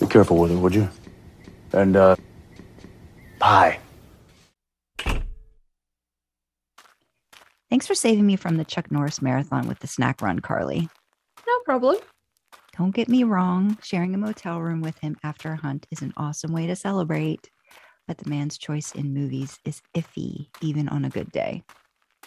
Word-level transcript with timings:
Be 0.00 0.06
careful 0.06 0.36
with 0.36 0.52
it, 0.52 0.56
would 0.56 0.74
you? 0.74 0.88
And, 1.72 1.96
uh, 1.96 2.16
pie. 3.38 3.78
Thanks 7.70 7.86
for 7.86 7.94
saving 7.94 8.26
me 8.26 8.36
from 8.36 8.56
the 8.56 8.64
Chuck 8.64 8.90
Norris 8.90 9.20
marathon 9.20 9.68
with 9.68 9.78
the 9.80 9.86
snack 9.86 10.22
run, 10.22 10.40
Karlee. 10.40 10.88
No 11.46 11.58
problem. 11.64 11.96
Don't 12.76 12.94
get 12.94 13.08
me 13.08 13.24
wrong, 13.24 13.76
sharing 13.82 14.14
a 14.14 14.18
motel 14.18 14.60
room 14.60 14.80
with 14.80 14.96
him 14.98 15.16
after 15.24 15.52
a 15.52 15.56
hunt 15.56 15.86
is 15.90 16.00
an 16.00 16.14
awesome 16.16 16.52
way 16.52 16.66
to 16.66 16.76
celebrate, 16.76 17.50
but 18.06 18.16
the 18.18 18.30
man's 18.30 18.56
choice 18.56 18.92
in 18.92 19.12
movies 19.12 19.58
is 19.64 19.82
iffy, 19.96 20.46
even 20.60 20.88
on 20.88 21.04
a 21.04 21.10
good 21.10 21.30
day. 21.32 21.64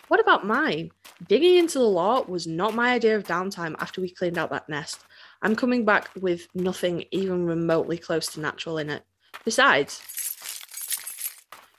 What 0.09 0.19
about 0.19 0.45
mine? 0.45 0.91
Digging 1.27 1.55
into 1.55 1.79
the 1.79 1.85
law 1.85 2.21
was 2.23 2.45
not 2.45 2.75
my 2.75 2.91
idea 2.93 3.15
of 3.15 3.23
downtime 3.23 3.75
after 3.79 4.01
we 4.01 4.09
cleaned 4.09 4.37
out 4.37 4.49
that 4.49 4.67
nest. 4.67 4.99
I'm 5.41 5.55
coming 5.55 5.85
back 5.85 6.09
with 6.19 6.47
nothing 6.53 7.05
even 7.11 7.45
remotely 7.45 7.97
close 7.97 8.27
to 8.33 8.39
natural 8.39 8.77
in 8.77 8.89
it. 8.89 9.03
Besides, 9.43 10.01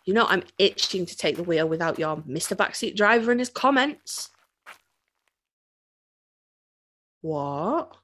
you 0.04 0.14
know, 0.14 0.26
I'm 0.26 0.42
itching 0.58 1.06
to 1.06 1.16
take 1.16 1.36
the 1.36 1.44
wheel 1.44 1.68
without 1.68 1.98
your 1.98 2.16
Mr. 2.16 2.56
Backseat 2.56 2.96
Driver 2.96 3.30
and 3.30 3.40
his 3.40 3.50
comments. 3.50 4.30
What? 7.20 7.96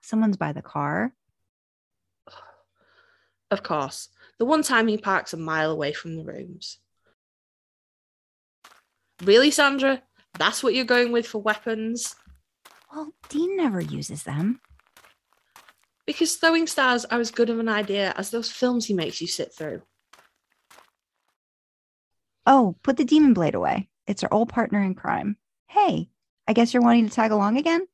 Someone's 0.00 0.38
by 0.38 0.52
the 0.52 0.62
car. 0.62 1.12
Of 3.50 3.62
course, 3.62 4.08
the 4.38 4.44
one 4.44 4.62
time 4.62 4.88
he 4.88 4.98
parks 4.98 5.32
a 5.32 5.36
mile 5.36 5.70
away 5.70 5.92
from 5.92 6.16
the 6.16 6.24
rooms. 6.24 6.78
Really, 9.22 9.50
Sandra? 9.50 10.02
That's 10.38 10.62
what 10.62 10.74
you're 10.74 10.84
going 10.84 11.12
with 11.12 11.26
for 11.26 11.42
weapons? 11.42 12.14
Well, 12.92 13.12
Dean 13.28 13.56
never 13.56 13.80
uses 13.80 14.22
them. 14.22 14.60
Because 16.08 16.36
throwing 16.36 16.66
stars 16.66 17.04
are 17.04 17.20
as 17.20 17.30
good 17.30 17.50
of 17.50 17.58
an 17.58 17.68
idea 17.68 18.14
as 18.16 18.30
those 18.30 18.50
films 18.50 18.86
he 18.86 18.94
makes 18.94 19.20
you 19.20 19.26
sit 19.26 19.52
through. 19.52 19.82
Oh, 22.46 22.76
put 22.82 22.96
the 22.96 23.04
demon 23.04 23.34
blade 23.34 23.54
away. 23.54 23.90
It's 24.06 24.24
our 24.24 24.32
old 24.32 24.48
partner 24.48 24.82
in 24.82 24.94
crime. 24.94 25.36
Hey, 25.66 26.08
I 26.46 26.54
guess 26.54 26.72
you're 26.72 26.82
wanting 26.82 27.10
to 27.10 27.14
tag 27.14 27.30
along 27.30 27.58
again? 27.58 27.86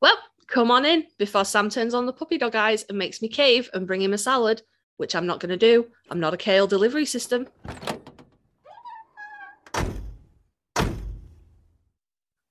Well, 0.00 0.18
come 0.48 0.72
on 0.72 0.84
in 0.84 1.06
before 1.18 1.44
Sam 1.44 1.70
turns 1.70 1.94
on 1.94 2.06
the 2.06 2.12
puppy 2.12 2.36
dog 2.36 2.56
eyes 2.56 2.84
and 2.88 2.98
makes 2.98 3.22
me 3.22 3.28
cave 3.28 3.70
and 3.72 3.86
bring 3.86 4.02
him 4.02 4.12
a 4.12 4.18
salad, 4.18 4.62
which 4.96 5.14
I'm 5.14 5.26
not 5.26 5.38
going 5.38 5.50
to 5.50 5.56
do. 5.56 5.86
I'm 6.10 6.18
not 6.18 6.34
a 6.34 6.36
kale 6.36 6.66
delivery 6.66 7.06
system. 7.06 7.46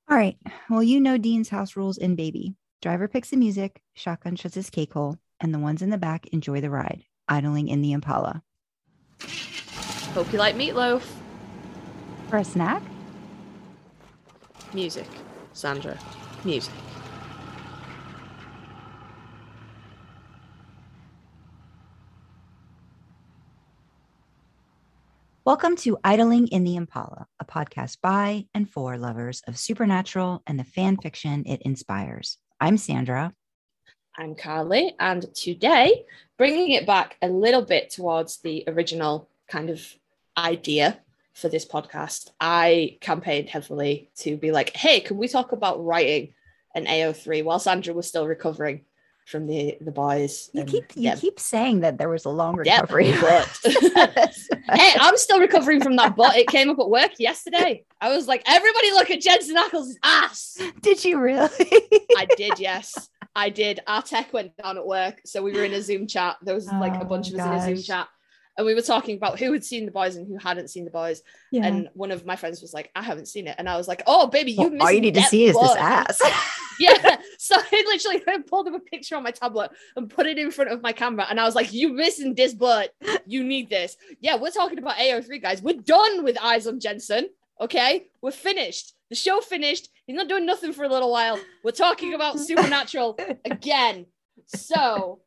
All 0.09 0.15
right. 0.17 0.37
Well, 0.69 0.83
you 0.83 1.01
know 1.01 1.17
Dean's 1.17 1.49
house 1.49 1.75
rules 1.75 1.97
in 1.97 2.15
Baby. 2.15 2.55
Driver 2.81 3.09
picks 3.09 3.31
the 3.31 3.35
music, 3.35 3.81
shotgun 3.93 4.37
shuts 4.37 4.55
his 4.55 4.69
cake 4.69 4.93
hole, 4.93 5.17
and 5.41 5.53
the 5.53 5.59
ones 5.59 5.81
in 5.81 5.89
the 5.89 5.97
back 5.97 6.27
enjoy 6.27 6.61
the 6.61 6.69
ride, 6.69 7.03
idling 7.27 7.67
in 7.67 7.81
the 7.81 7.91
Impala. 7.91 8.41
Hope 10.13 10.31
you 10.31 10.39
like 10.39 10.55
meatloaf. 10.55 11.03
For 12.29 12.37
a 12.37 12.43
snack? 12.45 12.81
Music. 14.73 15.07
Sandra. 15.51 15.99
Music. 16.45 16.73
Welcome 25.43 25.75
to 25.77 25.97
Idling 26.05 26.47
in 26.47 26.63
the 26.63 26.77
Impala, 26.77 27.27
a 27.41 27.45
podcast 27.45 27.97
by 28.01 28.45
and 28.53 28.69
for 28.69 28.97
lovers 28.97 29.41
of 29.47 29.57
supernatural 29.57 30.43
and 30.47 30.57
the 30.57 30.63
fan 30.63 30.95
fiction 30.95 31.43
it 31.45 31.61
inspires. 31.63 32.37
I'm 32.61 32.75
Sandra. 32.75 33.33
I'm 34.17 34.35
Karlee, 34.35 34.91
and 34.99 35.33
today, 35.33 36.03
bringing 36.37 36.71
it 36.71 36.85
back 36.85 37.15
a 37.21 37.29
little 37.29 37.61
bit 37.61 37.89
towards 37.89 38.37
the 38.37 38.65
original 38.67 39.29
kind 39.47 39.69
of 39.69 39.81
idea 40.37 40.99
for 41.33 41.47
this 41.47 41.65
podcast, 41.65 42.31
I 42.41 42.97
campaigned 42.99 43.47
heavily 43.47 44.09
to 44.17 44.35
be 44.35 44.51
like, 44.51 44.75
hey, 44.75 44.99
can 44.99 45.15
we 45.15 45.29
talk 45.29 45.53
about 45.53 45.85
writing 45.85 46.33
an 46.75 46.85
AO3 46.85 47.45
while 47.45 47.59
Sandra 47.59 47.93
was 47.93 48.07
still 48.07 48.27
recovering 48.27 48.81
from 49.29 49.47
the 49.47 49.77
the 49.81 49.91
boys? 49.91 50.49
You 50.53 50.63
keep 50.63 50.95
you 50.95 51.03
yeah. 51.03 51.15
keep 51.15 51.39
saying 51.39 51.81
that 51.81 51.97
there 51.97 52.09
was 52.09 52.25
a 52.25 52.29
long 52.29 52.55
recovery. 52.55 53.11
hey, 53.11 54.93
I'm 54.99 55.17
still 55.17 55.39
recovering 55.39 55.81
from 55.81 55.95
that 55.97 56.15
butt. 56.15 56.35
It 56.35 56.47
came 56.47 56.69
up 56.69 56.79
at 56.79 56.89
work 56.89 57.11
yesterday. 57.19 57.83
I 58.01 58.15
was 58.15 58.27
like, 58.27 58.43
everybody 58.45 58.91
look 58.91 59.09
at 59.11 59.21
Jensen 59.21 59.55
Ackles' 59.55 59.93
ass. 60.03 60.57
Did 60.81 61.03
you 61.05 61.19
really? 61.19 61.49
I 62.17 62.27
did, 62.37 62.59
yes. 62.59 63.09
I 63.35 63.49
did. 63.49 63.79
Our 63.87 64.01
tech 64.01 64.33
went 64.33 64.57
down 64.57 64.77
at 64.77 64.85
work. 64.85 65.21
So 65.25 65.41
we 65.43 65.53
were 65.53 65.63
in 65.63 65.73
a 65.73 65.81
Zoom 65.81 66.07
chat. 66.07 66.37
There 66.41 66.55
was 66.55 66.67
like 66.67 66.93
a 66.93 67.01
Oh, 67.01 67.05
bunch 67.05 67.31
of 67.31 67.39
us 67.39 67.45
in 67.45 67.53
a 67.53 67.61
Zoom 67.61 67.77
oh, 67.77 67.81
chat. 67.81 68.07
And 68.57 68.65
we 68.65 68.73
were 68.75 68.81
talking 68.81 69.15
about 69.15 69.39
who 69.39 69.53
had 69.53 69.63
seen 69.63 69.85
the 69.85 69.91
boys 69.91 70.17
and 70.17 70.27
who 70.27 70.37
hadn't 70.37 70.69
seen 70.69 70.83
the 70.83 70.91
boys. 70.91 71.21
yeah. 71.51 71.65
And 71.65 71.89
one 71.93 72.11
of 72.11 72.25
my 72.25 72.35
friends 72.35 72.61
was 72.61 72.73
like, 72.73 72.91
I 72.95 73.01
haven't 73.03 73.27
seen 73.27 73.47
it. 73.47 73.55
And 73.57 73.69
I 73.69 73.77
was 73.77 73.87
like, 73.87 74.03
Oh, 74.07 74.27
baby, 74.27 74.51
you 74.51 74.61
Well, 74.63 74.69
missed 74.71 74.81
all 74.81 74.91
you 74.91 74.99
need 75.01 75.13
to 75.15 75.21
see 75.23 75.45
is 75.45 75.55
this 75.55 75.75
ass. 75.77 76.19
Yeah. 76.79 77.17
So 77.41 77.55
I 77.55 77.83
literally 77.87 78.43
pulled 78.49 78.67
up 78.67 78.73
a 78.73 78.79
picture 78.79 79.15
on 79.15 79.23
my 79.23 79.31
tablet 79.31 79.71
and 79.95 80.09
put 80.09 80.27
it 80.27 80.37
in 80.37 80.51
front 80.51 80.71
of 80.71 80.81
my 80.81 80.91
camera. 80.91 81.25
And 81.29 81.39
I 81.39 81.45
was 81.45 81.55
like, 81.55 81.71
You 81.71 81.93
missing 81.93 82.35
this 82.35 82.53
but 82.53 82.93
You 83.25 83.45
need 83.45 83.69
this. 83.69 83.95
Yeah, 84.19 84.35
we're 84.35 84.51
talking 84.51 84.77
about 84.77 84.97
AO3, 84.97 85.41
guys. 85.41 85.61
We're 85.61 85.79
done 85.79 86.25
with 86.25 86.37
Eyes 86.41 86.67
on 86.67 86.81
Jensen. 86.81 87.29
Okay. 87.61 88.07
We're 88.21 88.31
finished. 88.31 88.93
The 89.09 89.15
show 89.15 89.39
finished. 89.39 89.87
He's 90.05 90.17
not 90.17 90.27
doing 90.27 90.45
nothing 90.45 90.73
for 90.73 90.83
a 90.83 90.89
little 90.89 91.11
while. 91.11 91.39
We're 91.63 91.71
talking 91.71 92.13
about 92.13 92.39
Supernatural 92.49 93.17
again. 93.45 94.05
So 94.47 95.21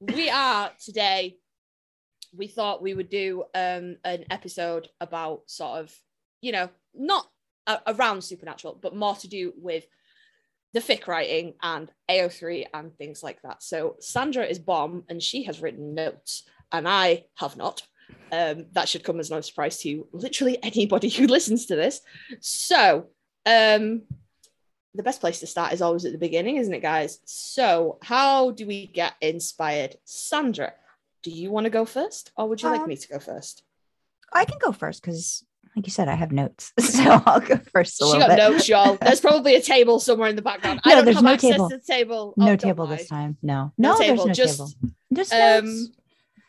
we 0.00 0.30
are 0.30 0.72
today. 0.82 1.36
We 2.34 2.46
thought 2.46 2.82
we 2.82 2.94
would 2.94 3.10
do 3.10 3.44
um, 3.54 3.98
an 4.02 4.24
episode 4.30 4.88
about 4.98 5.42
sort 5.46 5.80
of, 5.80 5.94
you 6.40 6.52
know, 6.52 6.70
not 6.94 7.26
around 7.86 8.22
Supernatural, 8.22 8.78
but 8.80 8.96
more 8.96 9.16
to 9.16 9.28
do 9.28 9.52
with 9.56 9.84
the 10.72 10.80
fic 10.80 11.06
writing 11.06 11.54
and 11.62 11.90
AO3 12.10 12.66
and 12.72 12.96
things 12.96 13.22
like 13.22 13.42
that. 13.42 13.62
So 13.62 13.96
Sandra 14.00 14.44
is 14.44 14.58
bomb 14.58 15.04
and 15.08 15.22
she 15.22 15.44
has 15.44 15.60
written 15.60 15.94
notes, 15.94 16.44
and 16.72 16.88
I 16.88 17.24
have 17.36 17.56
not. 17.56 17.82
Um, 18.32 18.66
that 18.72 18.88
should 18.88 19.04
come 19.04 19.20
as 19.20 19.30
no 19.30 19.40
surprise 19.40 19.78
to 19.82 20.06
literally 20.12 20.58
anybody 20.62 21.08
who 21.08 21.26
listens 21.28 21.66
to 21.66 21.76
this. 21.76 22.00
So, 22.40 23.06
um, 23.46 24.02
the 24.94 25.02
best 25.04 25.20
place 25.20 25.38
to 25.40 25.46
start 25.46 25.72
is 25.72 25.82
always 25.82 26.04
at 26.04 26.12
the 26.12 26.18
beginning, 26.18 26.56
isn't 26.56 26.74
it, 26.74 26.82
guys? 26.82 27.20
So, 27.24 27.98
how 28.02 28.50
do 28.50 28.66
we 28.66 28.86
get 28.88 29.14
inspired? 29.20 29.96
Sandra, 30.04 30.72
do 31.22 31.30
you 31.30 31.50
want 31.50 31.64
to 31.64 31.70
go 31.70 31.84
first, 31.84 32.32
or 32.36 32.48
would 32.48 32.62
you 32.62 32.68
like 32.68 32.80
Um, 32.80 32.88
me 32.88 32.96
to 32.96 33.08
go 33.08 33.18
first? 33.20 33.62
I 34.32 34.44
can 34.44 34.58
go 34.60 34.72
first 34.72 35.02
because, 35.02 35.44
like 35.76 35.86
you 35.86 35.92
said, 35.92 36.08
I 36.08 36.14
have 36.14 36.32
notes, 36.32 36.72
so 36.80 37.22
I'll 37.26 37.40
go 37.40 37.56
first. 37.72 38.00
A 38.02 38.06
She 38.06 38.18
got 38.18 38.28
bit. 38.30 38.36
notes, 38.38 38.68
y'all. 38.68 38.94
There's 39.00 39.20
probably 39.20 39.54
a 39.54 39.62
table 39.62 40.00
somewhere 40.00 40.28
in 40.28 40.36
the 40.36 40.42
background. 40.42 40.80
I 40.84 40.94
don't 40.94 41.04
there's 41.04 41.16
have 41.16 41.24
no 41.24 41.32
access 41.32 41.52
table. 41.52 41.70
to 41.70 41.76
the 41.78 41.82
table. 41.84 42.34
No 42.36 42.44
Oh, 42.44 42.48
don't 42.48 42.58
table 42.58 42.86
this 42.86 43.08
time. 43.08 43.36
No, 43.42 43.72
No 43.78 43.92
no, 43.92 43.98
table, 43.98 44.24
there's 44.26 44.38
no 44.38 44.44
just, 44.44 44.58
table. 44.58 44.72
Just 45.14 45.32
Um, 45.34 45.88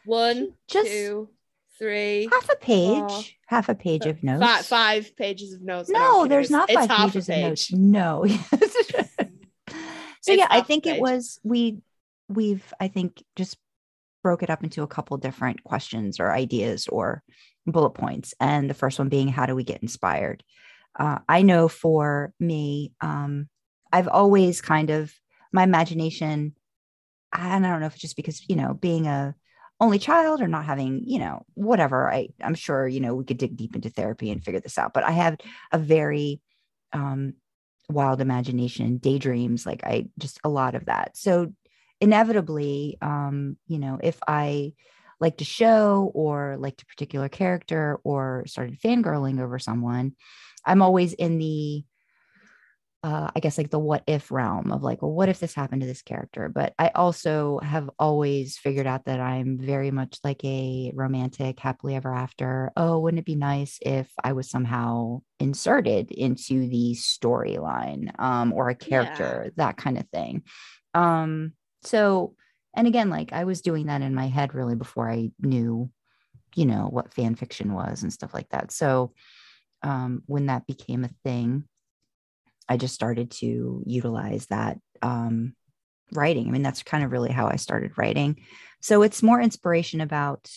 one, 0.06 0.54
Just 0.68 0.90
two, 0.90 1.30
three, 1.78 2.28
half 2.32 2.50
a 2.50 2.56
page, 2.56 2.98
four, 3.10 3.22
half 3.48 3.70
a 3.70 3.76
page 3.76 4.06
of 4.08 4.24
notes. 4.24 4.44
five, 4.44 4.66
five 4.66 5.16
pages 5.16 5.54
of 5.54 5.62
notes. 5.62 5.90
No, 5.90 6.00
No, 6.00 6.28
there's 6.28 6.50
not 6.50 6.70
it's 6.70 6.88
five 6.88 7.12
pages 7.12 7.30
of 7.30 7.38
notes. 7.38 7.72
No. 7.72 8.26
so 8.28 8.58
It's 9.70 10.28
yeah, 10.28 10.48
I 10.50 10.62
think 10.62 10.88
it 10.88 11.00
was 11.00 11.40
we 11.44 11.82
we've 12.28 12.74
I 12.80 12.88
think 12.88 13.24
just 13.36 13.58
broke 14.24 14.44
it 14.44 14.50
up 14.50 14.64
into 14.64 14.84
a 14.84 14.88
couple 14.88 15.18
different 15.18 15.64
questions 15.64 16.20
or 16.20 16.32
ideas 16.32 16.88
or 16.88 17.24
bullet 17.66 17.92
points. 17.92 18.34
And 18.40 18.70
the 18.70 18.74
first 18.74 19.00
one 19.00 19.10
being 19.10 19.28
how 19.28 19.46
do 19.46 19.56
we 19.56 19.64
get 19.64 19.82
inspired? 19.82 20.44
Uh, 20.98 21.20
I 21.28 21.42
know 21.42 21.68
for 21.68 22.34
me, 22.40 22.94
um, 23.02 23.48
I've 23.94 24.08
always 24.08 24.62
kind 24.62 24.90
of 24.90 25.14
my 25.52 25.64
imagination, 25.64 26.56
and 27.34 27.66
I 27.66 27.70
don't 27.70 27.80
know 27.80 27.86
if 27.86 27.94
it's 27.94 28.02
just 28.02 28.16
because, 28.16 28.48
you 28.50 28.56
know, 28.56 28.74
being 28.74 29.08
a 29.08 29.36
only 29.80 30.00
child 30.00 30.42
or 30.42 30.48
not 30.48 30.66
having, 30.66 31.02
you 31.06 31.20
know, 31.20 31.44
whatever. 31.56 32.12
I 32.12 32.30
I'm 32.42 32.56
sure, 32.56 32.88
you 32.88 33.00
know, 33.00 33.16
we 33.16 33.26
could 33.26 33.38
dig 33.38 33.56
deep 33.56 33.76
into 33.76 33.90
therapy 33.90 34.32
and 34.32 34.44
figure 34.44 34.60
this 34.60 34.78
out. 34.78 34.94
But 34.94 35.04
I 35.04 35.12
have 35.12 35.38
a 35.72 35.78
very 35.78 36.42
um 36.94 37.34
wild 37.90 38.22
imagination, 38.22 38.98
daydreams, 38.98 39.66
like 39.66 39.84
I 39.84 40.08
just 40.18 40.40
a 40.44 40.50
lot 40.50 40.76
of 40.76 40.86
that. 40.86 41.18
So 41.18 41.54
inevitably, 42.00 42.98
um, 43.02 43.58
you 43.68 43.80
know, 43.80 44.00
if 44.02 44.20
I 44.28 44.74
liked 45.22 45.42
a 45.42 45.46
show 45.46 46.12
or 46.14 46.58
liked 46.58 46.82
a 46.82 46.86
particular 46.88 47.30
character 47.30 48.00
or 48.04 48.44
started 48.48 48.80
fangirling 48.82 49.40
over 49.40 49.60
someone, 49.60 50.14
I'm 50.66 50.82
always 50.82 51.14
in 51.14 51.38
the 51.38 51.86
uh, 53.04 53.32
I 53.36 53.40
guess 53.40 53.58
like 53.58 53.72
the 53.72 53.80
what 53.80 54.04
if 54.06 54.30
realm 54.32 54.72
of 54.72 54.84
like, 54.84 55.02
well, 55.02 55.12
what 55.12 55.28
if 55.28 55.40
this 55.40 55.56
happened 55.56 55.82
to 55.82 55.88
this 55.88 56.04
character? 56.04 56.50
But 56.50 56.74
I 56.78 56.92
also 56.94 57.60
have 57.64 57.90
always 57.98 58.58
figured 58.60 58.86
out 58.86 59.06
that 59.06 59.20
I'm 59.20 59.58
very 59.58 59.90
much 59.90 60.20
like 60.24 60.44
a 60.46 60.92
romantic, 60.94 61.60
happily 61.60 61.96
ever 61.96 62.14
after. 62.14 62.72
Oh, 62.78 63.00
wouldn't 63.00 63.20
it 63.20 63.26
be 63.26 63.36
nice 63.36 63.80
if 63.82 64.12
I 64.24 64.34
was 64.34 64.52
somehow 64.52 65.22
inserted 65.40 66.12
into 66.12 66.68
the 66.68 66.94
storyline 66.94 68.12
um, 68.20 68.54
or 68.54 68.70
a 68.70 68.76
character, 68.76 69.52
that 69.56 69.78
kind 69.78 69.98
of 69.98 70.08
thing. 70.10 70.44
Um, 70.94 71.54
so 71.84 72.36
and 72.74 72.88
again, 72.88 73.10
like 73.10 73.34
I 73.34 73.44
was 73.44 73.62
doing 73.62 73.88
that 73.88 74.02
in 74.02 74.16
my 74.16 74.28
head 74.28 74.54
really 74.54 74.76
before 74.76 75.10
I 75.10 75.32
knew, 75.40 75.90
you 76.56 76.66
know, 76.66 76.88
what 76.90 77.14
fan 77.14 77.36
fiction 77.36 77.74
was 77.74 78.04
and 78.04 78.14
stuff 78.14 78.34
like 78.34 78.50
that. 78.50 78.72
So 78.72 79.14
um, 79.84 80.24
when 80.26 80.48
that 80.48 80.68
became 80.68 81.04
a 81.04 81.12
thing, 81.24 81.66
I 82.70 82.78
just 82.78 82.96
started 82.96 83.32
to 83.32 83.84
utilize 83.86 84.46
that 84.48 84.80
um, 85.02 85.56
writing. 86.14 86.48
I 86.48 86.52
mean, 86.52 86.62
that's 86.62 86.84
kind 86.84 87.04
of 87.04 87.12
really 87.12 87.32
how 87.32 87.48
I 87.48 87.56
started 87.58 87.98
writing. 87.98 88.46
So 88.82 89.02
it's 89.02 89.24
more 89.24 89.42
inspiration 89.42 90.02
about, 90.02 90.50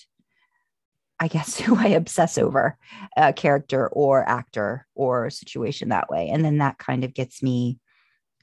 I 1.19 1.29
guess, 1.29 1.59
who 1.61 1.77
I 1.77 1.89
obsess 1.89 2.39
over, 2.39 2.77
a 3.17 3.33
character 3.33 3.89
or 3.89 4.29
actor 4.29 4.87
or 4.95 5.31
situation 5.31 5.89
that 5.89 6.11
way. 6.11 6.29
And 6.29 6.45
then 6.45 6.59
that 6.59 6.79
kind 6.79 7.03
of 7.03 7.15
gets 7.15 7.43
me 7.43 7.79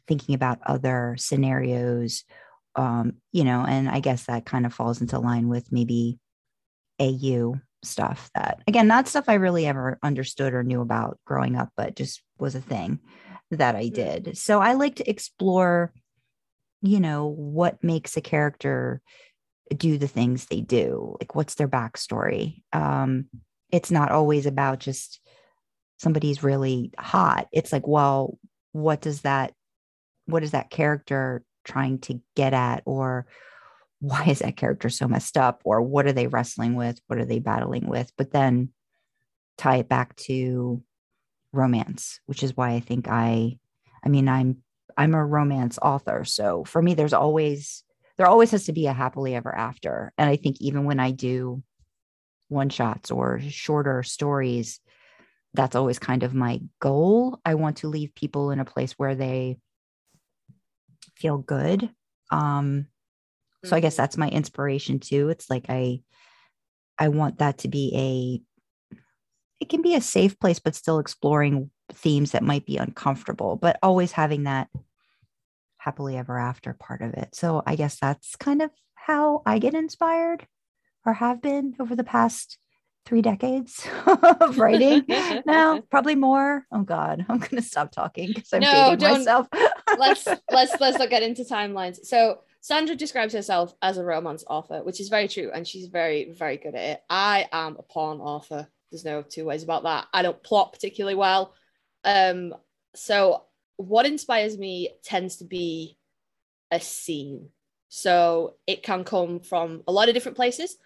thinking 0.07 0.35
about 0.35 0.59
other 0.65 1.15
scenarios, 1.17 2.25
um, 2.75 3.13
you 3.31 3.43
know, 3.43 3.65
and 3.67 3.89
I 3.89 3.99
guess 3.99 4.25
that 4.25 4.45
kind 4.45 4.65
of 4.65 4.73
falls 4.73 5.01
into 5.01 5.19
line 5.19 5.47
with 5.47 5.71
maybe 5.71 6.19
AU 6.99 7.55
stuff 7.83 8.29
that, 8.35 8.61
again, 8.67 8.87
not 8.87 9.07
stuff 9.07 9.25
I 9.27 9.35
really 9.35 9.65
ever 9.65 9.97
understood 10.03 10.53
or 10.53 10.63
knew 10.63 10.81
about 10.81 11.19
growing 11.25 11.55
up, 11.55 11.69
but 11.75 11.95
just 11.95 12.21
was 12.37 12.55
a 12.55 12.61
thing 12.61 12.99
that 13.51 13.75
I 13.75 13.89
did. 13.89 14.37
So 14.37 14.59
I 14.59 14.73
like 14.73 14.95
to 14.97 15.09
explore, 15.09 15.91
you 16.81 16.99
know, 16.99 17.27
what 17.27 17.83
makes 17.83 18.15
a 18.17 18.21
character 18.21 19.01
do 19.75 19.97
the 19.97 20.07
things 20.07 20.45
they 20.45 20.61
do. 20.61 21.15
Like, 21.19 21.35
what's 21.35 21.55
their 21.55 21.67
backstory? 21.67 22.61
Um, 22.73 23.27
it's 23.71 23.91
not 23.91 24.11
always 24.11 24.45
about 24.45 24.79
just 24.79 25.19
somebody's 25.97 26.43
really 26.43 26.91
hot. 26.97 27.47
It's 27.51 27.71
like, 27.71 27.87
well, 27.87 28.37
what 28.73 29.01
does 29.01 29.21
that, 29.21 29.53
what 30.25 30.41
does 30.41 30.51
that 30.51 30.69
character 30.69 31.43
trying 31.63 31.99
to 31.99 32.21
get 32.35 32.53
at? 32.53 32.83
Or 32.85 33.27
why 33.99 34.25
is 34.25 34.39
that 34.39 34.57
character 34.57 34.89
so 34.89 35.07
messed 35.07 35.37
up? 35.37 35.61
Or 35.63 35.81
what 35.81 36.07
are 36.07 36.13
they 36.13 36.27
wrestling 36.27 36.75
with? 36.75 36.99
What 37.07 37.19
are 37.19 37.25
they 37.25 37.39
battling 37.39 37.87
with? 37.87 38.11
But 38.17 38.31
then 38.31 38.69
tie 39.57 39.77
it 39.77 39.89
back 39.89 40.15
to 40.15 40.81
romance, 41.53 42.19
which 42.25 42.43
is 42.43 42.55
why 42.57 42.71
I 42.71 42.79
think 42.79 43.07
I, 43.07 43.57
I 44.03 44.09
mean, 44.09 44.27
I'm, 44.27 44.57
I'm 44.97 45.13
a 45.13 45.25
romance 45.25 45.77
author. 45.81 46.23
So 46.25 46.63
for 46.63 46.81
me, 46.81 46.93
there's 46.93 47.13
always, 47.13 47.83
there 48.17 48.27
always 48.27 48.51
has 48.51 48.65
to 48.65 48.73
be 48.73 48.87
a 48.87 48.93
happily 48.93 49.35
ever 49.35 49.55
after. 49.55 50.13
And 50.17 50.29
I 50.29 50.35
think 50.35 50.57
even 50.59 50.85
when 50.85 50.99
I 50.99 51.11
do 51.11 51.63
one 52.49 52.69
shots 52.69 53.11
or 53.11 53.39
shorter 53.39 54.03
stories, 54.03 54.79
that's 55.53 55.75
always 55.75 55.99
kind 55.99 56.23
of 56.23 56.33
my 56.33 56.61
goal. 56.79 57.39
I 57.45 57.55
want 57.55 57.77
to 57.77 57.87
leave 57.87 58.15
people 58.15 58.51
in 58.51 58.59
a 58.59 58.65
place 58.65 58.93
where 58.93 59.15
they 59.15 59.57
feel 61.15 61.37
good. 61.37 61.89
Um, 62.31 62.87
so 63.63 63.75
I 63.75 63.79
guess 63.79 63.95
Mm-hmm. 63.95 64.01
that's 64.01 64.17
my 64.17 64.29
inspiration 64.29 64.99
too. 64.99 65.29
It's 65.29 65.49
like 65.49 65.65
I, 65.69 66.01
I 66.97 67.09
want 67.09 67.39
that 67.39 67.59
to 67.59 67.67
be 67.67 67.91
a, 67.95 68.41
it 69.59 69.69
can 69.69 69.81
be 69.81 69.95
a 69.95 70.01
safe 70.01 70.39
place, 70.39 70.59
but 70.59 70.75
still 70.75 70.99
exploring 70.99 71.69
themes 71.93 72.31
that 72.31 72.43
might 72.43 72.65
be 72.65 72.77
uncomfortable, 72.77 73.55
but 73.55 73.77
always 73.83 74.11
having 74.13 74.43
that 74.43 74.69
happily 75.77 76.17
ever 76.17 76.37
after 76.37 76.73
part 76.73 77.01
of 77.01 77.13
it. 77.13 77.35
So 77.35 77.61
I 77.65 77.75
guess 77.75 77.99
that's 77.99 78.35
kind 78.35 78.61
of 78.61 78.71
how 78.95 79.41
I 79.45 79.59
get 79.59 79.73
inspired 79.73 80.47
or 81.05 81.13
have 81.13 81.41
been 81.41 81.75
over 81.79 81.95
the 81.95 82.03
past 82.03 82.57
three 83.05 83.21
decades 83.21 83.87
of 84.05 84.57
writing 84.59 85.03
now 85.45 85.81
probably 85.89 86.15
more 86.15 86.65
oh 86.71 86.83
god 86.83 87.25
i'm 87.29 87.39
gonna 87.39 87.61
stop 87.61 87.91
talking 87.91 88.27
because 88.27 88.53
i'm 88.53 88.61
No, 88.61 88.95
dating 88.95 89.17
myself 89.17 89.47
let's 89.97 90.27
let's 90.51 90.79
let's 90.79 90.99
not 90.99 91.09
get 91.09 91.23
into 91.23 91.43
timelines. 91.43 92.05
So 92.05 92.39
Sandra 92.61 92.95
describes 92.95 93.33
herself 93.33 93.73
as 93.81 93.97
a 93.97 94.03
romance 94.03 94.43
author, 94.47 94.83
which 94.83 94.99
is 94.99 95.09
very 95.09 95.27
true, 95.27 95.51
and 95.53 95.67
she's 95.67 95.87
very 95.87 96.31
very 96.31 96.57
good 96.57 96.75
at 96.75 96.81
it. 96.81 97.03
I 97.09 97.47
am 97.51 97.77
a 97.77 97.83
porn 97.83 98.19
author. 98.19 98.67
There's 98.91 99.05
no 99.05 99.21
two 99.21 99.45
ways 99.45 99.63
about 99.63 99.83
that. 99.83 100.07
I 100.13 100.21
don't 100.21 100.41
plot 100.43 100.73
particularly 100.73 101.15
well. 101.15 101.53
Um, 102.03 102.53
so 102.93 103.43
what 103.77 104.05
inspires 104.05 104.57
me 104.57 104.89
tends 105.03 105.37
to 105.37 105.45
be 105.45 105.97
a 106.71 106.79
scene. 106.79 107.49
So 107.89 108.55
it 108.67 108.83
can 108.83 109.03
come 109.03 109.39
from 109.39 109.83
a 109.87 109.91
lot 109.91 110.07
of 110.07 110.13
different 110.13 110.37
places. 110.37 110.77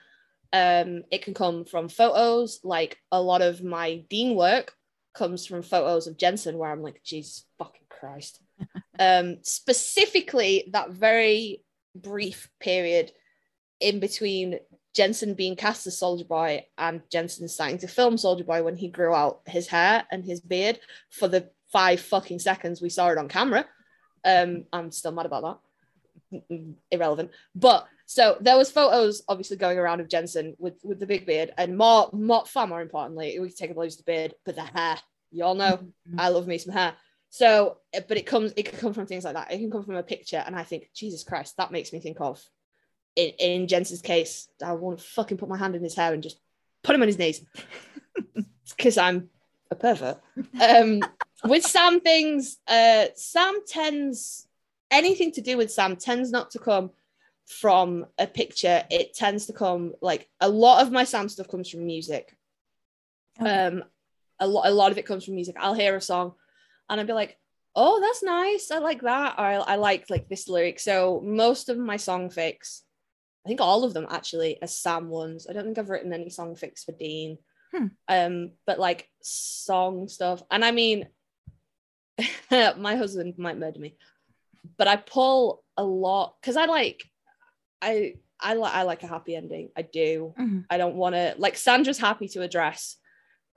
Um, 0.55 1.03
it 1.11 1.21
can 1.21 1.33
come 1.33 1.65
from 1.65 1.89
photos, 1.89 2.61
like 2.63 2.97
a 3.11 3.21
lot 3.21 3.41
of 3.41 3.61
my 3.61 4.05
Dean 4.09 4.37
work 4.37 4.73
comes 5.13 5.45
from 5.45 5.61
photos 5.61 6.07
of 6.07 6.17
Jensen, 6.17 6.57
where 6.57 6.71
I'm 6.71 6.81
like, 6.81 7.03
Jesus 7.03 7.43
fucking 7.57 7.87
Christ. 7.89 8.39
um, 8.99 9.39
specifically, 9.41 10.69
that 10.71 10.91
very 10.91 11.61
brief 11.93 12.49
period 12.61 13.11
in 13.81 13.99
between 13.99 14.59
Jensen 14.93 15.33
being 15.33 15.57
cast 15.57 15.87
as 15.87 15.97
Soldier 15.97 16.23
Boy 16.23 16.65
and 16.77 17.01
Jensen 17.11 17.49
starting 17.49 17.79
to 17.79 17.87
film 17.89 18.17
Soldier 18.17 18.45
Boy 18.45 18.63
when 18.63 18.77
he 18.77 18.87
grew 18.87 19.13
out 19.13 19.41
his 19.45 19.67
hair 19.67 20.05
and 20.09 20.23
his 20.23 20.39
beard 20.39 20.79
for 21.09 21.27
the 21.27 21.49
five 21.73 21.99
fucking 21.99 22.39
seconds 22.39 22.81
we 22.81 22.87
saw 22.87 23.09
it 23.09 23.17
on 23.17 23.27
camera. 23.27 23.65
Um, 24.23 24.63
I'm 24.71 24.89
still 24.91 25.11
mad 25.11 25.25
about 25.25 25.59
that. 26.31 26.79
Irrelevant. 26.91 27.31
But 27.53 27.87
so 28.05 28.37
there 28.39 28.57
was 28.57 28.71
photos 28.71 29.23
obviously 29.27 29.57
going 29.57 29.77
around 29.77 29.99
of 29.99 30.09
Jensen 30.09 30.55
with 30.59 30.75
with 30.83 30.99
the 30.99 31.07
big 31.07 31.25
beard 31.25 31.51
and 31.57 31.77
more, 31.77 32.09
more 32.13 32.45
far 32.45 32.67
more 32.67 32.81
importantly, 32.81 33.37
we 33.39 33.49
could 33.49 33.57
take 33.57 33.75
a 33.75 33.79
lose 33.79 33.97
the 33.97 34.03
beard, 34.03 34.33
but 34.45 34.55
the 34.55 34.63
hair. 34.63 34.97
You 35.31 35.43
all 35.43 35.55
know 35.55 35.79
I 36.17 36.29
love 36.29 36.47
me 36.47 36.57
some 36.57 36.73
hair. 36.73 36.93
So, 37.35 37.79
eh, 37.91 37.99
but 38.07 38.15
it 38.15 38.25
comes, 38.25 38.53
it 38.55 38.63
can 38.63 38.79
come 38.79 38.93
from 38.93 39.07
things 39.07 39.25
like 39.25 39.33
that. 39.33 39.51
It 39.51 39.57
can 39.57 39.69
come 39.69 39.83
from 39.83 39.95
a 39.95 40.03
picture, 40.03 40.41
and 40.45 40.55
I 40.55 40.63
think, 40.63 40.89
Jesus 40.95 41.25
Christ, 41.25 41.57
that 41.57 41.69
makes 41.69 41.91
me 41.91 41.99
think 41.99 42.21
of, 42.21 42.41
in, 43.17 43.31
in 43.39 43.67
Jensen's 43.67 44.01
case, 44.01 44.47
I 44.63 44.71
want 44.71 44.99
to 44.99 45.03
fucking 45.03 45.35
put 45.35 45.49
my 45.49 45.57
hand 45.57 45.75
in 45.75 45.83
his 45.83 45.95
hair 45.95 46.13
and 46.13 46.23
just 46.23 46.39
put 46.81 46.95
him 46.95 47.01
on 47.01 47.09
his 47.09 47.19
knees, 47.19 47.41
because 48.77 48.97
I'm 48.97 49.29
a 49.69 49.75
pervert. 49.75 50.21
Um, 50.61 51.01
with 51.43 51.63
Sam 51.63 51.99
things, 51.99 52.55
uh, 52.69 53.07
Sam 53.15 53.59
tends 53.67 54.47
anything 54.89 55.33
to 55.33 55.41
do 55.41 55.57
with 55.57 55.73
Sam 55.73 55.97
tends 55.97 56.31
not 56.31 56.51
to 56.51 56.59
come 56.59 56.91
from 57.47 58.05
a 58.17 58.27
picture. 58.27 58.83
It 58.89 59.13
tends 59.13 59.47
to 59.47 59.53
come 59.53 59.93
like 60.01 60.27
a 60.39 60.49
lot 60.49 60.81
of 60.81 60.91
my 60.91 61.03
Sam 61.03 61.29
stuff 61.29 61.47
comes 61.47 61.69
from 61.69 61.85
music. 61.85 62.35
Okay. 63.39 63.49
Um, 63.49 63.83
a 64.39 64.47
lot, 64.47 64.67
a 64.67 64.71
lot 64.71 64.91
of 64.91 64.97
it 64.97 65.05
comes 65.05 65.25
from 65.25 65.35
music. 65.35 65.55
I'll 65.59 65.73
hear 65.73 65.95
a 65.95 66.01
song, 66.01 66.33
and 66.89 66.99
I'd 66.99 67.07
be 67.07 67.13
like, 67.13 67.37
"Oh, 67.75 68.01
that's 68.01 68.23
nice. 68.23 68.71
I 68.71 68.79
like 68.79 69.01
that." 69.01 69.35
Or 69.37 69.45
I, 69.45 69.55
I 69.55 69.75
like 69.75 70.09
like 70.09 70.27
this 70.27 70.47
lyric. 70.49 70.79
So 70.79 71.21
most 71.23 71.69
of 71.69 71.77
my 71.77 71.97
song 71.97 72.29
fics, 72.29 72.81
I 73.45 73.49
think 73.49 73.61
all 73.61 73.83
of 73.83 73.93
them 73.93 74.07
actually, 74.09 74.61
are 74.61 74.67
Sam 74.67 75.09
ones. 75.09 75.47
I 75.49 75.53
don't 75.53 75.65
think 75.65 75.77
I've 75.77 75.89
written 75.89 76.13
any 76.13 76.29
song 76.29 76.55
fics 76.55 76.83
for 76.83 76.91
Dean. 76.93 77.37
Hmm. 77.73 77.87
Um, 78.07 78.51
but 78.65 78.79
like 78.79 79.09
song 79.21 80.07
stuff, 80.07 80.43
and 80.51 80.65
I 80.65 80.71
mean, 80.71 81.07
my 82.51 82.95
husband 82.95 83.35
might 83.37 83.57
murder 83.57 83.79
me, 83.79 83.95
but 84.77 84.87
I 84.87 84.95
pull 84.97 85.63
a 85.77 85.83
lot 85.83 86.35
because 86.41 86.57
I 86.57 86.65
like, 86.65 87.03
I 87.85 88.15
I 88.39 88.53
like 88.55 88.73
I 88.73 88.81
like 88.83 89.03
a 89.03 89.07
happy 89.07 89.35
ending. 89.35 89.69
I 89.77 89.83
do. 89.83 90.33
Mhm. 90.39 90.65
I 90.69 90.77
don't 90.77 90.95
want 90.95 91.15
to 91.15 91.35
like 91.37 91.55
Sandra's 91.57 91.99
happy 91.99 92.27
to 92.29 92.41
address 92.41 92.97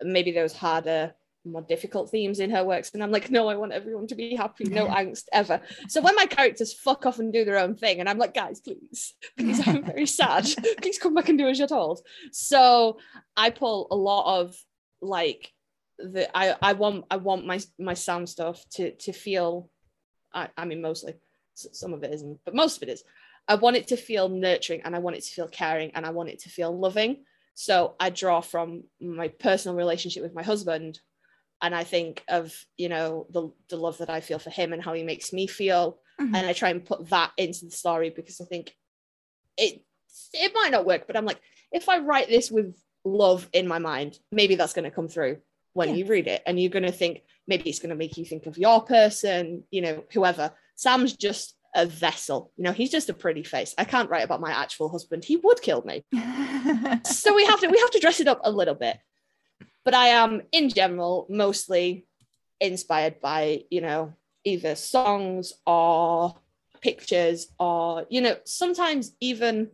maybe 0.00 0.30
those 0.30 0.52
harder, 0.52 1.14
more 1.44 1.62
difficult 1.62 2.11
themes 2.11 2.38
in 2.38 2.50
her 2.50 2.64
works, 2.64 2.90
and 2.94 3.02
I'm 3.02 3.11
like, 3.11 3.30
no, 3.30 3.49
I 3.49 3.56
want 3.56 3.73
everyone 3.73 4.06
to 4.08 4.14
be 4.14 4.37
happy, 4.37 4.64
no 4.64 4.87
angst 4.87 5.25
ever. 5.32 5.61
So 5.88 6.00
when 6.00 6.14
my 6.14 6.26
characters 6.26 6.73
fuck 6.73 7.06
off 7.06 7.18
and 7.18 7.32
do 7.32 7.44
their 7.44 7.58
own 7.58 7.75
thing, 7.75 7.99
and 8.00 8.08
I'm 8.08 8.18
like, 8.18 8.35
guys, 8.35 8.61
please, 8.61 9.14
please, 9.37 9.66
I'm 9.66 9.82
very 9.85 10.06
sad. 10.20 10.44
please 10.82 10.99
come 10.99 11.14
back 11.14 11.28
and 11.28 11.38
do 11.38 11.49
as 11.49 11.58
you're 11.58 11.66
told. 11.80 12.00
So 12.32 12.99
I 13.37 13.50
pull 13.50 13.88
a 13.90 13.97
lot 13.97 14.40
of 14.40 14.56
like 15.00 15.52
the 15.99 16.25
I 16.37 16.54
I 16.62 16.73
want 16.75 17.06
I 17.11 17.16
want 17.16 17.47
my 17.47 17.58
my 17.78 17.94
sound 17.94 18.28
stuff 18.28 18.64
to 18.75 18.92
to 19.04 19.12
feel. 19.12 19.68
I 20.32 20.49
I 20.56 20.64
mean 20.66 20.80
mostly 20.82 21.14
some 21.54 21.92
of 21.92 22.04
it 22.04 22.12
isn't, 22.14 22.38
but 22.44 22.54
most 22.54 22.76
of 22.76 22.82
it 22.85 22.92
is. 22.92 23.02
I 23.49 23.55
want 23.55 23.76
it 23.76 23.88
to 23.88 23.97
feel 23.97 24.28
nurturing 24.28 24.83
and 24.85 24.95
I 24.95 24.99
want 24.99 25.17
it 25.17 25.25
to 25.25 25.33
feel 25.33 25.49
caring 25.49 25.90
and 25.95 26.05
I 26.05 26.11
want 26.11 26.28
it 26.28 26.40
to 26.40 26.50
feel 26.50 26.76
loving. 26.78 27.25
So 27.55 27.97
I 27.99 28.11
draw 28.11 28.40
from 28.40 28.85
my 29.00 29.28
personal 29.28 29.76
relationship 29.76 30.23
with 30.23 30.35
my 30.35 30.43
husband 30.43 31.00
and 31.62 31.75
I 31.75 31.83
think 31.83 32.23
of, 32.28 32.55
you 32.76 32.88
know, 32.88 33.26
the, 33.31 33.50
the 33.69 33.76
love 33.76 33.99
that 33.99 34.11
I 34.11 34.21
feel 34.21 34.38
for 34.38 34.50
him 34.50 34.73
and 34.73 34.83
how 34.83 34.93
he 34.93 35.02
makes 35.02 35.33
me 35.33 35.47
feel. 35.47 35.99
Mhm. 36.21 36.35
And 36.37 36.47
I 36.47 36.52
try 36.52 36.69
and 36.71 36.85
put 36.85 37.09
that 37.09 37.33
into 37.37 37.64
the 37.64 37.71
story 37.71 38.11
because 38.11 38.40
I 38.40 38.45
think 38.45 38.76
it 39.57 39.83
it 40.33 40.52
might 40.55 40.73
not 40.73 40.87
work, 40.87 41.07
but 41.07 41.17
I'm 41.17 41.25
like, 41.25 41.40
if 41.73 41.88
I 41.88 41.99
write 41.99 42.28
this 42.28 42.50
with 42.50 42.76
love 43.05 43.49
in 43.52 43.67
my 43.67 43.78
mind, 43.78 44.19
maybe 44.31 44.55
that's 44.57 44.73
going 44.73 44.85
to 44.85 44.95
come 44.95 45.09
through 45.09 45.38
when 45.73 45.90
Yeah. 45.90 45.95
you 45.97 46.07
read 46.07 46.26
it. 46.26 46.43
And 46.47 46.61
you're 46.61 46.71
going 46.71 46.85
to 46.85 46.93
think, 46.93 47.23
maybe 47.47 47.71
it's 47.71 47.78
going 47.78 47.90
to 47.90 47.97
make 47.97 48.17
you 48.17 48.25
think 48.25 48.47
of 48.47 48.59
your 48.59 48.83
person, 48.83 49.64
you 49.71 49.81
know, 49.81 50.05
whoever. 50.12 50.52
Sam's 50.75 51.17
just 51.17 51.55
a 51.78 51.87
vessel. 51.87 52.52
You 52.56 52.64
know, 52.64 52.73
he's 52.73 52.90
just 52.90 53.08
a 53.08 53.14
pretty 53.14 53.42
face. 53.44 53.75
I 53.78 53.85
can't 53.85 54.11
write 54.11 54.25
about 54.25 54.40
my 54.42 54.50
actual 54.52 54.90
husband. 54.90 55.25
He 55.25 55.37
would 55.37 55.62
kill 55.62 55.82
me. 55.82 56.04
So 57.04 57.35
we 57.35 57.47
have 57.47 57.61
to 57.61 57.68
we 57.68 57.78
have 57.78 57.90
to 57.92 58.00
dress 58.00 58.20
it 58.20 58.28
up 58.28 58.40
a 58.42 58.50
little 58.50 58.75
bit. 58.75 58.99
But 59.85 59.94
I 59.94 60.08
am 60.08 60.42
in 60.52 60.68
general 60.68 61.26
mostly 61.30 62.06
inspired 62.61 63.20
by, 63.20 63.62
you 63.70 63.80
know, 63.80 64.12
either 64.44 64.75
songs 64.75 65.52
or 65.66 66.35
pictures 66.80 67.49
or 67.58 68.06
you 68.08 68.20
know 68.20 68.37
sometimes 68.44 69.12
even 69.20 69.70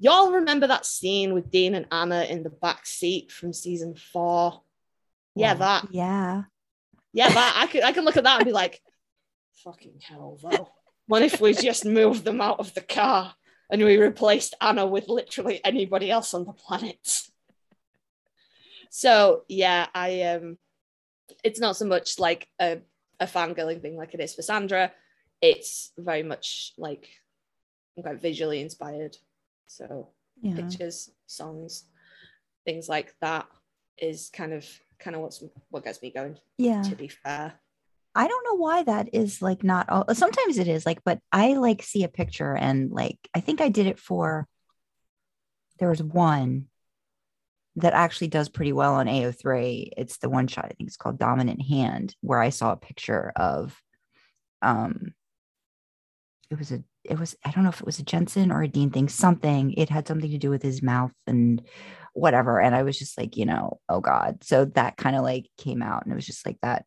y'all 0.00 0.32
remember 0.32 0.66
that 0.66 0.84
scene 0.86 1.34
with 1.34 1.50
Dean 1.50 1.74
and 1.74 1.86
Anna 1.92 2.24
in 2.24 2.42
the 2.42 2.50
back 2.50 2.84
seat 2.86 3.30
from 3.30 3.52
season 3.52 3.94
four 3.94 4.62
yeah 5.36 5.54
that 5.54 5.86
Yeah. 5.92 6.42
yeah 7.12 7.28
that 7.28 7.54
I 7.56 7.66
could 7.68 7.84
I 7.84 7.92
can 7.92 8.04
look 8.04 8.16
at 8.16 8.24
that 8.24 8.38
and 8.38 8.44
be 8.44 8.52
like 8.52 8.80
fucking 9.64 10.00
hell 10.02 10.38
though 10.42 10.68
what 11.12 11.20
if 11.20 11.42
we 11.42 11.52
just 11.52 11.84
moved 11.84 12.24
them 12.24 12.40
out 12.40 12.58
of 12.58 12.72
the 12.72 12.80
car 12.80 13.34
and 13.70 13.84
we 13.84 13.98
replaced 13.98 14.54
Anna 14.62 14.86
with 14.86 15.08
literally 15.10 15.60
anybody 15.62 16.10
else 16.10 16.32
on 16.32 16.46
the 16.46 16.54
planet 16.54 17.20
so 18.88 19.44
yeah 19.46 19.88
I 19.94 20.22
um 20.22 20.56
it's 21.44 21.60
not 21.60 21.76
so 21.76 21.84
much 21.84 22.18
like 22.18 22.48
a, 22.58 22.78
a 23.20 23.26
fangirling 23.26 23.82
thing 23.82 23.94
like 23.94 24.14
it 24.14 24.20
is 24.20 24.34
for 24.34 24.40
Sandra 24.40 24.90
it's 25.42 25.92
very 25.98 26.22
much 26.22 26.72
like 26.78 27.10
I'm 27.94 28.04
quite 28.04 28.22
visually 28.22 28.62
inspired 28.62 29.18
so 29.66 30.08
Yeah. 30.40 30.56
pictures 30.56 31.10
songs 31.26 31.84
things 32.64 32.88
like 32.88 33.14
that 33.20 33.46
is 33.98 34.30
kind 34.32 34.54
of 34.54 34.66
kind 34.98 35.14
of 35.14 35.20
what's 35.20 35.44
what 35.68 35.84
gets 35.84 36.00
me 36.00 36.10
going 36.10 36.38
Yeah. 36.56 36.80
to 36.80 36.96
be 36.96 37.08
fair 37.08 37.60
I 38.14 38.28
don't 38.28 38.44
know 38.44 38.56
why 38.56 38.82
that 38.84 39.10
is 39.14 39.40
like 39.40 39.64
not 39.64 39.88
all 39.88 40.14
sometimes 40.14 40.58
it 40.58 40.68
is 40.68 40.84
like, 40.84 41.02
but 41.04 41.18
I 41.32 41.54
like 41.54 41.82
see 41.82 42.04
a 42.04 42.08
picture 42.08 42.54
and 42.54 42.90
like 42.90 43.18
I 43.34 43.40
think 43.40 43.60
I 43.60 43.68
did 43.70 43.86
it 43.86 43.98
for 43.98 44.46
there 45.78 45.88
was 45.88 46.02
one 46.02 46.66
that 47.76 47.94
actually 47.94 48.28
does 48.28 48.50
pretty 48.50 48.72
well 48.72 48.94
on 48.94 49.06
AO3. 49.06 49.92
It's 49.96 50.18
the 50.18 50.28
one 50.28 50.46
shot, 50.46 50.66
I 50.66 50.74
think 50.74 50.88
it's 50.88 50.96
called 50.98 51.18
Dominant 51.18 51.62
Hand, 51.62 52.14
where 52.20 52.40
I 52.40 52.50
saw 52.50 52.72
a 52.72 52.76
picture 52.76 53.32
of 53.34 53.80
um 54.60 55.14
it 56.50 56.58
was 56.58 56.70
a 56.70 56.84
it 57.04 57.18
was 57.18 57.34
I 57.44 57.50
don't 57.50 57.64
know 57.64 57.70
if 57.70 57.80
it 57.80 57.86
was 57.86 57.98
a 57.98 58.04
Jensen 58.04 58.52
or 58.52 58.62
a 58.62 58.68
Dean 58.68 58.90
thing, 58.90 59.08
something. 59.08 59.72
It 59.72 59.88
had 59.88 60.06
something 60.06 60.30
to 60.30 60.38
do 60.38 60.50
with 60.50 60.62
his 60.62 60.82
mouth 60.82 61.12
and 61.26 61.62
whatever. 62.14 62.60
And 62.60 62.74
I 62.74 62.82
was 62.82 62.98
just 62.98 63.16
like, 63.18 63.36
you 63.36 63.46
know, 63.46 63.80
oh 63.88 64.00
God. 64.00 64.44
So 64.44 64.66
that 64.66 64.96
kind 64.98 65.16
of 65.16 65.22
like 65.22 65.46
came 65.56 65.82
out 65.82 66.04
and 66.04 66.12
it 66.12 66.16
was 66.16 66.26
just 66.26 66.46
like 66.46 66.58
that 66.62 66.84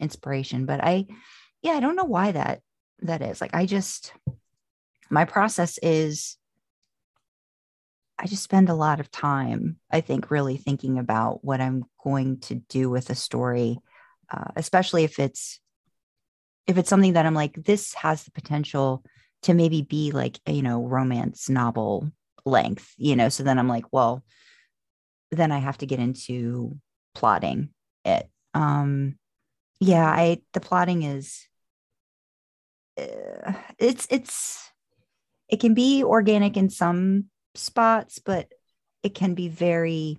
inspiration 0.00 0.66
but 0.66 0.82
i 0.82 1.06
yeah 1.62 1.72
i 1.72 1.80
don't 1.80 1.96
know 1.96 2.04
why 2.04 2.32
that 2.32 2.60
that 3.00 3.22
is. 3.22 3.40
Like 3.40 3.54
i 3.54 3.66
just 3.66 4.12
my 5.10 5.24
process 5.24 5.78
is 5.82 6.36
i 8.18 8.26
just 8.26 8.42
spend 8.42 8.68
a 8.68 8.74
lot 8.74 9.00
of 9.00 9.10
time 9.10 9.76
i 9.90 10.00
think 10.00 10.30
really 10.30 10.56
thinking 10.56 10.98
about 10.98 11.44
what 11.44 11.60
i'm 11.60 11.84
going 12.02 12.40
to 12.40 12.56
do 12.56 12.90
with 12.90 13.10
a 13.10 13.14
story 13.14 13.78
uh, 14.30 14.50
especially 14.56 15.04
if 15.04 15.18
it's 15.18 15.60
if 16.66 16.76
it's 16.76 16.90
something 16.90 17.14
that 17.14 17.26
i'm 17.26 17.34
like 17.34 17.54
this 17.54 17.94
has 17.94 18.24
the 18.24 18.30
potential 18.32 19.04
to 19.42 19.54
maybe 19.54 19.82
be 19.82 20.10
like 20.10 20.40
a, 20.46 20.52
you 20.52 20.62
know 20.62 20.84
romance 20.84 21.48
novel 21.48 22.10
length 22.44 22.92
you 22.96 23.14
know? 23.14 23.28
So 23.28 23.42
then 23.42 23.58
i'm 23.58 23.68
like 23.68 23.84
well 23.92 24.24
then 25.30 25.52
i 25.52 25.58
have 25.58 25.78
to 25.78 25.86
get 25.86 26.00
into 26.00 26.76
plotting 27.14 27.70
it. 28.04 28.28
Um 28.54 29.18
yeah 29.80 30.06
i 30.06 30.38
the 30.52 30.60
plotting 30.60 31.02
is 31.02 31.46
uh, 32.98 33.52
it's 33.78 34.06
it's 34.10 34.70
it 35.48 35.60
can 35.60 35.74
be 35.74 36.02
organic 36.02 36.56
in 36.56 36.68
some 36.68 37.26
spots 37.54 38.18
but 38.18 38.48
it 39.02 39.14
can 39.14 39.34
be 39.34 39.48
very 39.48 40.18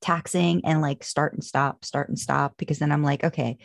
taxing 0.00 0.64
and 0.64 0.80
like 0.80 1.02
start 1.02 1.32
and 1.32 1.42
stop 1.42 1.84
start 1.84 2.08
and 2.08 2.18
stop 2.18 2.54
because 2.56 2.78
then 2.78 2.92
i'm 2.92 3.02
like 3.02 3.24
okay 3.24 3.58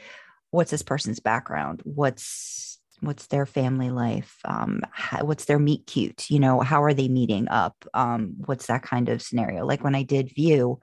what's 0.53 0.69
this 0.69 0.83
person's 0.83 1.19
background? 1.19 1.81
What's 1.83 2.79
what's 3.01 3.27
their 3.27 3.45
family 3.45 3.89
life? 3.89 4.37
Um 4.45 4.81
how, 4.91 5.25
what's 5.25 5.45
their 5.45 5.59
meet 5.59 5.87
cute? 5.87 6.29
You 6.29 6.39
know 6.39 6.59
how 6.61 6.83
are 6.83 6.93
they 6.93 7.09
meeting 7.09 7.49
up? 7.49 7.75
Um 7.93 8.35
what's 8.45 8.67
that 8.67 8.83
kind 8.83 9.09
of 9.09 9.21
scenario? 9.21 9.65
Like 9.65 9.83
when 9.83 9.95
i 9.95 10.03
did 10.03 10.33
view 10.33 10.79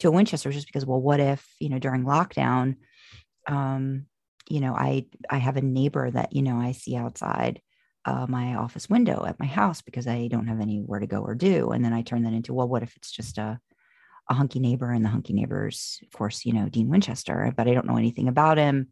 to 0.00 0.08
a 0.08 0.10
winchester 0.10 0.52
just 0.52 0.66
because 0.66 0.84
well 0.84 1.00
what 1.00 1.20
if 1.20 1.44
you 1.58 1.70
know 1.70 1.78
during 1.78 2.04
lockdown 2.04 2.76
um 3.46 4.06
you 4.48 4.60
know 4.60 4.74
i 4.74 5.06
i 5.30 5.38
have 5.38 5.56
a 5.56 5.62
neighbor 5.62 6.10
that 6.10 6.32
you 6.32 6.42
know 6.42 6.56
i 6.58 6.72
see 6.72 6.96
outside 6.96 7.60
uh, 8.06 8.26
my 8.28 8.54
office 8.56 8.88
window 8.90 9.24
at 9.26 9.40
my 9.40 9.46
house 9.46 9.80
because 9.80 10.06
i 10.06 10.28
don't 10.28 10.46
have 10.48 10.60
anywhere 10.60 11.00
to 11.00 11.06
go 11.06 11.22
or 11.22 11.34
do. 11.34 11.70
And 11.70 11.84
then 11.84 11.92
i 11.94 12.02
turn 12.02 12.24
that 12.24 12.34
into 12.34 12.52
well 12.54 12.68
what 12.68 12.82
if 12.82 12.96
it's 12.96 13.10
just 13.10 13.38
a 13.38 13.58
a 14.30 14.34
hunky 14.34 14.58
neighbor 14.58 14.90
and 14.90 15.04
the 15.04 15.08
hunky 15.10 15.32
neighbors 15.34 16.00
of 16.02 16.10
course 16.12 16.44
you 16.46 16.52
know 16.52 16.68
dean 16.68 16.88
winchester 16.88 17.52
but 17.56 17.68
i 17.68 17.74
don't 17.74 17.86
know 17.86 17.96
anything 17.96 18.28
about 18.28 18.58
him. 18.58 18.88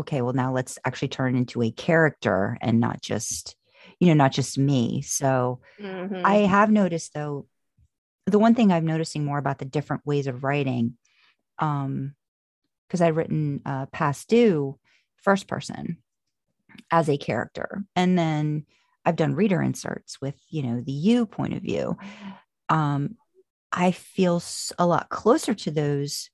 Okay 0.00 0.22
well 0.22 0.34
now 0.34 0.52
let's 0.52 0.78
actually 0.84 1.08
turn 1.08 1.34
into 1.36 1.62
a 1.62 1.70
character 1.70 2.58
and 2.60 2.80
not 2.80 3.00
just 3.02 3.56
you 3.98 4.08
know 4.08 4.14
not 4.14 4.32
just 4.32 4.58
me. 4.58 5.02
So 5.02 5.60
Mhm. 5.80 6.24
I 6.24 6.36
have 6.36 6.70
noticed 6.70 7.14
though, 7.14 7.46
the 8.26 8.38
one 8.38 8.54
thing 8.54 8.72
I'm 8.72 8.86
noticing 8.86 9.24
more 9.24 9.38
about 9.38 9.58
the 9.58 9.64
different 9.64 10.06
ways 10.06 10.26
of 10.26 10.44
writing, 10.44 10.96
um, 11.58 12.14
because 12.90 13.00
I've 13.00 13.16
written 13.16 13.60
uh, 13.64 13.86
past 13.86 14.28
due 14.28 14.76
first 15.22 15.46
person 15.46 15.98
as 16.90 17.08
a 17.08 17.16
character, 17.16 17.84
and 17.94 18.18
then 18.18 18.66
I've 19.04 19.16
done 19.16 19.34
reader 19.34 19.62
inserts 19.62 20.20
with 20.20 20.34
you 20.48 20.64
know 20.64 20.80
the 20.80 20.92
you 20.92 21.26
point 21.26 21.54
of 21.54 21.62
view. 21.62 21.96
Um, 22.68 23.16
I 23.72 23.92
feel 23.92 24.42
a 24.78 24.86
lot 24.86 25.08
closer 25.08 25.54
to 25.54 25.70
those 25.70 26.30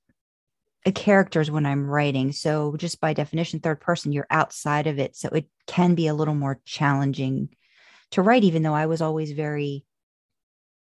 uh, 0.85 0.91
characters 0.91 1.51
when 1.51 1.67
I'm 1.67 1.87
writing. 1.87 2.31
So 2.31 2.75
just 2.77 2.99
by 2.99 3.13
definition, 3.13 3.59
third 3.59 3.79
person, 3.79 4.11
you're 4.11 4.27
outside 4.31 4.87
of 4.87 4.97
it, 4.97 5.15
so 5.15 5.29
it 5.29 5.47
can 5.67 5.93
be 5.93 6.07
a 6.07 6.15
little 6.15 6.35
more 6.35 6.59
challenging 6.65 7.49
to 8.11 8.21
write 8.21 8.43
even 8.43 8.63
though 8.63 8.73
i 8.73 8.85
was 8.85 9.01
always 9.01 9.31
very 9.31 9.85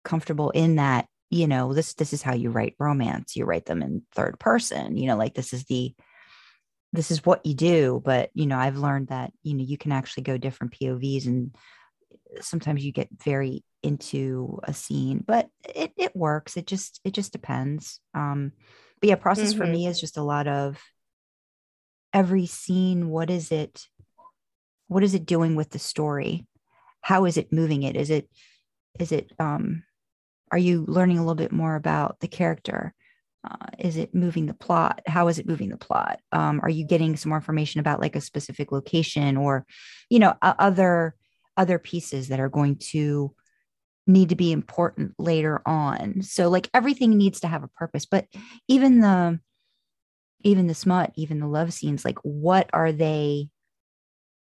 comfortable 0.04 0.50
in 0.50 0.76
that 0.76 1.06
you 1.30 1.46
know 1.46 1.72
this 1.74 1.94
this 1.94 2.12
is 2.12 2.22
how 2.22 2.34
you 2.34 2.50
write 2.50 2.74
romance 2.78 3.36
you 3.36 3.44
write 3.44 3.66
them 3.66 3.82
in 3.82 4.02
third 4.14 4.38
person 4.38 4.96
you 4.96 5.06
know 5.06 5.16
like 5.16 5.34
this 5.34 5.52
is 5.52 5.64
the 5.64 5.94
this 6.92 7.10
is 7.10 7.24
what 7.24 7.44
you 7.44 7.54
do 7.54 8.00
but 8.04 8.30
you 8.34 8.46
know 8.46 8.58
i've 8.58 8.78
learned 8.78 9.08
that 9.08 9.32
you 9.42 9.54
know 9.54 9.64
you 9.64 9.76
can 9.76 9.92
actually 9.92 10.22
go 10.22 10.38
different 10.38 10.72
povs 10.72 11.26
and 11.26 11.54
sometimes 12.40 12.84
you 12.84 12.92
get 12.92 13.08
very 13.22 13.64
into 13.82 14.58
a 14.64 14.72
scene 14.74 15.22
but 15.26 15.48
it 15.64 15.92
it 15.96 16.16
works 16.16 16.56
it 16.56 16.66
just 16.66 17.00
it 17.04 17.12
just 17.12 17.32
depends 17.32 18.00
um 18.14 18.52
but 19.00 19.08
yeah 19.08 19.14
process 19.14 19.52
for 19.52 19.64
Mhm. 19.66 19.72
me 19.72 19.86
is 19.86 20.00
just 20.00 20.16
a 20.16 20.22
lot 20.22 20.48
of 20.48 20.80
every 22.12 22.46
scene 22.46 23.08
what 23.10 23.30
is 23.30 23.52
it 23.52 23.86
what 24.88 25.04
is 25.04 25.14
it 25.14 25.26
doing 25.26 25.54
with 25.54 25.70
the 25.70 25.78
story 25.78 26.46
how 27.02 27.26
is 27.26 27.36
it 27.36 27.52
moving 27.52 27.82
it 27.82 27.96
is 27.96 28.10
it 28.10 28.28
is 28.98 29.12
it 29.12 29.30
um 29.38 29.84
are 30.50 30.58
you 30.58 30.84
learning 30.86 31.18
a 31.18 31.22
little 31.22 31.34
bit 31.34 31.52
more 31.52 31.74
about 31.74 32.20
the 32.20 32.28
character? 32.28 32.94
Uh, 33.48 33.66
is 33.78 33.96
it 33.96 34.14
moving 34.14 34.46
the 34.46 34.54
plot? 34.54 35.00
How 35.06 35.28
is 35.28 35.38
it 35.38 35.46
moving 35.46 35.68
the 35.68 35.76
plot? 35.76 36.20
Um, 36.32 36.60
are 36.62 36.68
you 36.70 36.84
getting 36.84 37.16
some 37.16 37.30
more 37.30 37.38
information 37.38 37.80
about 37.80 38.00
like 38.00 38.16
a 38.16 38.20
specific 38.20 38.72
location 38.72 39.36
or 39.36 39.66
you 40.10 40.18
know 40.18 40.34
o- 40.42 40.54
other 40.58 41.14
other 41.56 41.78
pieces 41.78 42.28
that 42.28 42.40
are 42.40 42.48
going 42.48 42.76
to 42.76 43.34
need 44.06 44.30
to 44.30 44.36
be 44.36 44.52
important 44.52 45.14
later 45.18 45.62
on? 45.66 46.22
So 46.22 46.48
like 46.48 46.68
everything 46.74 47.16
needs 47.16 47.40
to 47.40 47.48
have 47.48 47.62
a 47.62 47.68
purpose 47.68 48.06
but 48.06 48.26
even 48.66 49.00
the 49.00 49.38
even 50.42 50.66
the 50.66 50.74
smut 50.74 51.12
even 51.16 51.40
the 51.40 51.46
love 51.48 51.72
scenes 51.72 52.04
like 52.04 52.18
what 52.22 52.68
are 52.72 52.92
they 52.92 53.48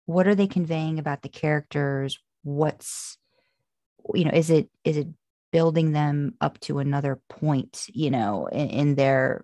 what 0.06 0.26
are 0.26 0.34
they 0.34 0.46
conveying 0.46 0.98
about 0.98 1.22
the 1.22 1.28
characters? 1.28 2.18
What's 2.42 3.18
you 4.14 4.24
know 4.24 4.30
is 4.32 4.50
it 4.50 4.70
is 4.84 4.96
it 4.96 5.08
building 5.56 5.92
them 5.92 6.34
up 6.38 6.60
to 6.60 6.80
another 6.80 7.18
point 7.30 7.86
you 7.94 8.10
know 8.10 8.46
in, 8.52 8.68
in 8.68 8.94
their 8.94 9.42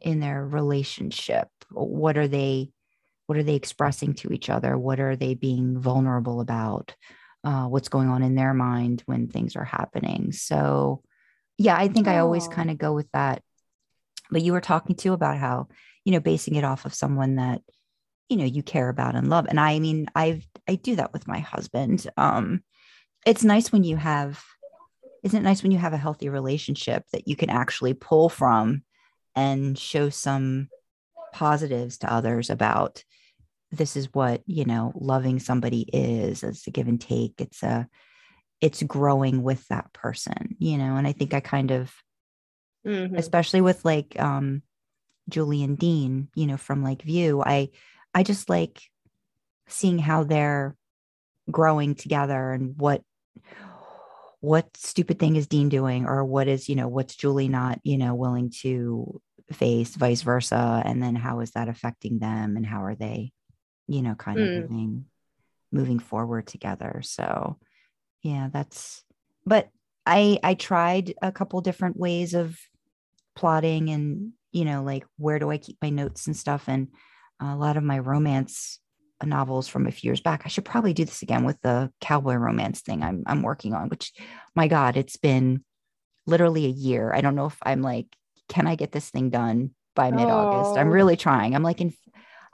in 0.00 0.20
their 0.20 0.46
relationship. 0.46 1.48
What 1.72 2.16
are 2.16 2.28
they 2.28 2.70
what 3.26 3.36
are 3.36 3.42
they 3.42 3.56
expressing 3.56 4.14
to 4.14 4.32
each 4.32 4.48
other? 4.48 4.78
What 4.78 5.00
are 5.00 5.16
they 5.16 5.34
being 5.34 5.76
vulnerable 5.80 6.40
about? 6.40 6.94
Uh, 7.42 7.66
what's 7.66 7.88
going 7.88 8.08
on 8.08 8.22
in 8.22 8.36
their 8.36 8.54
mind 8.54 9.02
when 9.06 9.26
things 9.26 9.56
are 9.56 9.64
happening? 9.64 10.30
So 10.30 11.02
yeah 11.60 11.76
i 11.76 11.88
think 11.88 12.06
i 12.06 12.18
always 12.18 12.46
kind 12.46 12.70
of 12.70 12.78
go 12.78 12.92
with 12.92 13.10
that. 13.12 13.42
But 14.30 14.42
you 14.42 14.52
were 14.52 14.60
talking 14.60 14.94
too 14.94 15.14
about 15.14 15.36
how 15.36 15.66
you 16.04 16.12
know 16.12 16.20
basing 16.20 16.54
it 16.54 16.62
off 16.62 16.84
of 16.84 16.94
someone 16.94 17.34
that 17.42 17.60
you 18.28 18.36
know 18.36 18.44
you 18.44 18.62
care 18.62 18.88
about 18.88 19.16
and 19.16 19.28
love. 19.28 19.46
And 19.48 19.58
i 19.58 19.80
mean 19.80 20.06
i've 20.14 20.46
i 20.68 20.76
do 20.76 20.94
that 20.94 21.12
with 21.12 21.26
my 21.26 21.40
husband. 21.40 22.08
Um 22.16 22.62
it's 23.26 23.42
nice 23.42 23.72
when 23.72 23.82
you 23.82 23.96
have 23.96 24.40
isn't 25.22 25.40
it 25.40 25.42
nice 25.42 25.62
when 25.62 25.72
you 25.72 25.78
have 25.78 25.92
a 25.92 25.98
healthy 25.98 26.28
relationship 26.28 27.04
that 27.12 27.26
you 27.26 27.36
can 27.36 27.50
actually 27.50 27.94
pull 27.94 28.28
from 28.28 28.82
and 29.34 29.78
show 29.78 30.08
some 30.08 30.68
positives 31.32 31.98
to 31.98 32.12
others 32.12 32.50
about 32.50 33.04
this 33.70 33.96
is 33.96 34.12
what 34.14 34.42
you 34.46 34.64
know 34.64 34.92
loving 34.94 35.38
somebody 35.38 35.82
is 35.92 36.42
it's 36.42 36.66
a 36.66 36.70
give 36.70 36.88
and 36.88 37.00
take 37.00 37.34
it's 37.38 37.62
a 37.62 37.86
it's 38.60 38.82
growing 38.82 39.42
with 39.42 39.66
that 39.68 39.92
person 39.92 40.56
you 40.58 40.78
know 40.78 40.96
and 40.96 41.06
i 41.06 41.12
think 41.12 41.34
i 41.34 41.40
kind 41.40 41.70
of 41.70 41.92
Mhm. 42.86 43.18
especially 43.18 43.60
with 43.60 43.84
like 43.84 44.18
um 44.20 44.62
Julie 45.28 45.62
and 45.62 45.78
Dean, 45.78 46.28
you 46.34 46.46
know, 46.46 46.56
from 46.56 46.82
like 46.82 47.02
View. 47.02 47.42
I 47.44 47.70
I 48.14 48.22
just 48.22 48.48
like 48.48 48.80
seeing 49.68 49.98
how 49.98 50.24
they're 50.24 50.74
growing 51.50 51.94
together 51.94 52.52
and 52.52 52.76
what 52.78 53.02
what 54.40 54.76
stupid 54.76 55.18
thing 55.18 55.36
is 55.36 55.46
Dean 55.46 55.68
doing 55.68 56.06
or 56.06 56.24
what 56.24 56.48
is, 56.48 56.68
you 56.68 56.76
know, 56.76 56.88
what's 56.88 57.16
Julie 57.16 57.48
not, 57.48 57.80
you 57.82 57.98
know, 57.98 58.14
willing 58.14 58.52
to 58.62 59.20
face, 59.52 59.96
vice 59.96 60.22
versa. 60.22 60.82
And 60.84 61.02
then 61.02 61.16
how 61.16 61.40
is 61.40 61.52
that 61.52 61.68
affecting 61.68 62.18
them 62.18 62.56
and 62.56 62.64
how 62.64 62.84
are 62.84 62.94
they, 62.94 63.32
you 63.88 64.02
know, 64.02 64.14
kind 64.14 64.38
of 64.40 64.48
Mm. 64.48 64.62
moving 64.62 65.04
moving 65.70 65.98
forward 65.98 66.46
together. 66.46 67.00
So 67.02 67.58
yeah, 68.22 68.48
that's 68.52 69.04
but 69.44 69.68
I 70.06 70.38
I 70.42 70.54
tried 70.54 71.14
a 71.20 71.32
couple 71.32 71.60
different 71.60 71.96
ways 71.96 72.34
of 72.34 72.58
plotting 73.34 73.90
and 73.90 74.32
you 74.52 74.64
know, 74.64 74.82
like 74.82 75.04
where 75.18 75.38
do 75.38 75.50
I 75.50 75.58
keep 75.58 75.76
my 75.82 75.90
notes 75.90 76.26
and 76.26 76.36
stuff 76.36 76.68
and 76.68 76.88
a 77.40 77.54
lot 77.54 77.76
of 77.76 77.82
my 77.82 77.98
romance 77.98 78.80
novels 79.24 79.68
from 79.68 79.86
a 79.86 79.90
few 79.90 80.08
years 80.08 80.20
back. 80.20 80.42
I 80.44 80.48
should 80.48 80.64
probably 80.64 80.92
do 80.92 81.04
this 81.04 81.22
again 81.22 81.44
with 81.44 81.60
the 81.62 81.90
cowboy 82.00 82.34
romance 82.34 82.80
thing 82.80 83.02
I'm 83.02 83.24
I'm 83.26 83.42
working 83.42 83.74
on, 83.74 83.88
which 83.88 84.12
my 84.54 84.68
God, 84.68 84.96
it's 84.96 85.16
been 85.16 85.64
literally 86.26 86.66
a 86.66 86.70
year. 86.70 87.12
I 87.12 87.20
don't 87.20 87.34
know 87.34 87.46
if 87.46 87.56
I'm 87.62 87.82
like, 87.82 88.06
can 88.48 88.66
I 88.66 88.74
get 88.76 88.92
this 88.92 89.10
thing 89.10 89.30
done 89.30 89.70
by 89.96 90.10
mid-August? 90.10 90.76
I'm 90.76 90.88
Oh. 90.88 90.92
really 90.92 91.16
trying. 91.16 91.54
I'm 91.54 91.62
like 91.62 91.80
in 91.80 91.92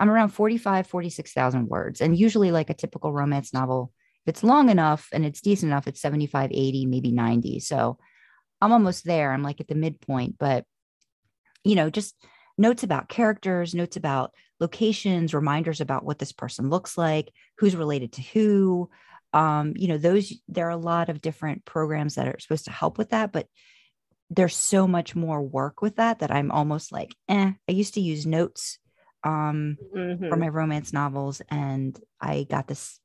I'm 0.00 0.10
around 0.10 0.30
45, 0.30 0.86
46,000 0.86 1.68
words. 1.68 2.00
And 2.00 2.18
usually 2.18 2.50
like 2.50 2.68
a 2.70 2.74
typical 2.74 3.12
romance 3.12 3.52
novel, 3.54 3.92
if 4.26 4.30
it's 4.30 4.42
long 4.42 4.68
enough 4.70 5.08
and 5.12 5.24
it's 5.24 5.40
decent 5.40 5.70
enough, 5.70 5.86
it's 5.86 6.00
75, 6.00 6.50
80, 6.52 6.86
maybe 6.86 7.12
90. 7.12 7.60
So 7.60 7.98
I'm 8.60 8.72
almost 8.72 9.04
there. 9.04 9.32
I'm 9.32 9.42
like 9.42 9.60
at 9.60 9.68
the 9.68 9.74
midpoint, 9.74 10.36
but 10.38 10.64
you 11.62 11.74
know, 11.76 11.90
just 11.90 12.14
notes 12.58 12.82
about 12.82 13.08
characters, 13.08 13.74
notes 13.74 13.96
about 13.96 14.32
locations, 14.64 15.34
reminders 15.34 15.80
about 15.80 16.04
what 16.04 16.18
this 16.18 16.32
person 16.32 16.70
looks 16.70 16.96
like, 16.96 17.26
who's 17.58 17.76
related 17.76 18.10
to 18.14 18.22
who. 18.22 18.90
Um, 19.32 19.74
you 19.76 19.88
know, 19.88 19.98
those 19.98 20.32
there 20.48 20.66
are 20.68 20.78
a 20.78 20.86
lot 20.92 21.08
of 21.08 21.20
different 21.20 21.64
programs 21.64 22.14
that 22.14 22.28
are 22.28 22.38
supposed 22.38 22.66
to 22.66 22.70
help 22.82 22.98
with 22.98 23.10
that, 23.10 23.32
but 23.32 23.46
there's 24.30 24.56
so 24.56 24.86
much 24.86 25.14
more 25.14 25.42
work 25.42 25.82
with 25.82 25.96
that 25.96 26.20
that 26.20 26.30
I'm 26.30 26.50
almost 26.50 26.92
like, 26.92 27.10
eh. 27.28 27.52
I 27.68 27.72
used 27.72 27.94
to 27.94 28.00
use 28.00 28.26
notes 28.26 28.78
um 29.32 29.76
for 30.28 30.36
Mhm. 30.36 30.38
my 30.38 30.48
romance 30.60 30.92
novels 30.92 31.42
and 31.50 31.98
I 32.20 32.46
got 32.54 32.66
this 32.66 33.00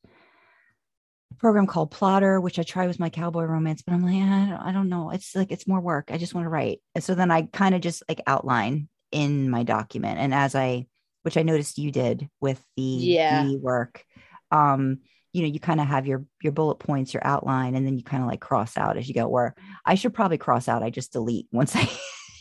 program 1.37 1.67
called 1.67 1.91
Plottr, 1.91 2.41
which 2.41 2.59
I 2.59 2.63
tried 2.63 2.87
with 2.87 2.99
my 2.99 3.09
cowboy 3.09 3.43
romance, 3.45 3.81
but 3.81 3.93
I'm 3.93 4.03
like, 4.03 4.15
I 4.15 4.49
don't, 4.49 4.67
I 4.67 4.71
don't 4.71 4.89
know. 4.89 5.11
It's 5.11 5.35
like 5.35 5.51
it's 5.51 5.67
more 5.67 5.79
work. 5.81 6.09
I 6.11 6.17
just 6.17 6.33
want 6.35 6.45
to 6.45 6.49
write. 6.49 6.79
And 6.95 7.03
so 7.03 7.15
then 7.15 7.31
I 7.31 7.43
kind 7.43 7.73
of 7.75 7.81
just 7.81 8.03
like 8.09 8.21
outline 8.27 8.89
in 9.11 9.49
my 9.49 9.63
document. 9.63 10.19
And 10.19 10.33
as 10.33 10.55
I, 10.55 10.87
which 11.23 11.37
I 11.37 11.43
noticed 11.43 11.77
you 11.77 11.91
did 11.91 12.29
with 12.39 12.63
the 12.75 12.83
Yeah. 12.83 13.43
the 13.43 13.57
work, 13.57 14.03
um, 14.51 14.99
you 15.33 15.43
know, 15.43 15.47
you 15.47 15.59
kind 15.59 15.79
of 15.79 15.87
have 15.87 16.07
your 16.07 16.25
your 16.41 16.53
bullet 16.53 16.75
points, 16.79 17.13
your 17.13 17.25
outline, 17.25 17.75
and 17.75 17.85
then 17.85 17.97
you 17.97 18.03
kind 18.03 18.23
of 18.23 18.29
like 18.29 18.39
cross 18.39 18.77
out 18.77 18.97
as 18.97 19.07
you 19.07 19.13
go. 19.13 19.27
Where 19.27 19.55
I 19.85 19.95
should 19.95 20.13
probably 20.13 20.37
cross 20.37 20.67
out. 20.67 20.83
I 20.83 20.89
just 20.89 21.13
delete 21.13 21.47
once 21.51 21.75
I 21.75 21.87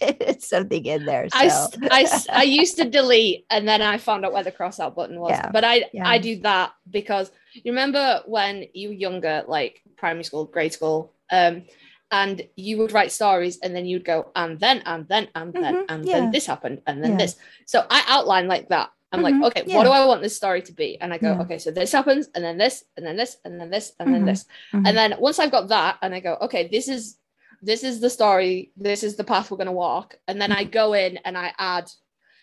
hit 0.00 0.42
something 0.42 0.84
in 0.86 1.04
there. 1.04 1.28
So. 1.28 1.38
I, 1.38 1.68
I, 1.90 2.22
I 2.32 2.42
used 2.44 2.76
to 2.78 2.88
delete 2.88 3.44
and 3.50 3.66
then 3.66 3.82
I 3.82 3.98
found 3.98 4.24
out 4.24 4.32
where 4.32 4.44
the 4.44 4.52
cross 4.52 4.78
out 4.80 4.94
button 4.94 5.18
was. 5.20 5.30
Yeah. 5.30 5.50
But 5.50 5.64
I 5.64 5.84
Yeah. 5.92 6.08
I 6.08 6.18
do 6.18 6.40
that 6.42 6.72
because 6.88 7.30
you 7.52 7.72
remember 7.72 8.22
when 8.26 8.64
you 8.74 8.88
were 8.88 8.94
younger, 8.94 9.44
like 9.48 9.82
primary 9.96 10.24
school, 10.24 10.44
grade 10.44 10.72
school, 10.72 11.14
um, 11.32 11.64
and 12.10 12.42
you 12.56 12.78
would 12.78 12.92
write 12.92 13.12
stories 13.12 13.58
and 13.62 13.74
then 13.74 13.86
you'd 13.86 14.04
go, 14.04 14.30
and 14.34 14.58
then, 14.58 14.82
and 14.86 15.06
then, 15.08 15.28
and 15.34 15.52
then, 15.52 15.74
Mhm, 15.74 15.84
and 15.88 16.04
yeah. 16.06 16.12
then 16.12 16.30
this 16.30 16.46
happened, 16.46 16.80
and 16.86 17.02
then 17.02 17.12
Yeah. 17.12 17.18
this. 17.18 17.36
So 17.66 17.86
I 17.90 18.02
outline 18.08 18.48
like 18.48 18.68
that. 18.68 18.90
I'm 19.12 19.20
Mhm, 19.20 19.22
like, 19.24 19.42
okay, 19.56 19.64
yeah. 19.66 19.76
what 19.76 19.84
do 19.84 19.90
I 19.90 20.04
want 20.04 20.22
this 20.22 20.36
story 20.36 20.60
to 20.62 20.72
be? 20.72 21.00
And 21.00 21.12
I 21.14 21.18
go, 21.18 21.32
okay, 21.40 21.58
so 21.58 21.70
this 21.70 21.92
happens, 21.92 22.28
and 22.34 22.44
then 22.44 22.58
this, 22.58 22.84
and 22.96 23.06
then 23.06 23.16
this, 23.16 23.36
and 23.44 23.60
then 23.60 23.70
this, 23.70 23.92
and 23.98 24.12
then 24.12 24.22
Mhm, 24.22 24.26
this. 24.26 24.44
Mhm. 24.72 24.86
And 24.88 24.96
then 24.96 25.14
once 25.18 25.38
I've 25.38 25.50
got 25.50 25.68
that, 25.68 25.98
and 26.02 26.14
I 26.14 26.20
go, 26.20 26.36
okay, 26.42 26.68
this 26.68 26.88
is 26.88 27.18
this 27.60 27.82
is 27.82 27.98
the 27.98 28.08
story, 28.08 28.70
this 28.76 29.02
is 29.02 29.16
the 29.16 29.24
path 29.24 29.50
we're 29.50 29.56
gonna 29.56 29.72
walk. 29.72 30.16
And 30.28 30.40
then 30.40 30.52
I 30.52 30.62
go 30.62 30.92
in 30.92 31.16
and 31.24 31.36
I 31.36 31.52
add 31.58 31.90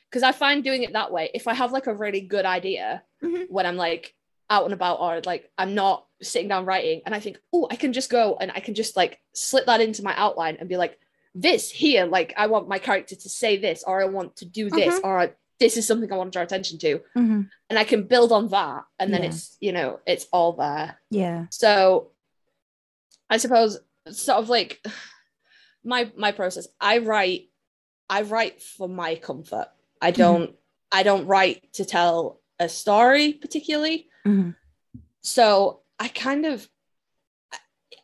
because 0.09 0.23
I 0.23 0.33
find 0.33 0.61
doing 0.61 0.83
it 0.83 0.91
that 0.91 1.09
way, 1.09 1.29
if 1.33 1.47
I 1.47 1.53
have 1.53 1.71
like 1.71 1.87
a 1.87 1.93
really 1.95 2.19
good 2.19 2.45
idea 2.45 3.01
Mhm. 3.23 3.45
when 3.49 3.65
I'm 3.65 3.77
like 3.77 4.13
out 4.49 4.65
and 4.65 4.73
about 4.73 4.99
or 4.99 5.21
like 5.25 5.49
I'm 5.57 5.73
not 5.75 6.05
sitting 6.21 6.47
down 6.47 6.65
writing 6.65 7.01
and 7.05 7.15
I 7.15 7.19
think, 7.19 7.39
oh, 7.53 7.67
I 7.71 7.75
can 7.75 7.93
just 7.93 8.09
go 8.09 8.37
and 8.39 8.51
I 8.53 8.59
can 8.59 8.73
just 8.75 8.95
like 8.95 9.19
slip 9.33 9.65
that 9.65 9.81
into 9.81 10.03
my 10.03 10.13
outline 10.17 10.57
and 10.59 10.69
be 10.69 10.77
like, 10.77 10.99
this 11.33 11.69
here, 11.71 12.05
like 12.05 12.33
I 12.37 12.47
want 12.47 12.69
my 12.69 12.79
character 12.79 13.15
to 13.15 13.29
say 13.29 13.57
this, 13.57 13.83
or 13.85 14.01
I 14.01 14.05
want 14.05 14.37
to 14.37 14.45
do 14.45 14.69
this, 14.69 14.99
Mhm. 14.99 15.03
or 15.03 15.35
this 15.59 15.75
is 15.75 15.85
something 15.85 16.11
I 16.11 16.15
want 16.15 16.31
to 16.31 16.37
draw 16.37 16.43
attention 16.43 16.77
to. 16.79 17.01
Mhm. 17.17 17.49
And 17.69 17.79
I 17.79 17.83
can 17.83 18.03
build 18.03 18.31
on 18.31 18.47
that. 18.49 18.85
And 18.99 19.13
then 19.13 19.23
Yeah. 19.23 19.29
it's, 19.29 19.57
you 19.59 19.71
know, 19.73 19.99
it's 20.05 20.27
all 20.31 20.53
there. 20.53 20.99
yeah. 21.09 21.47
So 21.49 22.11
I 23.29 23.37
suppose 23.37 23.79
sort 24.11 24.37
of 24.39 24.49
like 24.49 24.85
my 25.83 26.11
my 26.15 26.31
process. 26.31 26.67
I 26.79 26.99
write 26.99 27.49
I 28.09 28.21
write 28.21 28.61
for 28.61 28.87
my 28.87 29.15
comfort. 29.15 29.67
I 30.01 30.11
don't 30.11 30.55
I 30.91 31.03
don't 31.03 31.25
write 31.25 31.73
to 31.73 31.85
tell 31.85 32.39
a 32.59 32.69
story 32.69 33.33
particularly. 33.33 34.07
Mhm. 34.25 34.55
So 35.21 35.81
I 35.99 36.07
kind 36.07 36.45
of 36.45 36.67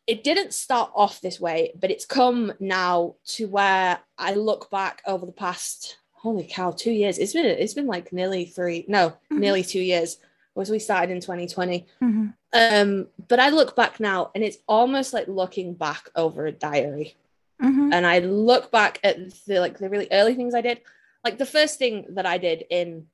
it 0.07 0.23
didn't 0.23 0.53
start 0.53 0.91
off 0.95 1.21
this 1.21 1.39
way, 1.39 1.71
but 1.79 1.91
it's 1.91 2.05
come 2.05 2.51
now 2.59 3.15
to 3.25 3.47
where 3.47 3.99
I 4.17 4.33
look 4.33 4.69
back 4.69 5.01
over 5.05 5.25
the 5.25 5.31
past 5.31 5.97
holy 6.11 6.47
cow, 6.49 6.71
two 6.71 6.91
years. 6.91 7.17
It's 7.17 7.33
been 7.33 7.45
it's 7.45 7.73
been 7.73 7.87
like 7.87 8.11
nearly 8.11 8.45
three, 8.45 8.85
no, 8.87 9.13
Mhm. 9.31 9.39
nearly 9.39 9.63
two 9.63 9.81
years. 9.81 10.17
Was 10.53 10.69
we 10.69 10.79
started 10.79 11.11
in 11.11 11.21
2020. 11.21 11.85
Mhm. 12.01 12.33
Um, 12.51 13.07
but 13.29 13.39
I 13.39 13.49
look 13.49 13.75
back 13.75 13.99
now 14.01 14.31
and 14.35 14.43
it's 14.43 14.57
almost 14.67 15.13
like 15.13 15.27
looking 15.29 15.73
back 15.75 16.09
over 16.15 16.45
a 16.45 16.51
diary. 16.51 17.15
Mhm. 17.61 17.93
And 17.93 18.05
I 18.05 18.19
look 18.19 18.69
back 18.71 18.99
at 19.03 19.17
the 19.45 19.59
like 19.59 19.77
the 19.77 19.89
really 19.89 20.09
early 20.11 20.35
things 20.35 20.53
I 20.53 20.61
did. 20.61 20.81
Like 21.23 21.37
the 21.37 21.45
first 21.45 21.77
thing 21.79 22.05
that 22.15 22.25
I 22.25 22.37
did 22.37 22.65
in 22.69 23.07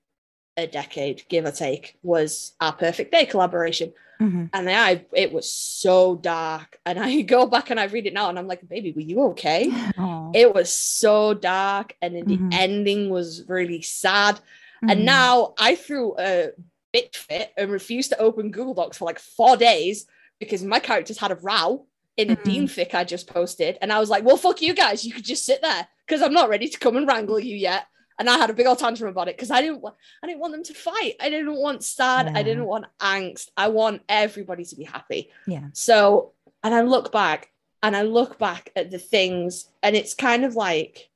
a 0.58 0.68
decade, 0.68 1.24
give 1.30 1.46
or 1.46 1.52
take, 1.52 1.98
was 2.04 2.54
our 2.60 2.74
perfect 2.74 3.12
day 3.12 3.26
collaboration. 3.26 3.94
Mhm. 4.20 4.50
And 4.52 4.68
I 4.70 5.06
it 5.14 5.32
was 5.32 5.50
so 5.52 6.16
dark. 6.16 6.80
And 6.86 7.00
I 7.00 7.22
go 7.22 7.46
back 7.46 7.70
and 7.70 7.80
I 7.80 7.86
read 7.86 8.08
it 8.08 8.14
now 8.14 8.30
and 8.30 8.40
I'm 8.40 8.48
like, 8.48 8.68
baby, 8.68 8.92
were 8.92 9.02
you 9.02 9.22
okay? 9.32 9.70
Aw. 9.98 10.32
It 10.34 10.54
was 10.54 10.74
so 10.74 11.36
dark 11.36 11.96
and 12.02 12.16
then 12.16 12.26
Mhm. 12.26 12.50
the 12.52 12.58
ending 12.58 13.10
was 13.12 13.44
really 13.48 13.84
sad. 13.84 14.40
Mhm. 14.84 14.92
And 14.92 15.06
now 15.06 15.54
I 15.60 15.76
threw 15.76 16.16
a 16.18 16.50
bit 16.92 17.16
fit 17.16 17.54
and 17.58 17.72
refused 17.72 18.10
to 18.10 18.18
open 18.20 18.50
Google 18.50 18.74
Docs 18.74 18.98
for 18.98 19.06
like 19.06 19.20
four 19.20 19.56
days 19.56 20.08
because 20.40 20.64
my 20.64 20.80
characters 20.80 21.20
had 21.20 21.32
a 21.32 21.36
row 21.36 21.86
in 22.16 22.32
a 22.32 22.36
Mhm. 22.36 22.44
Dean 22.44 22.68
fic 22.68 22.96
I 22.96 23.04
just 23.04 23.28
posted. 23.28 23.78
And 23.82 23.94
I 23.94 24.00
was 24.00 24.10
like, 24.10 24.24
well, 24.24 24.38
fuck 24.38 24.64
you 24.64 24.74
guys. 24.74 25.06
You 25.06 25.14
could 25.14 25.26
just 25.26 25.46
sit 25.46 25.62
there 25.62 25.88
because 26.08 26.24
I'm 26.24 26.34
not 26.34 26.50
ready 26.50 26.68
to 26.70 26.80
come 26.80 26.98
and 26.98 27.08
wrangle 27.08 27.40
you 27.40 27.56
yet. 27.56 27.86
And 28.20 28.30
I 28.30 28.38
had 28.38 28.50
a 28.50 28.54
big 28.54 28.66
old 28.66 28.80
tantrum 28.80 29.10
about 29.10 29.28
it 29.28 29.36
because 29.38 29.52
I 29.52 29.62
didn't 29.62 29.82
want 29.82 29.96
I 30.24 30.28
didn't 30.28 30.40
want 30.40 30.54
them 30.54 30.64
to 30.64 30.74
fight. 30.74 31.16
I 31.22 31.30
didn't 31.30 31.54
want 31.56 31.84
sad. 31.84 32.28
I 32.36 32.42
didn't 32.44 32.66
want 32.66 32.86
angst. 33.00 33.50
I 33.56 33.68
want 33.68 34.02
everybody 34.10 34.66
to 34.66 34.76
be 34.76 34.84
happy. 34.86 35.30
yeah. 35.46 35.68
So, 35.74 36.34
and 36.64 36.74
I 36.74 36.82
look 36.82 37.12
back 37.12 37.52
and 37.84 37.96
I 37.96 38.02
look 38.02 38.40
back 38.40 38.72
at 38.76 38.90
the 38.90 38.98
things, 38.98 39.68
and 39.84 39.96
it's 39.96 40.16
kind 40.16 40.44
of 40.46 40.56
like, 40.56 41.10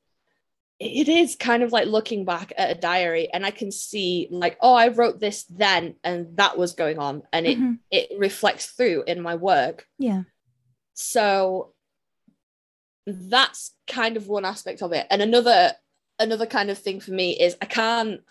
it 0.80 1.10
is 1.10 1.36
kind 1.36 1.64
of 1.64 1.72
like 1.72 1.88
looking 1.88 2.24
back 2.24 2.54
at 2.56 2.70
a 2.78 2.80
diary, 2.80 3.30
and 3.34 3.44
I 3.46 3.50
can 3.52 3.72
see, 3.72 4.28
like, 4.30 4.58
oh, 4.62 4.76
I 4.76 4.90
wrote 4.90 5.20
this 5.20 5.44
then, 5.46 5.96
and 6.04 6.38
that 6.38 6.58
was 6.60 6.74
going 6.74 7.00
on, 7.00 7.24
and 7.34 7.48
it, 7.48 7.58
Mhm. 7.60 7.80
it 7.90 8.10
reflects 8.18 8.68
through 8.68 9.04
in 9.08 9.22
my 9.22 9.36
work. 9.36 9.88
Yeah. 9.98 10.24
So, 10.94 11.74
that's 13.08 13.72
kind 13.88 14.18
of 14.18 14.28
one 14.28 14.46
aspect 14.46 14.82
of 14.84 14.92
it. 14.94 15.08
And 15.10 15.22
another, 15.22 15.74
another 16.22 16.46
kind 16.46 16.70
of 16.70 16.78
thing 16.78 17.00
for 17.00 17.12
me 17.12 17.28
is 17.40 17.56
I 17.62 17.66
can't, 17.66 18.22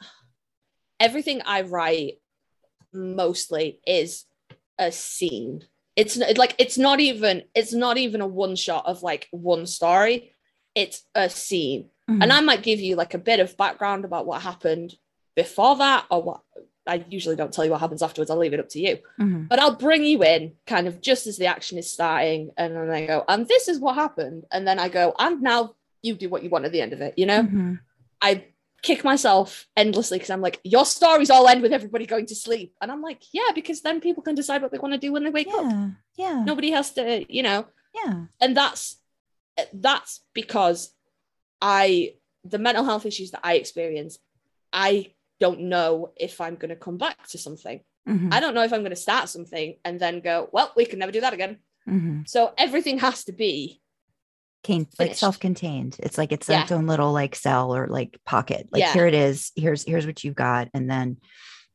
everything 0.99 1.43
I 1.45 1.63
write 1.63 2.19
mostly 2.93 3.81
is 3.87 4.25
a 4.79 4.91
scene. 4.93 5.63
It's 5.97 6.17
like 6.17 6.55
it's 6.59 6.79
not 6.79 7.01
even 7.01 7.43
it's 7.55 7.75
not 7.75 7.99
even 7.99 8.21
a 8.21 8.27
one 8.27 8.57
shot 8.57 8.87
of 8.87 9.03
like 9.03 9.29
one 9.31 9.67
story. 9.67 10.35
It's 10.75 11.03
a 11.15 11.29
scene. 11.29 11.91
Mhm. 12.09 12.23
and 12.25 12.33
i 12.33 12.41
might 12.41 12.65
give 12.65 12.81
you 12.81 12.97
like 12.97 13.15
a 13.15 13.19
bit 13.19 13.39
of 13.39 13.57
background 13.57 14.05
about 14.05 14.27
what 14.27 14.43
happened 14.43 14.97
before 15.37 15.77
that 15.77 16.07
or 16.11 16.21
what 16.21 16.41
i 16.85 17.05
usually 17.09 17.37
don't 17.37 17.53
tell 17.53 17.65
you 17.65 17.71
what 17.71 17.79
happens 17.81 18.03
afterwards. 18.03 18.31
I'll 18.33 18.37
leave 18.39 18.53
it 18.53 18.59
up 18.59 18.69
to 18.71 18.81
you. 18.81 18.99
Mhm. 19.21 19.49
but 19.49 19.61
i'll 19.61 19.77
bring 19.77 20.03
you 20.05 20.19
in 20.25 20.55
kind 20.67 20.89
of 20.89 21.01
just 21.01 21.29
as 21.29 21.37
the 21.39 21.47
action 21.47 21.79
is 21.79 21.89
starting 21.93 22.51
and 22.57 22.75
then 22.75 22.91
i 22.91 23.07
go 23.07 23.25
and 23.29 23.47
this 23.47 23.69
is 23.69 23.79
what 23.79 23.95
happened. 23.95 24.45
And 24.51 24.67
then 24.67 24.79
i 24.81 24.89
go 24.89 25.15
and 25.21 25.41
now 25.41 25.77
you 26.03 26.15
do 26.15 26.29
what 26.29 26.43
you 26.43 26.51
want 26.51 26.65
at 26.65 26.73
the 26.73 26.81
end 26.81 26.93
of 26.93 27.01
it 27.01 27.15
you 27.17 27.27
know 27.27 27.43
Mhm. 27.43 27.81
I 28.23 28.47
kick 28.83 29.05
myself 29.05 29.67
endlessly 29.77 30.17
because 30.17 30.31
I'm 30.31 30.41
like, 30.41 30.59
your 30.65 30.87
stories 30.87 31.29
all 31.31 31.47
end 31.49 31.61
with 31.63 31.73
everybody 31.73 32.07
going 32.07 32.25
to 32.27 32.35
sleep. 32.35 32.75
And 32.81 32.91
I'm 32.91 33.03
like, 33.03 33.23
yeah, 33.33 33.51
because 33.55 33.83
then 33.83 34.01
people 34.01 34.23
can 34.23 34.35
decide 34.35 34.61
what 34.63 34.73
they 34.73 34.79
want 34.79 34.95
to 34.95 34.99
do 35.07 35.13
when 35.13 35.23
they 35.25 35.31
wake 35.31 35.49
up. 35.49 35.65
Yeah. 35.65 35.89
Yeah. 36.17 36.45
Nobody 36.45 36.71
has 36.71 36.93
to, 36.95 37.25
you 37.29 37.43
know, 37.43 37.67
Yeah. 37.95 38.25
and 38.41 38.57
that's 38.57 38.97
that's 39.75 40.21
because 40.35 40.95
I 41.61 42.15
the 42.45 42.59
mental 42.59 42.85
health 42.85 43.05
issues 43.07 43.31
that 43.33 43.41
I 43.45 43.55
experience, 43.55 44.19
I 44.73 45.13
don't 45.41 45.61
know 45.75 46.13
if 46.17 46.41
I'm 46.41 46.57
gonna 46.57 46.77
come 46.77 46.97
back 46.99 47.27
to 47.29 47.39
something. 47.39 47.81
Mhm, 48.09 48.33
I 48.33 48.41
don't 48.41 48.55
know 48.55 48.63
if 48.65 48.73
I'm 48.73 48.81
going 48.81 48.91
to 48.91 49.07
start 49.09 49.29
something 49.29 49.77
and 49.85 50.01
then 50.01 50.21
go, 50.21 50.49
well, 50.53 50.73
we 50.75 50.87
can 50.87 50.99
never 50.99 51.13
do 51.13 51.21
that 51.21 51.35
again. 51.35 51.59
mhm. 51.87 52.27
So 52.29 52.55
everything 52.57 52.99
has 52.99 53.25
to 53.25 53.33
be, 53.33 53.83
Can- 54.63 54.87
like 54.99 55.15
self-contained. 55.15 55.97
It's 56.01 56.19
like 56.19 56.33
it's 56.33 56.49
Yeah. 56.49 56.63
its 56.63 56.73
own 56.73 56.87
little 56.87 57.13
like 57.13 57.35
cell 57.35 57.75
or 57.75 57.87
like 57.87 58.19
pocket. 58.27 58.69
Like 58.71 58.81
Yeah. 58.81 58.93
here 58.93 59.07
it 59.07 59.15
is. 59.15 59.53
Here's 59.57 59.85
here's 59.85 60.07
what 60.07 60.23
you've 60.23 60.35
got, 60.35 60.69
and 60.75 60.91
then 60.91 61.17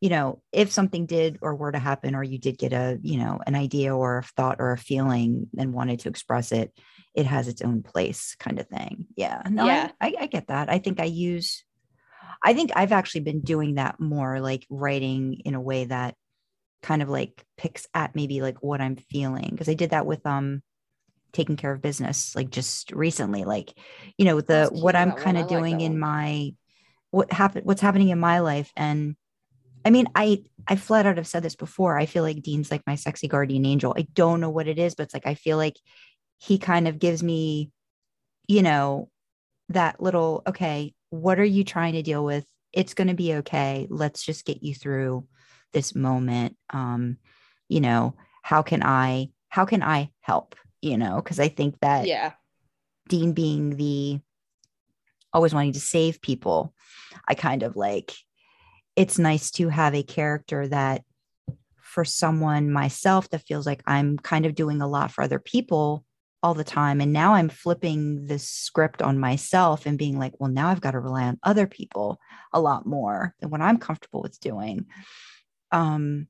you 0.02 0.10
know 0.10 0.42
if 0.52 0.72
something 0.72 1.06
did 1.08 1.40
or 1.42 1.56
were 1.56 1.72
to 1.72 1.80
happen, 1.80 2.14
or 2.16 2.24
you 2.24 2.38
did 2.38 2.58
get 2.58 2.74
a 2.74 3.00
you 3.02 3.18
know 3.18 3.40
an 3.48 3.56
idea 3.56 3.96
or 3.96 4.20
a 4.20 4.24
thought 4.24 4.58
or 4.60 4.72
a 4.72 4.78
feeling 4.78 5.48
and 5.58 5.74
wanted 5.74 6.02
to 6.02 6.10
express 6.10 6.52
it, 6.52 6.72
it 7.16 7.26
has 7.26 7.48
its 7.48 7.62
own 7.64 7.82
place, 7.82 8.36
kind 8.40 8.60
of 8.60 8.68
thing. 8.68 9.08
Yeah. 9.16 9.42
No, 9.50 9.68
I- 9.68 9.92
I, 10.00 10.14
I 10.22 10.26
get 10.28 10.48
that. 10.48 10.70
I 10.70 10.78
think 10.80 11.00
I 11.00 11.06
use. 11.06 11.64
I 12.44 12.54
think 12.54 12.72
I've 12.76 12.92
actually 12.92 13.22
been 13.22 13.42
doing 13.42 13.76
that 13.76 14.00
more, 14.00 14.40
like 14.42 14.68
writing 14.70 15.42
in 15.46 15.56
a 15.56 15.62
way 15.62 15.86
that 15.86 16.14
kind 16.84 17.02
of 17.02 17.10
like 17.10 17.44
picks 17.58 17.88
at 17.96 18.16
maybe 18.16 18.42
like 18.42 18.62
what 18.62 18.80
I'm 18.82 18.96
feeling 18.98 19.50
because 19.50 19.70
I 19.70 19.74
did 19.74 19.90
that 19.90 20.06
with 20.06 20.24
um 20.28 20.62
taking 21.36 21.56
care 21.58 21.72
of 21.72 21.82
business 21.82 22.36
like 22.36 22.50
just 22.50 22.92
recently 22.92 23.44
like 23.44 23.74
you 24.18 24.26
know 24.26 24.42
the 24.42 24.70
what 24.72 24.96
I'm 24.96 25.12
kind 25.12 25.38
of 25.38 25.48
doing 25.48 25.78
that 25.78 25.84
in 25.84 26.00
my 26.00 26.54
what 27.12 27.32
happened 27.32 27.66
what's 27.66 27.82
happening 27.82 28.10
in 28.10 28.20
my 28.20 28.40
life 28.40 28.72
and 28.76 29.16
I 29.84 29.90
mean 29.90 30.08
I 30.16 30.44
I 30.68 30.78
flat 30.78 31.06
out 31.06 31.18
have 31.18 31.28
said 31.28 31.44
this 31.44 31.56
before 31.56 31.98
I 31.98 32.06
feel 32.06 32.24
like 32.24 32.42
Dean's 32.42 32.72
like 32.72 32.82
my 32.88 32.96
sexy 32.96 33.28
guardian 33.28 33.66
angel. 33.66 33.94
I 33.96 34.08
don't 34.14 34.42
know 34.42 34.50
what 34.50 34.68
it 34.68 34.80
is 34.80 34.96
but 34.96 35.04
it's 35.04 35.14
like 35.14 35.28
I 35.28 35.36
feel 35.36 35.58
like 35.58 35.76
he 36.38 36.58
kind 36.58 36.88
of 36.88 37.00
gives 37.00 37.22
me 37.22 37.72
you 38.48 38.62
know 38.62 39.10
that 39.70 40.02
little 40.02 40.42
okay 40.48 40.94
what 41.10 41.40
are 41.40 41.46
you 41.46 41.64
trying 41.64 41.94
to 41.94 42.02
deal 42.02 42.26
with? 42.26 42.46
It's 42.74 42.94
going 42.94 43.08
to 43.08 43.14
be 43.14 43.36
okay. 43.36 43.88
Let's 43.90 44.24
just 44.24 44.44
get 44.44 44.64
you 44.64 44.74
through 44.74 45.28
this 45.76 45.94
moment 45.94 46.56
um 46.72 47.18
you 47.68 47.82
know 47.82 48.16
how 48.42 48.64
can 48.64 48.82
i 48.82 49.28
how 49.50 49.66
can 49.66 49.84
i 49.84 50.10
help 50.22 50.56
you 50.82 50.98
know 50.98 51.16
because 51.18 51.40
i 51.40 51.48
think 51.48 51.76
that 51.82 52.08
yeah, 52.08 52.34
dean 53.08 53.34
being 53.34 53.76
the 53.76 54.20
always 55.34 55.54
wanting 55.54 55.74
to 55.74 55.80
save 55.80 56.22
people 56.22 56.74
i 57.28 57.34
kind 57.34 57.64
of 57.64 57.76
like 57.76 58.14
it's 58.96 59.20
nice 59.20 59.52
to 59.52 59.70
have 59.70 59.94
a 59.94 60.04
character 60.04 60.68
that 60.68 61.04
for 61.82 62.06
someone 62.06 62.72
myself 62.72 63.30
that 63.30 63.46
feels 63.46 63.66
like 63.66 63.84
i'm 63.86 64.18
kind 64.18 64.46
of 64.46 64.56
doing 64.56 64.82
a 64.82 64.88
lot 64.88 65.12
for 65.12 65.24
other 65.24 65.40
people 65.40 66.04
all 66.44 66.54
the 66.54 66.64
time. 66.64 67.02
And 67.02 67.12
now 67.12 67.34
i'm 67.34 67.50
flipping 67.50 68.28
the 68.28 68.38
script 68.38 69.02
on 69.02 69.18
myself 69.18 69.88
and 69.88 69.98
being 69.98 70.20
like 70.20 70.34
well 70.40 70.52
now 70.52 70.68
i've 70.70 70.82
got 70.82 70.92
to 70.92 71.00
rely 71.00 71.24
on 71.24 71.40
other 71.42 71.66
people 71.66 72.20
a 72.54 72.62
lot 72.62 72.86
more 72.86 73.34
than 73.40 73.50
what 73.50 73.62
i'm 73.62 73.80
comfortable 73.80 74.22
with 74.22 74.40
doing. 74.40 74.86
Um 75.72 76.28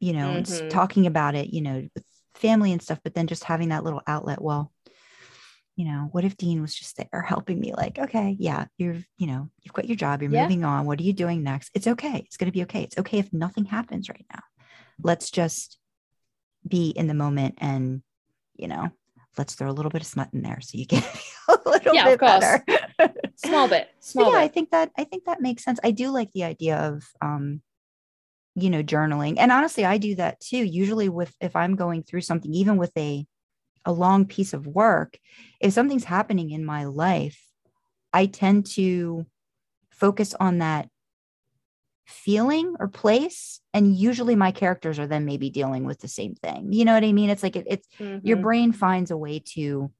you 0.00 0.12
know 0.12 0.40
Mhm. 0.42 0.68
talking 0.70 1.06
about 1.06 1.34
it 1.34 1.52
you 1.52 1.60
know 1.60 1.86
with 1.94 2.04
family 2.38 2.72
and 2.72 2.80
stuff 2.82 3.00
but 3.04 3.14
then 3.14 3.26
just 3.26 3.44
having 3.44 3.68
that 3.70 3.84
little 3.84 4.02
outlet 4.06 4.40
well 4.40 4.72
you 5.76 5.84
know 5.84 6.08
what 6.12 6.24
if 6.24 6.36
dean 6.36 6.60
was 6.60 6.74
just 6.74 6.96
there 6.96 7.22
helping 7.22 7.60
me? 7.60 7.72
Like 7.76 7.98
okay 7.98 8.36
yeah 8.40 8.66
you've 8.78 9.06
you 9.16 9.28
know 9.28 9.48
you've 9.60 9.72
quit 9.72 9.86
your 9.86 9.96
job 9.96 10.22
you're 10.22 10.30
Yeah. 10.30 10.42
moving 10.42 10.64
on. 10.64 10.86
What 10.86 10.98
are 10.98 11.04
you 11.04 11.12
doing 11.12 11.44
next? 11.44 11.70
It's 11.74 11.86
okay. 11.86 12.22
It's 12.26 12.36
going 12.36 12.46
to 12.50 12.52
be 12.52 12.62
okay. 12.62 12.82
It's 12.82 12.98
okay 12.98 13.18
if 13.20 13.32
nothing 13.32 13.64
happens 13.66 14.08
right 14.08 14.26
now. 14.32 14.42
Let's 15.02 15.30
just 15.30 15.78
be 16.66 16.88
in 16.90 17.06
the 17.06 17.14
moment 17.14 17.54
and 17.58 18.02
you 18.56 18.66
know 18.66 18.90
let's 19.38 19.54
throw 19.54 19.70
a 19.70 19.76
little 19.76 19.90
bit 19.90 20.00
of 20.02 20.08
smut 20.08 20.28
in 20.32 20.42
there 20.42 20.60
so 20.60 20.76
you 20.76 20.84
get 20.84 21.04
a 21.48 21.56
little 21.64 21.94
Yeah, 21.94 22.08
of 22.12 22.18
bit 22.18 22.20
better. 22.20 22.64
Small 23.36 23.68
bit, 23.68 23.88
so 24.00 24.20
small 24.20 24.32
yeah, 24.32 24.38
I 24.40 24.48
think 24.48 24.70
that 24.70 24.90
I 24.98 25.04
think 25.04 25.26
that 25.26 25.40
makes 25.40 25.62
sense. 25.62 25.78
I 25.84 25.92
do 25.92 26.10
like 26.10 26.32
the 26.32 26.42
idea 26.42 26.76
of 26.76 27.04
um, 27.22 27.62
you 28.60 28.70
know, 28.70 28.82
journaling. 28.82 29.36
And 29.38 29.52
honestly, 29.52 29.84
I 29.84 29.98
do 29.98 30.14
that 30.16 30.40
too. 30.40 30.58
Usually 30.64 31.08
with 31.08 31.36
if 31.40 31.56
I'm 31.56 31.76
going 31.76 32.02
through 32.02 32.22
something, 32.22 32.52
even 32.54 32.76
with 32.76 32.96
a 32.96 33.26
a 33.86 33.92
long 33.92 34.26
piece 34.26 34.54
of 34.54 34.66
work, 34.66 35.18
if 35.60 35.72
something's 35.74 36.04
happening 36.04 36.50
in 36.50 36.64
my 36.64 36.84
life, 36.86 37.40
I 38.12 38.26
tend 38.26 38.66
to 38.72 39.26
focus 39.90 40.34
on 40.40 40.58
that 40.58 40.90
feeling 42.06 42.74
or 42.80 42.88
place. 42.88 43.60
And 43.74 43.94
usually 43.94 44.34
my 44.34 44.50
characters 44.50 44.98
are 44.98 45.06
then 45.06 45.24
maybe 45.26 45.50
dealing 45.50 45.84
with 45.84 46.00
the 46.00 46.08
same 46.08 46.34
thing. 46.34 46.72
You 46.72 46.84
know 46.84 46.94
what 46.94 47.04
I 47.04 47.12
mean? 47.12 47.28
It's 47.30 47.42
like 47.42 47.56
it, 47.56 47.66
it's 47.68 47.86
your 48.22 48.36
Mhm. 48.36 48.38
brain 48.38 48.72
finds 48.72 49.10
a 49.10 49.16
way 49.16 49.40
to 49.54 49.90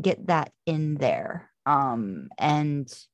get 0.00 0.26
that 0.26 0.52
in 0.66 0.96
there 0.96 1.50
um 1.64 2.28
and 2.38 3.06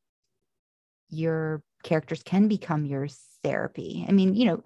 your 1.09 1.63
characters 1.83 2.23
can 2.23 2.49
become 2.49 2.85
your 2.85 3.09
therapy. 3.43 4.05
I 4.09 4.13
mean 4.13 4.35
you 4.35 4.47
know 4.47 4.63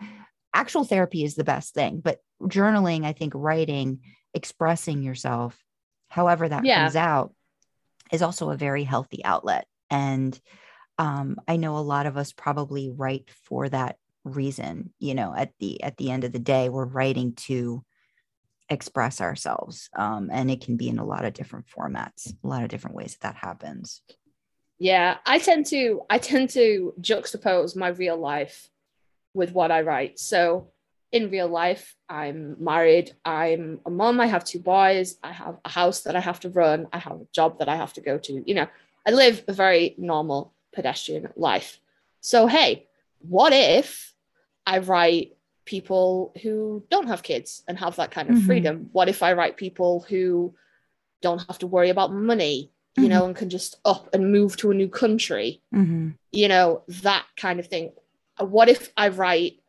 actual 0.55 0.85
therapy 0.85 1.23
is 1.23 1.35
the 1.35 1.45
best 1.45 1.75
thing 1.75 2.01
but 2.01 2.19
journaling 2.43 3.05
i 3.05 3.13
think 3.13 3.35
writing 3.37 4.01
expressing 4.33 5.03
yourself 5.03 5.63
however 6.09 6.49
that 6.49 6.65
Yeah. 6.65 6.85
comes 6.85 6.97
out 6.97 7.35
is 8.11 8.23
also 8.23 8.51
a 8.51 8.57
very 8.57 8.85
healthy 8.85 9.25
outlet. 9.25 9.67
And 9.91 10.39
um, 10.99 11.37
i 11.47 11.57
know 11.57 11.77
a 11.77 11.81
lot 11.81 12.07
of 12.07 12.17
us 12.17 12.33
probably 12.33 12.91
write 12.91 13.31
for 13.45 13.69
that 13.69 13.99
reason 14.25 14.93
you 14.99 15.15
know 15.15 15.35
at 15.37 15.53
the 15.61 15.83
at 15.83 15.97
the 15.99 16.11
end 16.11 16.25
of 16.25 16.33
the 16.33 16.39
day 16.39 16.69
we're 16.69 16.85
writing 16.87 17.35
to 17.35 17.85
express 18.69 19.21
ourselves 19.21 19.89
um, 19.97 20.29
and 20.33 20.51
it 20.51 20.61
can 20.65 20.77
be 20.77 20.89
in 20.89 20.99
a 20.99 21.05
lot 21.05 21.25
of 21.25 21.35
different 21.35 21.67
formats 21.67 22.33
a 22.43 22.47
lot 22.47 22.63
of 22.63 22.69
different 22.69 22.97
ways 22.97 23.13
that 23.21 23.35
that 23.35 23.37
happens 23.37 24.03
Yeah, 24.79 25.17
I 25.25 25.39
tend 25.39 25.67
to 25.67 26.03
I 26.11 26.19
tend 26.19 26.51
to 26.51 26.93
juxtapose 27.01 27.77
my 27.77 27.89
real 27.89 28.17
life 28.17 28.69
with 29.35 29.53
what 29.53 29.71
I 29.71 29.81
write. 29.83 30.19
So 30.19 30.69
in 31.13 31.31
real 31.31 31.49
life, 31.49 31.95
I'm 32.09 32.57
married, 32.63 33.13
I'm 33.25 33.81
a 33.87 33.91
mom, 33.91 34.21
I 34.21 34.27
have 34.27 34.45
two 34.45 34.59
boys, 34.59 35.17
I 35.23 35.33
have 35.33 35.57
a 35.65 35.69
house 35.69 36.01
that 36.03 36.17
I 36.17 36.21
have 36.21 36.41
to 36.41 36.51
run, 36.51 36.89
I 36.93 36.99
have 36.99 37.21
a 37.21 37.27
job 37.33 37.59
that 37.59 37.69
I 37.69 37.77
have 37.77 37.93
to 37.95 38.01
go 38.01 38.19
to. 38.19 38.43
You 38.47 38.55
know, 38.55 38.67
I 39.07 39.13
live 39.13 39.45
a 39.49 39.53
very 39.53 39.95
normal 39.99 40.53
pedestrian 40.75 41.29
life. 41.37 41.79
So 42.21 42.47
hey, 42.47 42.87
what 43.21 43.53
if 43.53 44.13
I 44.67 44.79
write 44.79 45.37
people 45.65 46.35
who 46.43 46.85
don't 46.91 47.09
have 47.09 47.23
kids 47.23 47.63
and 47.67 47.79
have 47.79 47.97
that 47.97 48.11
kind 48.11 48.29
of 48.29 48.37
Mhm. 48.37 48.43
freedom? 48.47 48.89
What 48.93 49.09
if 49.09 49.23
I 49.23 49.33
write 49.33 49.57
people 49.57 50.01
who 50.09 50.55
don't 51.23 51.43
have 51.47 51.59
to 51.61 51.67
worry 51.67 51.91
about 51.91 52.13
money, 52.13 52.71
you 52.97 53.09
know, 53.09 53.27
and 53.27 53.37
can 53.37 53.51
just 53.51 53.77
up 53.85 54.09
and 54.15 54.33
move 54.33 54.57
to 54.57 54.71
a 54.71 54.75
new 54.75 54.89
country, 54.89 55.61
Mhm. 55.75 56.15
you 56.33 56.49
know, 56.49 56.83
that 56.89 57.27
kind 57.37 57.61
of 57.61 57.67
thing. 57.67 57.93
Uh, 58.41 58.47
What 58.47 58.69
if 58.69 58.93
I 58.97 59.09
write 59.09 59.61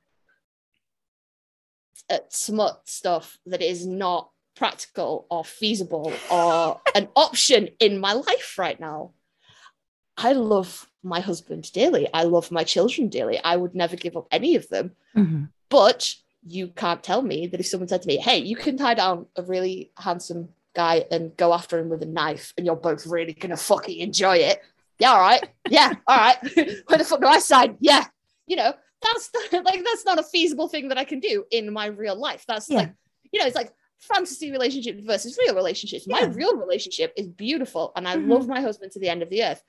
uh, 2.10 2.20
smut 2.30 2.88
stuff 2.88 3.38
that 3.46 3.62
is 3.62 3.86
not 3.86 4.30
practical 4.56 5.26
or 5.30 5.44
feasible 5.44 6.13
or 6.32 6.80
an 6.96 7.10
option 7.16 7.70
in 7.80 8.00
my 8.00 8.13
life 8.13 8.58
right 8.58 8.80
now? 8.80 9.12
I 10.18 10.32
love 10.34 10.90
my 11.04 11.20
husband 11.20 11.72
dearly. 11.74 12.08
I 12.13 12.24
love 12.24 12.50
my 12.52 12.63
children 12.63 13.10
dearly. 13.10 13.40
I 13.44 13.56
would 13.56 13.76
never 13.76 13.96
give 13.96 14.18
up 14.18 14.28
any 14.32 14.56
of 14.56 14.68
them. 14.70 14.96
Mhm. 15.16 15.50
But 15.70 16.16
you 16.44 16.70
can't 16.70 17.04
tell 17.04 17.22
me 17.22 17.46
that 17.48 17.60
if 17.60 17.68
someone 17.68 17.90
said 17.90 18.02
to 18.04 18.08
me, 18.08 18.18
hey, 18.18 18.38
you 18.40 18.56
can 18.56 18.78
tie 18.78 18.94
down 18.94 19.28
a 19.36 19.44
really 19.44 19.92
handsome 19.98 20.50
guy 20.78 21.04
and 21.12 21.36
go 21.36 21.54
after 21.54 21.80
him 21.80 21.90
with 21.90 22.04
a 22.04 22.06
knife 22.06 22.54
and 22.56 22.66
you're 22.66 22.76
both 22.76 23.06
really 23.08 23.34
going 23.34 23.50
to 23.50 23.58
fucking 23.58 23.98
enjoy 24.00 24.38
it. 24.38 24.62
Yeah, 25.00 25.12
all 25.12 25.20
right. 25.20 25.44
Yeah, 25.70 25.92
all 26.08 26.16
right. 26.18 26.38
Where 26.88 26.98
the 27.00 27.04
fuck 27.04 27.20
do 27.20 27.26
I 27.28 27.40
sign? 27.40 27.78
Yeah. 27.82 28.06
You 28.46 28.58
know, 28.58 28.74
that's 29.02 29.32
like, 29.52 29.84
that's 29.84 30.06
not 30.06 30.20
a 30.20 30.24
feasible 30.24 30.68
thing 30.68 30.88
that 30.90 30.98
I 31.00 31.04
can 31.04 31.20
do 31.20 31.44
in 31.52 31.74
my 31.74 31.88
real 31.88 32.16
life. 32.16 32.46
That's 32.48 32.70
Yeah. 32.70 32.78
like, 32.78 32.94
you 33.32 33.40
know, 33.40 33.48
it's 33.48 33.56
like 33.56 33.74
fantasy 34.00 34.52
relationships 34.52 35.02
versus 35.04 35.36
real 35.44 35.56
relationships. 35.56 36.08
My 36.08 36.26
real 36.26 36.56
relationship 36.56 37.12
is 37.18 37.28
beautiful 37.28 37.92
and 37.96 38.08
I 38.08 38.16
Mhm. 38.16 38.30
love 38.30 38.48
my 38.48 38.62
husband 38.62 38.92
to 38.92 39.00
the 39.00 39.10
end 39.10 39.24
of 39.24 39.30
the 39.32 39.44
earth. 39.44 39.63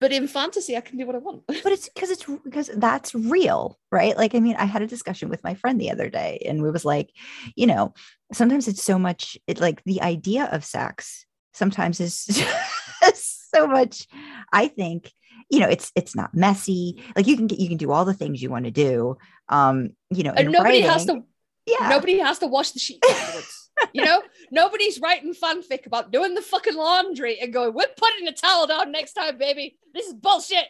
But 0.00 0.12
in 0.12 0.28
fantasy, 0.28 0.76
I 0.76 0.80
can 0.80 0.96
do 0.96 1.06
what 1.06 1.16
I 1.16 1.18
want. 1.18 1.46
but 1.46 1.72
it's 1.72 1.88
because 1.88 2.10
it's 2.10 2.24
because 2.44 2.70
that's 2.76 3.14
real 3.14 3.78
right 3.90 4.16
like 4.16 4.34
i 4.34 4.40
mean 4.40 4.56
i 4.56 4.64
had 4.64 4.82
a 4.82 4.86
discussion 4.86 5.28
with 5.28 5.42
my 5.42 5.54
friend 5.54 5.80
the 5.80 5.90
other 5.90 6.08
day 6.08 6.42
and 6.46 6.62
we 6.62 6.70
was 6.70 6.84
like 6.84 7.10
you 7.56 7.66
know 7.66 7.92
sometimes 8.32 8.68
it's 8.68 8.82
so 8.82 8.98
much 8.98 9.36
it 9.46 9.60
like 9.60 9.82
the 9.84 10.00
idea 10.02 10.44
of 10.52 10.64
sex 10.64 11.26
sometimes 11.52 12.00
is 12.00 12.14
so 13.14 13.66
much 13.66 14.06
i 14.52 14.68
think 14.68 15.10
you 15.50 15.58
know 15.60 15.68
it's 15.68 15.90
it's 15.94 16.14
not 16.14 16.34
messy 16.34 17.02
like 17.16 17.26
you 17.26 17.36
can 17.36 17.46
get 17.46 17.58
you 17.58 17.68
can 17.68 17.78
do 17.78 17.90
all 17.90 18.04
the 18.04 18.14
things 18.14 18.42
you 18.42 18.50
want 18.50 18.64
to 18.66 18.70
do 18.70 19.16
um 19.48 19.90
you 20.10 20.22
know 20.22 20.32
and 20.36 20.52
nobody 20.52 20.80
has 20.80 21.06
to 21.06 21.22
yeah 21.66 21.88
Nobody 21.90 22.18
has 22.18 22.38
to 22.38 22.46
wash 22.46 22.70
the 22.70 22.78
sheets. 22.78 23.57
You 23.92 24.04
know, 24.04 24.22
nobody's 24.50 25.00
writing 25.00 25.34
fanfic 25.34 25.86
about 25.86 26.10
doing 26.12 26.34
the 26.34 26.42
fucking 26.42 26.76
laundry 26.76 27.38
and 27.40 27.52
going, 27.52 27.74
"We're 27.74 27.86
putting 27.96 28.28
a 28.28 28.32
towel 28.32 28.66
down 28.66 28.92
next 28.92 29.14
time, 29.14 29.38
baby." 29.38 29.78
This 29.94 30.06
is 30.06 30.14
bullshit. 30.14 30.66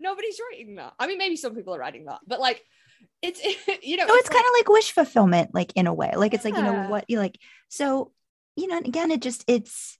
Nobody's 0.00 0.40
writing 0.40 0.76
that. 0.76 0.94
I 0.98 1.06
mean, 1.06 1.18
maybe 1.18 1.36
some 1.36 1.54
people 1.54 1.74
are 1.74 1.78
writing 1.78 2.06
that, 2.06 2.20
but 2.26 2.40
like, 2.40 2.64
it's 3.22 3.42
you 3.82 3.96
know, 3.96 4.06
no 4.06 4.14
it's 4.14 4.28
kind 4.28 4.44
of 4.44 4.52
like 4.54 4.68
wish 4.68 4.92
fulfillment 4.92 5.54
like 5.54 5.72
in 5.74 5.86
a 5.86 5.94
way 5.94 6.12
like 6.16 6.34
it's 6.34 6.44
like 6.44 6.56
you 6.56 6.62
know 6.62 6.88
what 6.88 7.04
you 7.08 7.18
like 7.18 7.38
so 7.68 8.12
you 8.56 8.66
know 8.66 8.76
and 8.76 8.86
again 8.86 9.10
it 9.10 9.20
just 9.20 9.44
it's 9.46 9.98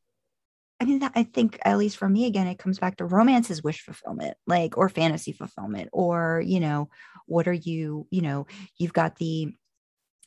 i 0.80 0.84
mean 0.84 0.98
that 1.00 1.12
i 1.14 1.22
think 1.22 1.58
at 1.64 1.78
least 1.78 1.96
for 1.96 2.08
me 2.08 2.26
again 2.26 2.46
it 2.46 2.58
comes 2.58 2.78
back 2.78 2.96
to 2.96 3.04
romance 3.04 3.50
is 3.50 3.62
wish 3.62 3.80
fulfillment 3.80 4.36
like 4.46 4.76
or 4.76 4.88
fantasy 4.88 5.32
fulfillment 5.32 5.88
or 5.92 6.42
you 6.44 6.60
know 6.60 6.88
what 7.26 7.48
are 7.48 7.52
you 7.52 8.06
you 8.10 8.20
know 8.20 8.46
you've 8.78 8.92
got 8.92 9.16
the 9.16 9.54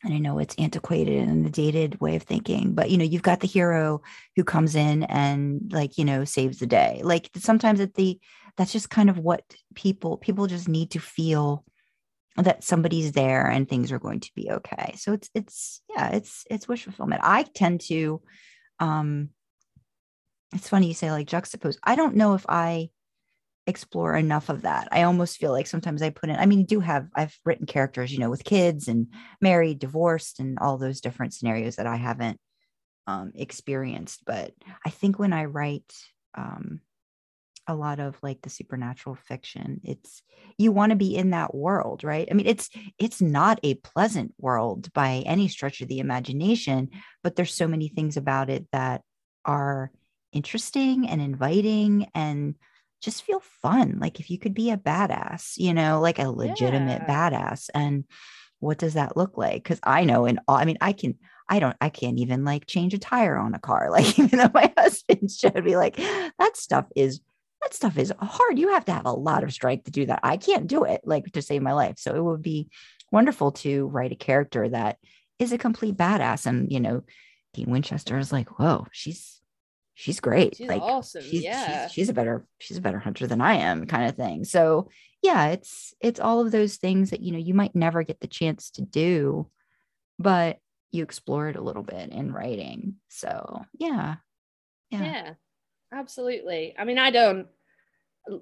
and 0.08 0.16
I 0.16 0.20
know 0.20 0.40
it's 0.40 0.56
antiquated 0.56 1.28
and 1.28 1.46
the 1.46 1.50
dated 1.50 2.00
way 2.00 2.16
of 2.16 2.24
thinking, 2.24 2.74
but 2.74 2.90
you 2.90 2.98
know, 2.98 3.04
you've 3.04 3.22
got 3.22 3.42
the 3.42 3.48
hero 3.48 4.02
who 4.38 4.46
comes 4.46 4.74
in 4.74 5.04
and 5.04 5.70
like, 5.74 5.98
you 5.98 6.06
know, 6.06 6.24
saves 6.24 6.60
the 6.60 6.66
day. 6.66 7.02
Like 7.04 7.30
sometimes 7.36 7.82
at 7.82 7.94
the 7.96 8.18
that's 8.56 8.72
just 8.72 8.90
kind 8.90 9.10
of 9.10 9.18
what 9.18 9.44
people 9.76 10.16
people 10.16 10.48
just 10.48 10.70
need 10.70 10.92
to 10.92 11.00
feel 11.00 11.66
that 12.38 12.64
somebody's 12.64 13.12
there 13.12 13.48
and 13.48 13.68
things 13.68 13.92
are 13.92 14.00
going 14.00 14.22
to 14.22 14.32
be 14.34 14.50
okay. 14.50 14.96
So 14.98 15.12
it's 15.12 15.30
it's 15.34 15.82
yeah, 15.90 16.12
it's 16.12 16.46
it's 16.50 16.70
wish 16.70 16.86
fulfillment. 16.86 17.22
I 17.24 17.44
tend 17.44 17.82
to 17.82 18.22
um 18.80 19.30
it's 20.54 20.70
funny 20.70 20.88
you 20.88 20.94
say 20.94 21.12
like 21.12 21.28
juxtapose. 21.28 21.78
I 21.84 21.96
don't 21.96 22.16
know 22.16 22.34
if 22.34 22.46
I 22.48 22.92
explore 23.68 24.16
enough 24.16 24.50
of 24.50 24.62
that. 24.62 24.88
I 24.92 25.04
almost 25.04 25.38
feel 25.38 25.52
like 25.52 25.68
sometimes 25.68 26.02
I 26.02 26.10
put 26.10 26.30
in, 26.30 26.38
I 26.38 26.46
mean, 26.46 26.64
do 26.64 26.80
have, 26.80 27.10
I've 27.14 27.38
written 27.46 27.66
characters, 27.66 28.14
you 28.14 28.20
know, 28.20 28.30
with 28.30 28.46
kids 28.46 28.88
and 28.88 29.08
married, 29.42 29.80
divorced, 29.80 30.40
and 30.40 30.58
all 30.60 30.78
those 30.78 31.02
different 31.02 31.34
scenarios 31.34 31.76
that 31.76 31.86
I 31.86 31.98
haven't 31.98 32.40
um, 33.06 33.34
experienced. 33.36 34.24
But 34.26 34.54
I 34.86 34.90
think 34.90 35.20
when 35.20 35.34
I 35.34 35.46
write 35.46 35.94
um, 36.34 36.80
a 37.68 37.76
lot 37.76 38.00
of 38.00 38.18
like 38.24 38.42
the 38.42 38.50
supernatural 38.50 39.16
fiction, 39.16 39.82
it's, 39.84 40.24
you 40.58 40.72
want 40.72 40.92
to 40.92 40.96
be 40.96 41.16
in 41.16 41.32
that 41.32 41.54
world, 41.54 42.06
right? 42.06 42.28
I 42.32 42.34
mean, 42.34 42.48
it's, 42.48 42.70
it's 42.98 43.22
not 43.22 43.60
a 43.64 43.76
pleasant 43.76 44.34
world 44.40 44.94
by 44.94 45.24
any 45.26 45.50
stretch 45.50 45.82
of 45.82 45.90
the 45.90 46.00
imagination, 46.00 46.92
but 47.22 47.36
there's 47.36 47.54
so 47.54 47.68
many 47.68 47.90
things 47.90 48.16
about 48.16 48.50
it 48.50 48.66
that 48.72 49.02
are 49.44 49.92
interesting 50.32 51.10
and 51.10 51.22
inviting 51.22 52.08
and 52.16 52.56
just 53.02 53.24
feel 53.24 53.42
fun. 53.62 53.98
Like 54.00 54.20
if 54.20 54.30
you 54.30 54.40
could 54.40 54.54
be 54.54 54.72
a 54.72 54.78
badass, 54.78 55.54
you 55.58 55.74
know, 55.74 56.00
like 56.02 56.20
a 56.20 56.30
legitimate 56.30 57.04
Yeah. 57.08 57.30
badass. 57.30 57.70
And 57.74 58.06
what 58.60 58.78
does 58.80 58.96
that 58.96 59.16
look 59.16 59.38
like? 59.38 59.64
Because 59.64 59.80
I 59.84 60.04
know, 60.04 60.26
and 60.26 60.40
I 60.48 60.66
mean, 60.66 60.78
I 60.82 60.94
can, 60.94 61.16
I 61.48 61.60
don't, 61.60 61.78
I 61.80 61.90
can't 61.90 62.20
even 62.20 62.44
like 62.44 62.66
change 62.66 62.94
a 62.94 62.98
tire 62.98 63.38
on 63.38 63.54
a 63.54 63.60
car. 63.60 63.90
Like 63.92 64.18
even 64.18 64.40
though 64.40 64.52
my 64.54 64.74
husband 64.78 65.30
should 65.32 65.64
be 65.64 65.76
like, 65.76 65.96
that 65.98 66.52
stuff 66.56 66.86
is, 66.96 67.22
that 67.62 67.74
stuff 67.74 67.98
is 67.98 68.14
hard. 68.20 68.58
You 68.60 68.70
have 68.70 68.86
to 68.86 68.94
have 68.94 69.06
a 69.06 69.12
lot 69.12 69.44
of 69.44 69.54
strength 69.54 69.86
to 69.86 69.92
do 69.92 70.06
that. 70.08 70.20
I 70.24 70.38
can't 70.38 70.68
do 70.68 70.84
it 70.84 71.02
like 71.06 71.26
to 71.34 71.42
save 71.42 71.62
my 71.62 71.74
life. 71.74 71.96
So 71.98 72.16
it 72.16 72.24
would 72.24 72.42
be 72.42 72.70
wonderful 73.12 73.52
to 73.54 73.88
write 73.88 74.12
a 74.12 74.16
character 74.16 74.68
that 74.70 74.98
is 75.40 75.52
a 75.52 75.58
complete 75.58 75.96
badass. 75.98 76.46
And, 76.46 76.72
you 76.72 76.80
know, 76.80 77.04
Dean 77.54 77.70
Winchester 77.70 78.18
is 78.18 78.32
like, 78.32 78.60
whoa, 78.60 78.86
she's, 78.92 79.37
she's 80.00 80.20
great. 80.20 80.56
She's 80.56 80.70
like, 80.70 80.82
awesome. 80.84 81.24
she's, 81.24 81.42
yeah. 81.44 81.88
she's 81.88 81.94
she's 81.94 82.10
a 82.10 82.14
better 82.14 82.46
she's 82.60 82.78
a 82.78 82.82
better 82.82 83.00
hunter 83.00 83.26
than 83.26 83.42
I 83.42 83.56
am 83.56 83.88
kind 83.88 84.08
of 84.08 84.16
thing. 84.16 84.46
So 84.46 84.90
yeah, 85.24 85.48
it's 85.48 85.96
it's 86.00 86.20
all 86.20 86.40
of 86.40 86.52
those 86.52 86.76
things 86.78 87.10
that 87.10 87.22
you 87.22 87.32
know 87.32 87.40
you 87.40 87.56
might 87.56 87.76
never 87.76 88.04
get 88.04 88.20
the 88.20 88.28
chance 88.28 88.70
to 88.72 88.84
do, 88.84 89.50
but 90.20 90.60
you 90.92 91.04
explore 91.04 91.50
it 91.50 91.56
a 91.56 91.62
little 91.62 91.82
bit 91.82 92.12
in 92.12 92.32
writing. 92.32 92.98
So 93.10 93.64
yeah. 93.78 94.18
yeah. 94.92 95.04
Yeah. 95.04 95.34
absolutely. 95.92 96.76
I 96.78 96.86
mean, 96.86 97.00
I 97.00 97.10
don't 97.10 97.48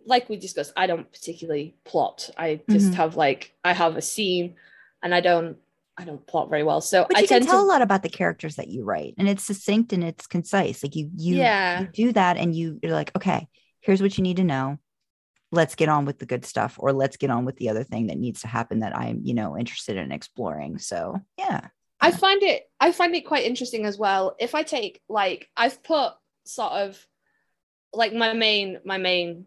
like 0.05 0.27
we 0.27 0.35
discussed, 0.35 0.73
I 0.75 0.87
don't 0.87 1.09
particularly 1.11 1.77
plot. 1.85 2.29
I 2.37 2.59
just 2.69 2.91
Mhm. 2.91 2.95
have 2.95 3.15
like 3.15 3.53
I 3.63 3.71
have 3.71 3.95
a 3.95 4.01
scene 4.01 4.55
and 5.01 5.15
I 5.15 5.21
don't 5.21 5.57
I 5.97 6.03
don't 6.03 6.25
plot 6.27 6.49
very 6.49 6.63
well. 6.63 6.81
So 6.81 7.05
But 7.07 7.17
I 7.17 7.25
tend 7.25 7.45
tell 7.45 7.59
to 7.59 7.63
a 7.63 7.65
lot 7.65 7.81
about 7.81 8.03
the 8.03 8.09
characters 8.09 8.55
that 8.57 8.67
you 8.67 8.83
write 8.83 9.13
and 9.17 9.29
it's 9.29 9.43
succinct 9.43 9.93
and 9.93 10.03
it's 10.03 10.27
concise. 10.27 10.83
Like 10.83 10.95
you 10.95 11.09
you, 11.15 11.37
Yeah. 11.37 11.81
you 11.81 11.87
do 11.87 12.13
that 12.13 12.37
and 12.37 12.53
you, 12.53 12.79
you're 12.83 12.91
like, 12.91 13.15
okay, 13.15 13.47
here's 13.79 14.01
what 14.01 14.17
you 14.17 14.23
need 14.23 14.37
to 14.37 14.43
know. 14.43 14.77
Let's 15.51 15.75
get 15.75 15.87
on 15.87 16.03
with 16.05 16.19
the 16.19 16.25
good 16.25 16.43
stuff, 16.43 16.75
or 16.79 16.91
let's 16.91 17.15
get 17.15 17.29
on 17.29 17.45
with 17.45 17.55
the 17.57 17.69
other 17.69 17.83
thing 17.83 18.07
that 18.07 18.17
needs 18.17 18.41
to 18.41 18.47
happen 18.47 18.79
that 18.79 18.97
I'm, 18.97 19.21
you 19.23 19.33
know, 19.33 19.57
interested 19.57 19.95
in 19.95 20.11
exploring. 20.11 20.79
So 20.79 21.21
yeah. 21.37 21.67
I 22.01 22.11
find 22.11 22.43
it 22.43 22.69
I 22.79 22.91
find 22.91 23.15
it 23.15 23.25
quite 23.25 23.45
interesting 23.45 23.85
as 23.85 23.97
well. 23.97 24.35
If 24.39 24.53
I 24.53 24.63
take 24.63 25.01
like 25.07 25.49
I've 25.55 25.81
put 25.81 26.13
sort 26.43 26.73
of 26.73 27.07
like 27.93 28.13
my 28.13 28.33
main 28.33 28.79
my 28.83 28.97
main 28.97 29.45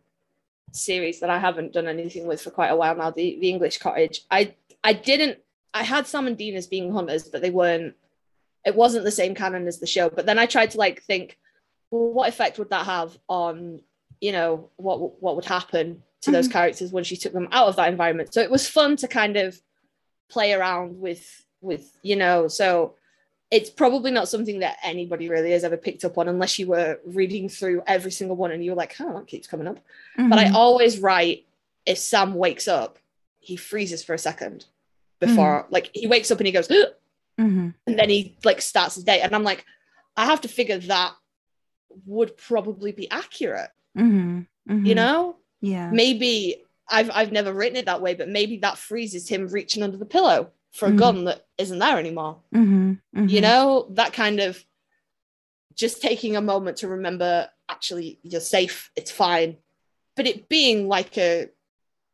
series 0.73 1.21
that 1.21 1.31
I 1.31 1.39
haven't 1.39 1.73
done 1.73 1.89
anything 1.89 2.27
with 2.27 2.41
for 2.41 2.51
quite 2.51 2.69
a 2.69 2.77
while 2.77 2.97
now, 2.97 3.11
the 3.11 3.39
the 3.39 3.51
English 3.51 3.79
Cottage. 3.79 4.23
I 4.31 4.55
I 4.83 4.95
didn't 4.95 5.39
I 5.75 5.83
had 5.83 6.07
Sam 6.07 6.27
and 6.27 6.37
Dean 6.37 6.57
as 6.57 6.67
being 6.67 6.93
hunters, 6.93 7.29
but 7.29 7.43
they 7.43 7.51
weren't 7.51 7.95
it 8.67 8.75
wasn't 8.75 9.05
the 9.05 9.11
same 9.11 9.35
canon 9.35 9.67
as 9.67 9.79
the 9.79 9.87
show. 9.87 10.11
But 10.11 10.27
then 10.27 10.39
I 10.39 10.45
tried 10.47 10.73
to 10.73 10.79
like 10.79 11.03
think, 11.03 11.39
well, 11.91 12.13
what 12.13 12.29
effect 12.29 12.59
would 12.59 12.71
that 12.71 12.85
have 12.87 13.17
on, 13.29 13.81
you 14.21 14.33
know, 14.33 14.69
what 14.77 15.23
what 15.23 15.37
would 15.37 15.45
happen 15.45 16.03
to 16.23 16.31
those 16.33 16.49
Mhm. 16.49 16.53
characters 16.53 16.93
when 16.93 17.05
she 17.05 17.17
took 17.17 17.33
them 17.33 17.49
out 17.53 17.69
of 17.69 17.77
that 17.77 17.89
environment? 17.89 18.35
So 18.35 18.41
it 18.43 18.51
was 18.51 18.69
fun 18.69 18.97
to 18.97 19.09
kind 19.09 19.37
of 19.37 19.61
play 20.29 20.53
around 20.53 21.01
with 21.01 21.45
with 21.61 21.97
you 22.03 22.15
know 22.17 22.47
so 22.49 22.95
it's 23.51 23.71
probably 23.71 24.11
not 24.11 24.29
something 24.29 24.59
that 24.61 24.77
anybody 24.85 25.29
really 25.29 25.51
has 25.53 25.65
ever 25.65 25.77
picked 25.77 26.05
up 26.05 26.19
on 26.19 26.29
unless 26.29 26.59
you 26.59 26.67
were 26.67 27.01
reading 27.07 27.49
through 27.49 27.83
every 27.87 28.11
single 28.13 28.37
one 28.37 28.53
and 28.53 28.63
you 28.65 28.71
were 28.71 28.77
like 28.77 28.95
oh 29.01 29.15
that 29.19 29.27
keeps 29.27 29.49
coming 29.49 29.67
up 29.67 29.79
but 30.29 30.39
i 30.39 30.45
Mhm. 30.45 30.55
always 30.55 30.99
write 31.01 31.47
if 31.87 31.97
sam 31.99 32.35
wakes 32.35 32.69
up 32.69 32.99
he 33.41 33.57
freezes 33.57 34.05
for 34.05 34.13
a 34.15 34.19
second 34.19 34.67
before 35.21 35.67
like 35.71 35.91
he 35.95 36.07
wakes 36.07 36.31
up 36.31 36.39
and 36.39 36.47
he 36.47 36.53
goes 36.53 36.71
"Ugh," 36.71 36.89
Mhm. 37.41 37.75
and 37.87 37.99
then 37.99 38.09
he 38.09 38.37
like 38.45 38.61
starts 38.61 38.95
his 38.97 39.05
day 39.05 39.21
and 39.21 39.35
i'm 39.35 39.43
like 39.45 39.65
i 40.17 40.25
have 40.27 40.41
to 40.43 40.49
figure 40.49 40.79
that 40.79 41.13
would 42.07 42.37
probably 42.37 42.93
be 42.93 43.11
accurate 43.11 43.71
Mhm. 43.97 44.47
you 44.67 44.75
Mhm. 44.75 44.97
know 44.97 45.37
yeah. 45.61 45.91
maybe 45.91 46.63
I've 46.91 47.11
I've 47.13 47.33
never 47.33 47.53
written 47.53 47.77
it 47.77 47.85
that 47.85 48.01
way, 48.01 48.15
but 48.15 48.31
maybe 48.31 48.57
that 48.59 48.79
freezes 48.79 49.29
him 49.29 49.49
reaching 49.49 49.83
under 49.83 49.99
the 49.99 50.07
pillow 50.07 50.53
for 50.73 50.87
a 50.89 50.91
Mhm. 50.91 50.97
gun 50.99 51.25
that 51.25 51.47
isn't 51.59 51.79
there 51.81 51.99
anymore. 51.99 52.41
Mhm. 52.55 52.99
You 53.29 53.43
know, 53.43 53.89
that 53.91 54.15
kind 54.15 54.41
of 54.41 54.65
just 55.75 56.01
taking 56.01 56.35
a 56.37 56.41
moment 56.41 56.79
to 56.79 56.89
remember 56.89 57.51
actually 57.69 58.19
you're 58.23 58.41
safe, 58.41 58.91
it's 58.97 59.11
fine. 59.11 59.59
But 60.17 60.27
it 60.27 60.49
being 60.49 60.89
like 60.89 61.19
a 61.19 61.51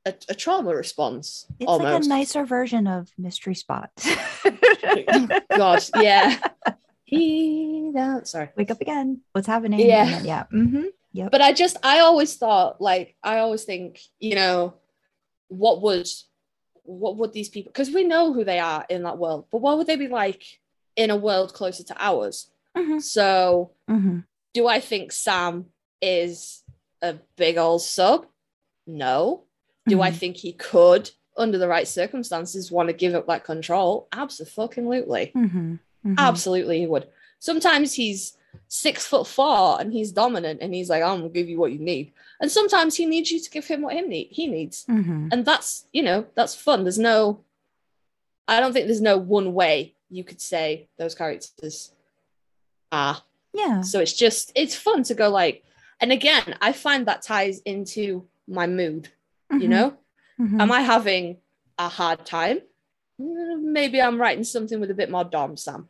a, 0.07 0.15
a 0.29 0.35
trauma 0.35 0.75
response 0.75 1.47
It's 1.59 1.69
almost. 1.69 1.93
like 1.93 2.05
a 2.05 2.07
nicer 2.07 2.45
version 2.45 2.87
of 2.87 3.11
Mystery 3.19 3.55
Spot. 3.55 3.91
God, 5.57 5.83
yeah. 6.01 6.39
he 7.05 7.91
don't 7.95 8.27
sorry. 8.27 8.51
Wake 8.57 8.71
up 8.71 8.81
again. 8.81 9.21
What's 9.33 9.47
happening? 9.47 9.81
Yeah. 9.81 10.05
Then- 10.07 10.25
yeah. 10.25 10.45
hmm 10.51 10.83
Yep. 11.13 11.31
but 11.31 11.41
I 11.41 11.53
just 11.53 11.77
I 11.85 12.01
always 12.01 12.35
thought 12.35 12.81
like 12.81 13.15
I 13.23 13.39
always 13.39 13.63
think 13.63 14.01
you 14.19 14.35
know 14.35 14.75
what 15.47 15.81
would 15.83 16.09
what 16.83 17.17
would 17.19 17.33
these 17.33 17.49
people 17.49 17.71
because 17.71 17.91
we 17.95 18.03
know 18.03 18.33
who 18.33 18.43
they 18.43 18.59
are 18.59 18.85
in 18.91 19.05
that 19.05 19.17
world 19.17 19.47
but 19.53 19.59
what 19.59 19.79
would 19.79 19.87
they 19.87 19.95
be 19.95 20.09
like 20.09 20.43
in 20.97 21.11
a 21.11 21.17
world 21.17 21.55
closer 21.55 21.85
to 21.85 21.95
ours 22.01 22.51
Mhm. 22.77 23.01
so 23.01 23.71
Mhm. 23.89 24.25
do 24.55 24.67
I 24.67 24.81
think 24.81 25.13
Sam 25.13 25.67
is 26.03 26.65
a 27.01 27.15
big 27.37 27.59
old 27.59 27.83
sub 27.83 28.27
no 28.85 29.45
do 29.87 30.01
I 30.01 30.11
Mhm. 30.11 30.17
think 30.17 30.37
he 30.37 30.53
could 30.53 31.11
under 31.37 31.59
the 31.59 31.69
right 31.69 31.87
circumstances 31.89 32.71
want 32.71 32.89
to 32.89 32.93
give 32.93 33.15
up 33.15 33.27
that 33.27 33.45
control 33.45 34.07
absolutely 34.13 35.33
Mhm. 35.35 35.79
Mhm. 36.07 36.15
absolutely 36.19 36.79
he 36.81 36.87
would 36.87 37.09
sometimes 37.41 37.95
he's 37.95 38.37
six 38.69 39.05
foot 39.05 39.27
four 39.27 39.81
and 39.81 39.93
he's 39.93 40.13
dominant 40.13 40.61
and 40.63 40.73
he's 40.73 40.89
like 40.89 41.03
i'm 41.03 41.19
gonna 41.19 41.29
give 41.29 41.49
you 41.49 41.59
what 41.59 41.73
you 41.73 41.79
need 41.81 42.13
and 42.41 42.51
sometimes 42.53 42.95
he 42.95 43.05
needs 43.05 43.33
you 43.33 43.41
to 43.41 43.51
give 43.51 43.67
him 43.67 43.83
what 43.83 43.95
him 43.95 44.09
need 44.09 44.29
he 44.31 44.47
needs 44.47 44.85
Mhm. 44.89 45.29
and 45.33 45.45
that's 45.45 45.87
you 45.93 46.03
know 46.05 46.25
that's 46.37 46.55
fun 46.55 46.85
there's 46.85 47.01
no 47.01 47.41
i 48.47 48.61
don't 48.61 48.73
think 48.73 48.87
there's 48.87 49.01
no 49.01 49.19
one 49.19 49.55
way 49.55 49.93
you 50.09 50.23
could 50.23 50.41
say 50.41 50.87
those 50.99 51.17
characters 51.17 51.91
are 52.93 53.23
Yeah. 53.53 53.81
so 53.81 53.99
it's 53.99 54.13
just 54.13 54.53
it's 54.55 54.77
fun 54.77 55.03
to 55.05 55.15
go 55.15 55.29
like 55.31 55.65
and 56.01 56.13
again 56.13 56.57
i 56.61 56.73
find 56.73 57.07
that 57.09 57.23
ties 57.23 57.59
into 57.65 58.29
my 58.47 58.69
mood 58.69 59.09
you 59.61 59.69
Mhm. 59.69 59.71
know 59.77 59.97
Mhm. 60.41 60.61
am 60.61 60.73
i 60.73 60.81
having 60.81 61.39
a 61.79 61.89
hard 61.89 62.25
time 62.27 62.61
Mm, 63.21 63.63
maybe 63.79 64.03
i'm 64.03 64.21
writing 64.21 64.43
something 64.45 64.81
with 64.81 64.91
a 64.91 64.95
bit 64.95 65.09
more 65.11 65.23
dom 65.25 65.57
sam 65.57 65.89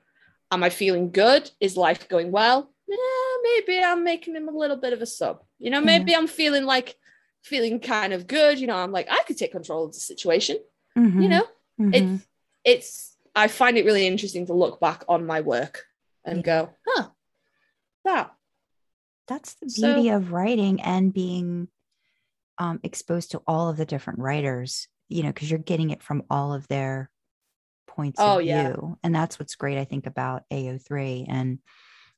am 0.50 0.62
i 0.62 0.68
feeling 0.68 1.10
good 1.10 1.50
is 1.58 1.74
life 1.74 2.06
going 2.08 2.30
well 2.30 2.70
yeah 2.86 3.30
maybe 3.42 3.82
i'm 3.82 4.04
making 4.04 4.34
him 4.36 4.46
a 4.48 4.52
little 4.62 4.76
bit 4.76 4.92
of 4.92 5.00
a 5.00 5.06
sub 5.06 5.42
you 5.58 5.70
know 5.70 5.78
Yeah. 5.80 5.86
maybe 5.92 6.14
i'm 6.14 6.26
feeling 6.26 6.64
like 6.64 6.96
feeling 7.42 7.80
kind 7.80 8.12
of 8.12 8.26
good 8.26 8.58
you 8.60 8.66
know 8.66 8.76
i'm 8.76 8.92
like 8.92 9.08
i 9.10 9.22
could 9.26 9.38
take 9.38 9.52
control 9.52 9.84
of 9.86 9.92
the 9.94 10.00
situation 10.00 10.56
you 10.96 11.02
Mhm. 11.02 11.28
know 11.30 11.46
it's 11.96 12.26
it's 12.64 13.16
i 13.34 13.48
find 13.48 13.78
it 13.78 13.86
really 13.86 14.06
interesting 14.06 14.44
to 14.46 14.52
look 14.52 14.78
back 14.80 15.04
on 15.08 15.24
my 15.26 15.40
work 15.40 15.86
and 16.26 16.36
Yeah. 16.38 16.42
go 16.42 16.70
huh 16.86 17.08
that 18.04 18.34
that's 19.26 19.54
the 19.54 19.70
So- 19.70 19.94
beauty 19.94 20.10
of 20.10 20.30
writing 20.30 20.82
and 20.82 21.10
being 21.12 21.68
um, 22.58 22.80
exposed 22.82 23.32
to 23.32 23.42
all 23.46 23.68
of 23.68 23.76
the 23.76 23.86
different 23.86 24.18
writers 24.20 24.88
you 25.08 25.22
know 25.22 25.28
because 25.28 25.50
you're 25.50 25.58
getting 25.58 25.90
it 25.90 26.02
from 26.02 26.22
all 26.30 26.52
of 26.52 26.66
their 26.68 27.10
points 27.86 28.20
Oh, 28.20 28.38
of 28.38 28.44
yeah. 28.44 28.62
view 28.68 28.98
and 29.02 29.14
that's 29.14 29.38
what's 29.38 29.54
great 29.54 29.78
i 29.78 29.84
think 29.84 30.06
about 30.06 30.42
ao3 30.52 31.26
and 31.28 31.58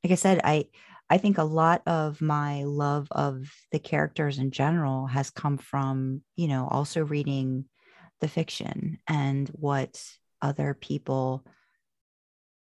like 0.02 0.12
i 0.12 0.14
said 0.14 0.40
i 0.44 0.64
i 1.10 1.18
think 1.18 1.38
a 1.38 1.44
lot 1.44 1.82
of 1.86 2.20
my 2.20 2.64
love 2.64 3.08
of 3.10 3.50
the 3.72 3.78
characters 3.78 4.38
in 4.38 4.50
general 4.50 5.06
has 5.06 5.30
come 5.30 5.58
from 5.58 6.22
you 6.36 6.48
know 6.48 6.66
also 6.70 7.04
reading 7.04 7.64
the 8.20 8.28
fiction 8.28 8.98
and 9.08 9.48
what 9.50 10.02
other 10.40 10.74
people 10.74 11.44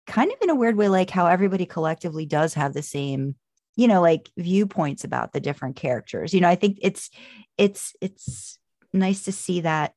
kind 0.07 0.31
of 0.31 0.37
in 0.41 0.49
a 0.49 0.55
weird 0.55 0.75
way 0.75 0.89
like 0.89 1.09
how 1.09 1.27
everybody 1.27 1.65
collectively 1.65 2.25
does 2.25 2.55
have 2.55 2.73
the 2.73 2.81
same 2.81 3.35
you 3.79 3.87
know 3.87 4.01
like 4.01 4.29
viewpoints 4.37 5.05
about 5.05 5.31
the 5.31 5.39
different 5.39 5.77
characters. 5.77 6.33
You 6.33 6.41
know 6.41 6.49
i 6.49 6.55
think 6.55 6.79
it's 6.81 7.09
it's 7.57 7.93
it's 8.01 8.59
nice 8.91 9.23
to 9.23 9.31
see 9.31 9.61
that 9.61 9.93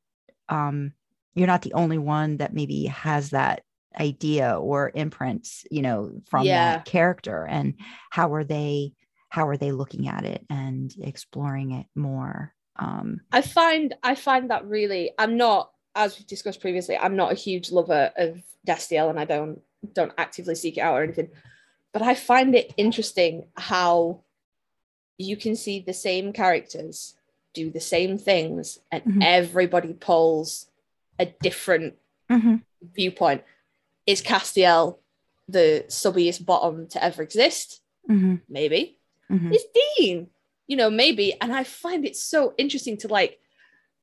um 0.49 0.93
you're 1.35 1.49
not 1.55 1.63
the 1.63 1.75
only 1.75 1.99
one 1.99 2.37
that 2.37 2.55
maybe 2.55 2.85
has 2.87 3.31
that 3.31 3.63
idea 3.99 4.57
or 4.59 4.93
imprints 4.95 5.65
you 5.71 5.83
know 5.83 6.13
from 6.31 6.47
Yeah. 6.47 6.77
that 6.77 6.85
character 6.85 7.45
and 7.45 7.75
how 8.11 8.33
are 8.35 8.45
they 8.45 8.93
how 9.31 9.49
are 9.49 9.57
they 9.57 9.73
looking 9.73 10.07
at 10.09 10.25
it 10.25 10.45
and 10.49 10.95
exploring 11.03 11.73
it 11.73 11.87
more 11.95 12.55
um. 12.77 13.21
I 13.33 13.43
find 13.43 13.95
I 14.03 14.15
find 14.15 14.51
that 14.51 14.65
really 14.67 15.11
I'm 15.19 15.37
not 15.37 15.71
as 15.95 16.17
we've 16.19 16.27
discussed 16.35 16.61
previously 16.61 16.97
I'm 16.97 17.17
not 17.17 17.33
a 17.33 17.43
huge 17.47 17.73
lover 17.73 18.13
of 18.17 18.41
Destiel 18.67 19.11
and 19.11 19.19
I 19.19 19.25
don't 19.25 19.61
don't 19.93 20.13
actively 20.17 20.55
seek 20.55 20.77
it 20.79 20.83
out 20.83 20.95
or 20.99 21.03
anything 21.03 21.31
but 21.93 22.03
I 22.03 22.15
find 22.15 22.55
it 22.55 22.73
interesting 22.77 23.47
how 23.57 24.21
you 25.19 25.37
can 25.37 25.55
see 25.57 25.81
the 25.81 25.93
same 25.93 26.33
characters 26.33 27.15
do 27.55 27.71
the 27.71 27.81
same 27.81 28.19
things 28.19 28.79
and 28.91 29.03
Mhm. 29.05 29.23
everybody 29.23 29.93
pulls 29.93 30.67
a 31.19 31.27
different 31.27 31.99
mhm, 32.31 32.63
viewpoint 32.81 33.45
is 34.07 34.23
Castiel 34.23 34.99
the 35.49 35.85
subbiest 35.89 36.45
bottom 36.47 36.87
to 36.89 37.03
ever 37.05 37.23
exist 37.23 37.81
mhm, 38.09 38.41
maybe 38.49 38.99
mhm. 39.31 39.53
it's 39.53 39.65
Dean. 39.99 40.29
You 40.69 40.77
know, 40.77 40.91
maybe. 40.91 41.35
And 41.41 41.53
I 41.53 41.65
find 41.65 42.07
it 42.07 42.17
so 42.17 42.55
interesting 42.57 42.97
to 42.99 43.09
like, 43.09 43.41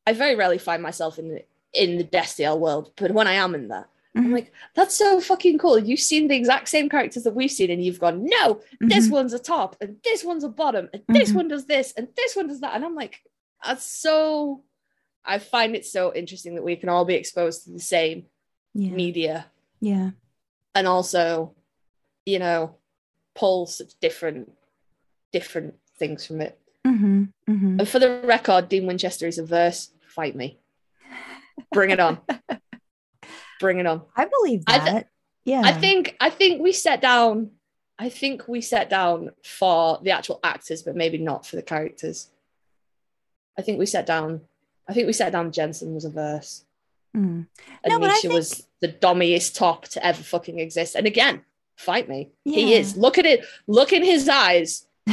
I 0.06 0.14
very 0.14 0.36
rarely 0.36 0.60
find 0.60 0.84
myself 0.84 1.18
in 1.18 1.30
the 1.30 1.46
in 1.74 1.98
the 1.98 2.04
Destiel 2.04 2.60
world, 2.60 2.92
but 2.96 3.12
when 3.12 3.28
I 3.28 3.34
am 3.34 3.56
in 3.56 3.70
there, 3.70 3.88
I'm 4.16 4.26
Mhm. 4.30 4.34
like, 4.34 4.52
that's 4.76 4.96
so 4.96 5.22
fucking 5.22 5.60
cool. 5.60 5.78
You've 5.78 6.00
seen 6.00 6.28
the 6.28 6.36
exact 6.36 6.68
same 6.68 6.90
characters 6.90 7.24
that 7.24 7.36
we've 7.36 7.52
seen, 7.52 7.70
and 7.70 7.84
you've 7.84 8.00
gone, 8.00 8.26
no, 8.26 8.62
this 8.80 9.08
Mhm. 9.08 9.12
one's 9.12 9.34
a 9.34 9.40
top, 9.40 9.76
and 9.82 9.98
this 10.04 10.24
one's 10.24 10.44
a 10.44 10.50
bottom, 10.50 10.90
and 10.94 11.04
this 11.10 11.32
Mhm. 11.32 11.36
one 11.36 11.48
does 11.48 11.66
this, 11.66 11.92
and 11.94 12.08
this 12.16 12.36
one 12.36 12.48
does 12.48 12.60
that. 12.62 12.76
And 12.76 12.84
I'm 12.84 12.96
like, 12.96 13.22
that's 13.64 13.86
so 13.86 14.64
I 15.26 15.38
find 15.38 15.76
it 15.76 15.86
so 15.86 16.14
interesting 16.16 16.56
that 16.56 16.64
we 16.64 16.76
can 16.78 16.90
all 16.90 17.06
be 17.06 17.14
exposed 17.14 17.66
to 17.66 17.72
the 17.72 17.80
same 17.80 18.26
yeah 18.74 18.92
media 18.92 19.46
yeah 19.82 20.12
and 20.74 20.88
also, 20.88 21.54
you 22.26 22.40
know, 22.40 22.78
pull 23.36 23.66
such 23.68 24.00
different 24.00 24.52
different 25.34 25.76
things 25.98 26.26
from 26.26 26.42
it. 26.42 26.58
Mhm, 26.88 27.34
mhm. 27.48 27.80
And 27.80 27.88
for 27.88 28.00
the 28.00 28.22
record, 28.24 28.70
Dean 28.70 28.88
Winchester 28.88 29.28
is 29.28 29.38
a 29.38 29.46
verse. 29.46 29.92
Fight 30.08 30.36
me. 30.36 30.58
Bring 31.74 31.92
it 31.92 32.00
on. 32.00 32.20
Bring 33.60 33.80
it 33.80 33.86
on. 33.86 34.02
i 34.16 34.26
believe 34.26 34.64
I 34.68 34.78
that 34.80 34.92
th- 34.92 35.06
yeah 35.46 35.62
I 35.64 35.72
think 35.74 36.16
I 36.20 36.30
think 36.30 36.62
we 36.62 36.72
set 36.72 37.02
down 37.02 37.52
I 37.98 38.10
think 38.10 38.48
we 38.48 38.62
set 38.62 38.90
down 38.90 39.32
for 39.44 40.00
the 40.02 40.12
actual 40.12 40.40
actors, 40.44 40.82
but 40.84 40.96
maybe 40.96 41.18
not 41.18 41.46
for 41.46 41.58
the 41.58 41.62
characters. 41.62 42.30
I 43.58 43.62
think 43.62 43.78
we 43.78 43.86
set 43.86 44.06
down 44.06 44.42
I 44.88 44.94
think 44.94 45.06
we 45.08 45.14
set 45.14 45.32
down 45.34 45.52
Jensen 45.52 45.94
was 45.94 46.06
a 46.06 46.10
verse. 46.10 46.64
Mm. 47.16 47.48
And 47.84 47.90
No, 47.92 48.00
but 48.00 48.06
I 48.10 48.14
Misha 48.14 48.22
think- 48.22 48.34
was 48.34 48.68
the 48.80 48.88
dommiest 48.88 49.56
top 49.56 49.88
to 49.90 50.06
ever 50.06 50.24
fucking 50.24 50.60
exist. 50.60 50.96
And 50.96 51.06
again, 51.06 51.44
fight 51.76 52.08
me. 52.08 52.30
He 52.46 52.74
is. 52.76 52.96
Look 52.96 53.18
at 53.18 53.26
it. 53.26 53.44
Look 53.68 53.92
in 53.94 54.04
his 54.04 54.30
eyes. 54.30 54.86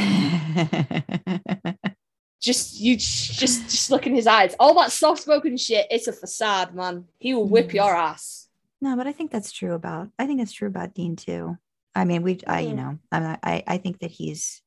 just 2.39 2.79
you 2.79 2.95
just 2.95 3.69
just 3.69 3.89
look 3.91 4.05
in 4.07 4.15
his 4.15 4.27
eyes. 4.27 4.55
All 4.59 4.75
that 4.75 4.91
soft 4.91 5.21
spoken 5.23 5.57
shit, 5.57 5.87
it's 5.89 6.07
a 6.07 6.13
facade, 6.13 6.73
man. 6.75 7.05
He 7.19 7.33
will 7.33 7.47
whip 7.47 7.69
Mhm. 7.69 7.73
your 7.73 7.95
ass. 7.95 8.36
No, 8.81 8.95
but 8.95 9.07
I 9.07 9.11
think 9.11 9.31
that's 9.31 9.51
true 9.51 9.73
about. 9.73 10.09
I 10.19 10.27
think 10.27 10.41
it's 10.41 10.51
true 10.51 10.67
about 10.67 10.93
Dean 10.93 11.15
too. 11.15 11.57
I 11.95 12.05
mean, 12.05 12.21
we. 12.21 12.39
I 12.45 12.59
you 12.61 12.73
Mhm. 12.73 12.75
know, 12.75 12.99
I'm 13.11 13.23
not, 13.23 13.39
I 13.43 13.63
I 13.67 13.77
think 13.77 13.99
that 13.99 14.11
he's. 14.11 14.61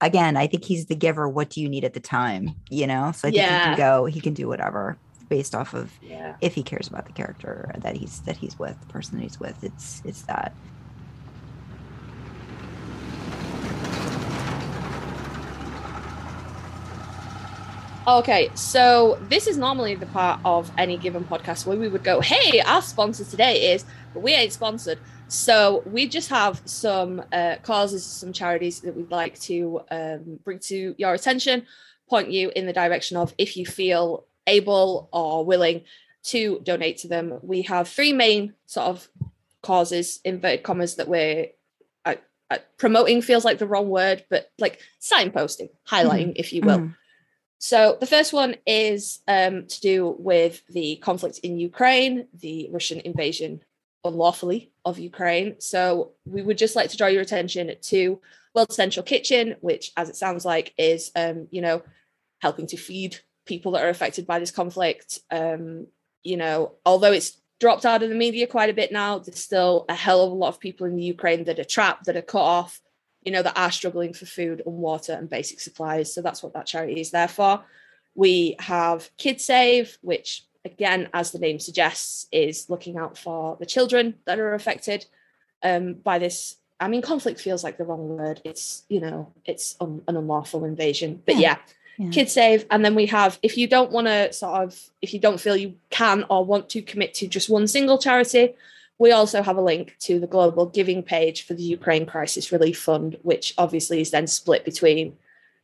Again, 0.00 0.36
I 0.36 0.46
think 0.46 0.64
he's 0.64 0.86
the 0.86 0.94
giver. 0.94 1.28
What 1.28 1.50
do 1.50 1.60
you 1.60 1.68
need 1.68 1.84
at 1.84 1.92
the 1.94 2.00
time? 2.00 2.56
You 2.70 2.86
know, 2.86 3.12
so 3.12 3.28
I 3.28 3.30
think 3.30 3.42
he 3.44 3.48
can 3.68 3.76
go. 3.76 4.06
He 4.06 4.20
can 4.20 4.32
do 4.34 4.48
whatever 4.48 4.96
based 5.28 5.54
off 5.54 5.74
of 5.74 5.92
Yeah. 6.02 6.36
if 6.40 6.54
he 6.54 6.62
cares 6.62 6.88
about 6.88 7.06
the 7.06 7.12
character 7.12 7.70
that 7.78 7.96
he's 7.96 8.20
that 8.22 8.36
he's 8.38 8.58
with, 8.58 8.80
the 8.80 8.86
person 8.86 9.16
that 9.18 9.22
he's 9.22 9.38
with. 9.38 9.62
It's 9.62 10.02
it's 10.04 10.22
that. 10.22 10.54
Okay, 18.06 18.50
so 18.54 19.18
this 19.28 19.46
is 19.46 19.58
normally 19.58 19.94
the 19.94 20.06
part 20.06 20.40
of 20.44 20.70
any 20.78 20.96
given 20.96 21.22
podcast 21.24 21.66
where 21.66 21.76
we 21.76 21.86
would 21.86 22.02
go, 22.02 22.20
hey, 22.20 22.60
our 22.60 22.80
sponsor 22.80 23.24
today 23.24 23.72
is, 23.74 23.84
but 24.14 24.20
we 24.20 24.32
ain't 24.32 24.52
sponsored. 24.52 24.98
So 25.28 25.82
we 25.86 26.08
just 26.08 26.30
have 26.30 26.60
some 26.64 27.22
uh, 27.30 27.56
causes, 27.62 28.04
some 28.04 28.32
charities 28.32 28.80
that 28.80 28.96
we'd 28.96 29.10
like 29.10 29.38
to 29.40 29.82
um, 29.90 30.40
bring 30.42 30.58
to 30.60 30.94
your 30.98 31.12
attention, 31.12 31.66
point 32.08 32.30
you 32.30 32.50
in 32.56 32.66
the 32.66 32.72
direction 32.72 33.16
of 33.16 33.34
if 33.38 33.56
you 33.56 33.66
feel 33.66 34.24
able 34.46 35.08
or 35.12 35.44
willing 35.44 35.82
to 36.24 36.60
donate 36.64 36.96
to 36.98 37.08
them. 37.08 37.38
We 37.42 37.62
have 37.62 37.86
three 37.86 38.12
main 38.12 38.54
sort 38.66 38.88
of 38.88 39.08
causes, 39.62 40.20
inverted 40.24 40.64
commas, 40.64 40.96
that 40.96 41.06
we're 41.06 41.48
uh, 42.06 42.14
uh, 42.50 42.58
promoting 42.78 43.20
feels 43.22 43.44
like 43.44 43.58
the 43.58 43.68
wrong 43.68 43.88
word, 43.90 44.24
but 44.30 44.50
like 44.58 44.80
signposting, 45.00 45.68
highlighting, 45.86 46.32
if 46.36 46.52
you 46.52 46.62
will. 46.62 46.78
Mhm. 46.78 46.96
So 47.60 47.98
the 48.00 48.06
first 48.06 48.32
one 48.32 48.56
is 48.66 49.20
um, 49.28 49.66
to 49.66 49.80
do 49.82 50.16
with 50.18 50.66
the 50.68 50.96
conflict 50.96 51.40
in 51.40 51.58
Ukraine, 51.58 52.26
the 52.32 52.70
Russian 52.72 53.00
invasion 53.00 53.62
unlawfully 54.02 54.72
of 54.86 54.98
Ukraine. 54.98 55.56
So 55.58 56.12
we 56.24 56.40
would 56.40 56.56
just 56.56 56.74
like 56.74 56.88
to 56.88 56.96
draw 56.96 57.08
your 57.08 57.20
attention 57.20 57.70
to 57.78 58.20
World 58.54 58.72
Central 58.72 59.04
Kitchen, 59.04 59.56
which, 59.60 59.92
as 59.98 60.08
it 60.08 60.16
sounds 60.16 60.46
like, 60.46 60.72
is 60.78 61.12
um, 61.14 61.48
you 61.50 61.60
know 61.60 61.82
helping 62.40 62.66
to 62.68 62.78
feed 62.78 63.18
people 63.44 63.72
that 63.72 63.84
are 63.84 63.90
affected 63.90 64.26
by 64.26 64.38
this 64.38 64.50
conflict. 64.50 65.18
Um, 65.30 65.86
you 66.22 66.38
know, 66.38 66.72
although 66.86 67.12
it's 67.12 67.38
dropped 67.60 67.84
out 67.84 68.02
of 68.02 68.08
the 68.08 68.14
media 68.14 68.46
quite 68.46 68.70
a 68.70 68.74
bit 68.74 68.90
now, 68.90 69.18
there's 69.18 69.44
still 69.44 69.84
a 69.90 69.94
hell 69.94 70.24
of 70.24 70.32
a 70.32 70.34
lot 70.34 70.48
of 70.48 70.60
people 70.60 70.86
in 70.86 70.96
the 70.96 71.02
Ukraine 71.02 71.44
that 71.44 71.58
are 71.58 71.64
trapped, 71.64 72.06
that 72.06 72.16
are 72.16 72.22
cut 72.22 72.40
off, 72.40 72.80
you 73.24 73.32
know, 73.32 73.42
that 73.42 73.58
are 73.58 73.70
struggling 73.70 74.12
for 74.12 74.26
food 74.26 74.62
and 74.64 74.76
water 74.76 75.12
and 75.12 75.28
basic 75.28 75.60
supplies. 75.60 76.12
So 76.12 76.22
that's 76.22 76.42
what 76.42 76.54
that 76.54 76.66
charity 76.66 77.00
is 77.00 77.10
there 77.10 77.28
for. 77.28 77.62
We 78.14 78.56
have 78.58 79.10
Kidsave, 79.18 79.98
which 80.02 80.44
again, 80.64 81.08
as 81.14 81.30
the 81.30 81.38
name 81.38 81.58
suggests, 81.58 82.26
is 82.32 82.68
looking 82.68 82.96
out 82.98 83.16
for 83.16 83.56
the 83.60 83.66
children 83.66 84.14
that 84.26 84.38
are 84.38 84.54
affected 84.54 85.06
um, 85.62 85.94
by 85.94 86.18
this. 86.18 86.56
I 86.78 86.88
mean, 86.88 87.02
conflict 87.02 87.40
feels 87.40 87.62
like 87.62 87.76
the 87.76 87.84
wrong 87.84 88.08
word. 88.08 88.40
It's, 88.44 88.84
you 88.88 89.00
know, 89.00 89.32
it's 89.44 89.76
un- 89.80 90.02
an 90.08 90.16
unlawful 90.16 90.64
invasion. 90.64 91.22
But 91.26 91.36
Yeah. 91.36 91.40
yeah, 91.40 92.06
Yeah. 92.06 92.10
Kidsave. 92.10 92.66
And 92.70 92.82
then 92.84 92.94
we 92.94 93.06
have, 93.06 93.38
if 93.42 93.58
you 93.58 93.66
don't 93.66 93.90
want 93.92 94.06
to 94.06 94.32
sort 94.32 94.62
of, 94.62 94.90
if 95.02 95.12
you 95.12 95.20
don't 95.20 95.38
feel 95.40 95.56
you 95.56 95.74
can 95.90 96.24
or 96.30 96.44
want 96.44 96.70
to 96.70 96.80
commit 96.82 97.12
to 97.14 97.28
just 97.28 97.50
one 97.50 97.66
single 97.68 97.98
charity, 97.98 98.54
we 99.00 99.12
also 99.12 99.42
have 99.42 99.56
a 99.56 99.62
link 99.62 99.96
to 99.98 100.20
the 100.20 100.28
GlobalGiving 100.28 101.06
page 101.06 101.46
for 101.46 101.54
the 101.54 101.62
Ukraine 101.62 102.04
Crisis 102.04 102.52
Relief 102.52 102.78
Fund, 102.78 103.16
which 103.22 103.54
obviously 103.56 104.02
is 104.02 104.10
then 104.10 104.26
split 104.26 104.62
between 104.62 105.16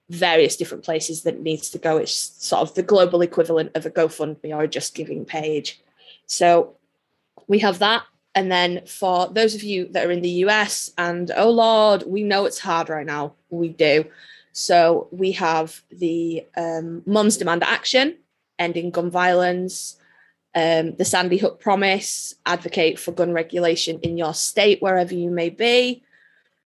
various 0.09 0.57
different 0.57 0.85
places 0.85 1.23
that 1.25 1.43
needs 1.43 1.69
to 1.71 1.79
go. 1.79 1.99
It's 1.99 2.15
sort 2.15 2.63
of 2.63 2.75
the 2.75 2.83
global 2.83 3.21
equivalent 3.21 3.73
of 3.75 3.85
a 3.85 3.91
GoFundMe 3.91 4.57
or 4.57 4.65
a 4.65 4.69
JustGiving 4.69 5.27
page. 5.27 5.83
So 6.27 6.77
we 7.47 7.59
have 7.59 7.79
that. 7.81 8.05
And 8.35 8.51
then 8.51 8.87
for 8.87 9.29
those 9.29 9.55
of 9.55 9.63
you 9.63 9.89
that 9.89 10.07
are 10.07 10.11
in 10.11 10.23
the 10.23 10.45
US, 10.47 10.93
and 10.97 11.31
oh 11.37 11.51
Lord, 11.51 12.05
we 12.07 12.23
know 12.23 12.47
it's 12.47 12.59
hard 12.59 12.89
right 12.89 13.05
now. 13.05 13.35
We 13.51 13.69
do. 13.69 14.07
So 14.53 15.09
we 15.11 15.33
have 15.33 15.83
the 15.91 16.47
um, 16.57 17.03
Demand 17.03 17.65
Action, 17.65 18.17
Ending 18.59 18.93
Gun 18.93 19.11
Violence, 19.11 19.99
um, 20.57 20.97
the 20.97 21.05
Sandy 21.05 21.37
Hook 21.37 21.61
Promise, 21.61 22.35
advocate 22.47 22.99
for 22.99 23.13
gun 23.13 23.33
regulation 23.33 24.01
in 24.03 24.17
your 24.17 24.33
state, 24.33 24.81
wherever 24.81 25.15
you 25.15 25.31
may 25.31 25.51
be. 25.51 26.03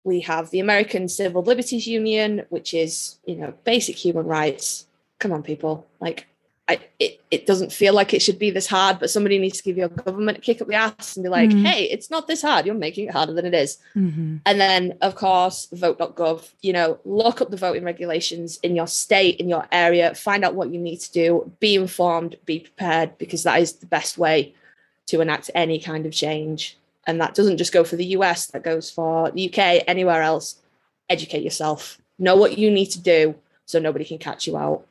We 0.04 0.22
have 0.22 0.50
the 0.50 0.60
American 0.60 1.08
Civil 1.08 1.44
Liberties 1.44 1.88
Union, 1.88 2.46
which 2.50 2.74
is, 2.74 3.20
you 3.26 3.36
know, 3.36 3.54
basic 3.64 3.96
human 3.96 4.26
rights. 4.26 4.88
Come 5.20 5.32
on, 5.32 5.44
people. 5.44 5.86
Like, 6.00 6.28
I, 6.68 6.80
it, 6.98 7.22
it 7.30 7.46
doesn't 7.46 7.72
feel 7.72 7.94
like 7.94 8.12
it 8.12 8.24
should 8.24 8.40
be 8.40 8.50
this 8.50 8.66
hard, 8.66 8.98
but 9.00 9.12
somebody 9.12 9.38
needs 9.38 9.58
to 9.58 9.64
give 9.64 9.78
your 9.78 9.90
government 9.90 10.40
a 10.40 10.42
kick 10.42 10.62
up 10.62 10.68
the 10.68 10.74
ass 10.74 11.16
and 11.16 11.24
be 11.24 11.30
like, 11.30 11.52
Mhm. 11.52 11.64
hey, 11.64 11.84
it's 11.84 12.10
not 12.10 12.26
this 12.28 12.42
hard. 12.42 12.66
You're 12.66 12.74
making 12.74 13.08
it 13.08 13.12
harder 13.12 13.34
than 13.34 13.46
it 13.46 13.54
is. 13.54 13.78
Mhm. 13.96 14.40
And 14.48 14.60
then, 14.60 14.98
of 15.02 15.14
course, 15.14 15.68
vote.gov, 15.72 16.50
you 16.62 16.74
know, 16.74 16.98
look 17.06 17.40
up 17.40 17.52
the 17.52 17.58
voting 17.58 17.84
regulations 17.84 18.58
in 18.64 18.76
your 18.76 18.88
state, 18.88 19.40
in 19.40 19.48
your 19.48 19.68
area, 19.72 20.16
find 20.16 20.44
out 20.44 20.56
what 20.56 20.72
you 20.72 20.80
need 20.80 21.00
to 21.02 21.12
do, 21.12 21.52
be 21.60 21.76
informed, 21.76 22.36
be 22.46 22.60
prepared, 22.62 23.16
because 23.20 23.44
that 23.44 23.62
is 23.62 23.74
the 23.74 23.86
best 23.86 24.18
way 24.18 24.56
to 25.06 25.22
enact 25.22 25.52
any 25.54 25.78
kind 25.78 26.08
of 26.08 26.14
change. 26.14 26.78
And 27.06 27.22
that 27.22 27.36
doesn't 27.36 27.58
just 27.58 27.74
go 27.74 27.84
for 27.84 27.96
the 27.96 28.06
US, 28.18 28.48
that 28.48 28.64
goes 28.64 28.90
for 28.90 29.30
the 29.30 29.50
UK, 29.50 29.84
anywhere 29.88 30.24
else. 30.24 30.56
Educate 31.12 31.44
yourself, 31.44 32.00
know 32.18 32.36
what 32.36 32.58
you 32.58 32.72
need 32.72 32.88
to 32.88 33.00
do 33.00 33.36
so 33.68 33.78
nobody 33.78 34.04
can 34.04 34.18
catch 34.18 34.48
you 34.48 34.58
out. 34.58 34.88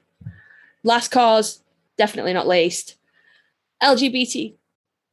Last 0.85 1.11
cause 1.11 1.62
definitely 1.97 2.32
not 2.32 2.49
least, 2.49 2.97
LGBT, 3.82 4.55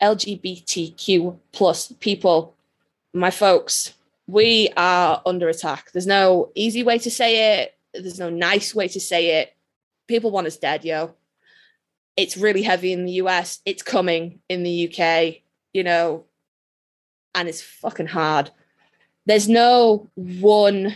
LGBTQ 0.01 1.37
plus 1.51 1.91
people, 1.99 2.55
my 3.13 3.29
folks, 3.31 3.93
we 4.27 4.69
are 4.77 5.21
under 5.25 5.49
attack. 5.49 5.91
There's 5.91 6.07
no 6.07 6.51
easy 6.55 6.83
way 6.83 6.97
to 6.99 7.11
say 7.11 7.59
it. 7.59 7.75
There's 7.93 8.19
no 8.19 8.29
nice 8.29 8.73
way 8.73 8.87
to 8.87 8.99
say 8.99 9.41
it. 9.41 9.53
People 10.07 10.31
want 10.31 10.47
us 10.47 10.57
dead, 10.57 10.85
yo. 10.85 11.15
It's 12.15 12.37
really 12.37 12.61
heavy 12.61 12.93
in 12.93 13.05
the 13.05 13.13
US. 13.13 13.59
It's 13.65 13.83
coming 13.83 14.39
in 14.49 14.63
the 14.63 14.87
UK, 14.87 15.41
you 15.73 15.83
know, 15.83 16.25
and 17.35 17.47
it's 17.47 17.61
fucking 17.61 18.07
hard. 18.07 18.51
There's 19.25 19.49
no 19.49 20.09
one 20.15 20.95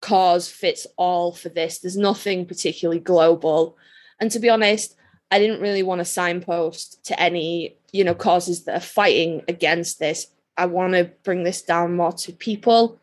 cause 0.00 0.48
fits 0.48 0.86
all 0.96 1.32
for 1.32 1.48
this. 1.48 1.78
There's 1.78 1.96
nothing 1.96 2.46
particularly 2.46 3.00
global. 3.00 3.76
And 4.20 4.30
to 4.32 4.38
be 4.38 4.48
honest, 4.48 4.96
I 5.30 5.38
didn't 5.38 5.60
really 5.60 5.82
want 5.82 6.00
to 6.00 6.04
signpost 6.04 7.04
to 7.06 7.20
any, 7.20 7.76
you 7.92 8.04
know, 8.04 8.14
causes 8.14 8.64
that 8.64 8.76
are 8.76 8.80
fighting 8.80 9.42
against 9.48 9.98
this. 9.98 10.28
I 10.56 10.66
want 10.66 10.94
to 10.94 11.10
bring 11.22 11.44
this 11.44 11.62
down 11.62 11.96
more 11.96 12.12
to 12.12 12.32
people. 12.32 12.98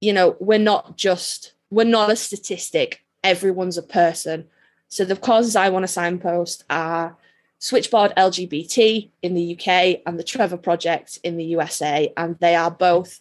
You 0.00 0.12
know, 0.12 0.36
we're 0.38 0.58
not 0.58 0.96
just, 0.96 1.52
we're 1.70 1.84
not 1.84 2.10
a 2.10 2.16
statistic. 2.16 3.04
Everyone's 3.24 3.76
a 3.76 3.82
person. 3.82 4.46
So 4.88 5.04
the 5.04 5.16
causes 5.16 5.56
I 5.56 5.68
want 5.68 5.82
to 5.82 5.88
signpost 5.88 6.64
are 6.70 7.16
Switchboard 7.58 8.12
LGBT 8.16 9.10
in 9.22 9.34
the 9.34 9.54
UK 9.54 10.00
and 10.06 10.18
the 10.18 10.24
Trevor 10.24 10.56
Project 10.56 11.18
in 11.24 11.36
the 11.36 11.44
USA. 11.44 12.12
And 12.16 12.38
they 12.38 12.54
are 12.54 12.70
both 12.70 13.20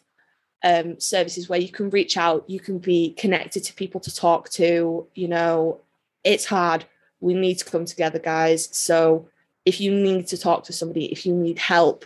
um, 0.63 0.99
services 0.99 1.49
where 1.49 1.59
you 1.59 1.69
can 1.69 1.89
reach 1.89 2.17
out, 2.17 2.49
you 2.49 2.59
can 2.59 2.77
be 2.77 3.13
connected 3.13 3.63
to 3.65 3.73
people 3.73 3.99
to 4.01 4.13
talk 4.13 4.49
to. 4.51 5.07
You 5.15 5.27
know, 5.27 5.81
it's 6.23 6.45
hard. 6.45 6.85
We 7.19 7.33
need 7.33 7.55
to 7.55 7.65
come 7.65 7.85
together, 7.85 8.19
guys. 8.19 8.69
So 8.71 9.27
if 9.65 9.81
you 9.81 9.93
need 9.93 10.27
to 10.27 10.37
talk 10.37 10.63
to 10.65 10.73
somebody, 10.73 11.05
if 11.11 11.25
you 11.25 11.33
need 11.33 11.59
help, 11.59 12.05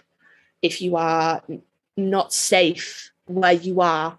if 0.61 0.81
you 0.81 0.95
are 0.95 1.41
not 1.97 2.33
safe 2.33 3.11
where 3.25 3.53
you 3.53 3.81
are, 3.81 4.17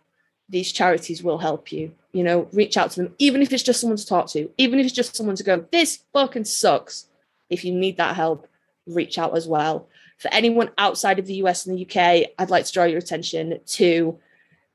these 0.48 0.70
charities 0.70 1.22
will 1.22 1.38
help 1.38 1.72
you. 1.72 1.92
You 2.12 2.24
know, 2.24 2.48
reach 2.52 2.76
out 2.76 2.90
to 2.92 3.02
them, 3.02 3.14
even 3.18 3.40
if 3.40 3.52
it's 3.52 3.62
just 3.62 3.80
someone 3.80 3.96
to 3.96 4.06
talk 4.06 4.26
to, 4.28 4.50
even 4.58 4.78
if 4.78 4.86
it's 4.86 4.94
just 4.94 5.16
someone 5.16 5.36
to 5.36 5.42
go, 5.42 5.64
this 5.72 6.04
fucking 6.12 6.44
sucks. 6.44 7.06
If 7.48 7.64
you 7.64 7.72
need 7.72 7.96
that 7.96 8.16
help, 8.16 8.46
reach 8.86 9.18
out 9.18 9.36
as 9.36 9.48
well. 9.48 9.88
For 10.18 10.28
anyone 10.32 10.70
outside 10.78 11.18
of 11.18 11.26
the 11.26 11.34
US 11.36 11.66
and 11.66 11.76
the 11.76 11.84
UK, 11.84 12.30
I'd 12.38 12.50
like 12.50 12.66
to 12.66 12.72
draw 12.72 12.84
your 12.84 12.98
attention 12.98 13.58
to 13.66 14.18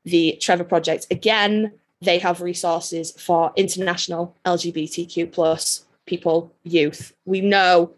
the 0.04 0.36
Trevor 0.40 0.64
Project. 0.64 1.06
Again, 1.10 1.72
they 2.00 2.18
have 2.18 2.40
resources 2.40 3.12
for 3.12 3.52
international 3.56 4.36
LGBTQ 4.44 5.32
plus 5.32 5.84
people, 6.08 6.52
youth. 6.64 7.14
We 7.24 7.40
know 7.40 7.92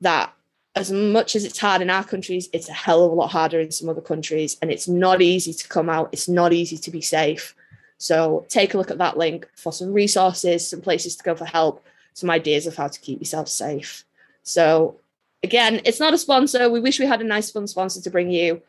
that 0.00 0.32
as 0.74 0.92
much 0.92 1.34
as 1.34 1.44
it's 1.44 1.58
hard 1.58 1.82
in 1.82 1.90
our 1.90 2.04
countries, 2.04 2.48
it's 2.52 2.68
a 2.68 2.72
hell 2.72 3.04
of 3.04 3.10
a 3.10 3.14
lot 3.14 3.32
harder 3.32 3.58
in 3.60 3.72
some 3.72 3.88
other 3.88 4.00
countries, 4.00 4.56
and 4.62 4.70
it's 4.70 4.86
not 4.86 5.20
easy 5.20 5.52
to 5.52 5.68
come 5.68 5.90
out. 5.90 6.08
It's 6.12 6.28
not 6.28 6.52
easy 6.52 6.78
to 6.78 6.90
be 6.90 7.00
safe. 7.00 7.54
So 7.98 8.46
take 8.48 8.74
a 8.74 8.78
look 8.78 8.92
at 8.92 8.98
that 8.98 9.18
link 9.18 9.48
for 9.56 9.72
some 9.72 9.92
resources, 9.92 10.68
some 10.68 10.80
places 10.80 11.16
to 11.16 11.24
go 11.24 11.34
for 11.34 11.44
help, 11.44 11.84
some 12.14 12.30
ideas 12.30 12.66
of 12.66 12.76
how 12.76 12.86
to 12.86 13.00
keep 13.00 13.18
yourself 13.18 13.48
safe. 13.48 14.04
So 14.44 15.00
again, 15.42 15.80
it's 15.84 15.98
not 15.98 16.14
a 16.14 16.18
sponsor. 16.18 16.70
We 16.70 16.80
wish 16.80 17.00
we 17.00 17.06
had 17.06 17.20
a 17.20 17.24
nice 17.24 17.50
fun 17.50 17.66
sponsor 17.66 18.00
to 18.00 18.10
bring 18.10 18.30
you, 18.30 18.62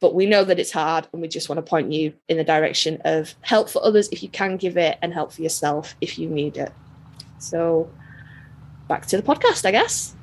but 0.00 0.16
we 0.16 0.26
know 0.26 0.42
that 0.42 0.58
it's 0.58 0.72
hard 0.72 1.06
and 1.12 1.22
we 1.22 1.28
just 1.28 1.48
want 1.48 1.58
to 1.58 1.70
point 1.70 1.92
you 1.92 2.12
in 2.28 2.36
the 2.36 2.44
direction 2.44 3.00
of 3.04 3.36
help 3.40 3.70
for 3.70 3.84
others 3.84 4.08
if 4.10 4.20
you 4.20 4.28
can 4.28 4.56
give 4.56 4.76
it 4.76 4.98
and 5.00 5.14
help 5.14 5.32
for 5.32 5.42
yourself 5.42 5.94
if 6.00 6.18
you 6.18 6.28
need 6.28 6.56
it. 6.56 6.72
So 7.38 7.88
back 8.92 9.06
to 9.06 9.16
the 9.16 9.22
podcast, 9.22 9.64
I 9.64 9.70
guess. 9.70 10.14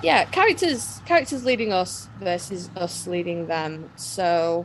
yeah 0.00 0.24
characters 0.26 1.02
characters 1.06 1.44
leading 1.44 1.72
us 1.72 2.08
versus 2.20 2.70
us 2.76 3.08
leading 3.08 3.48
them. 3.48 3.90
So 3.96 4.64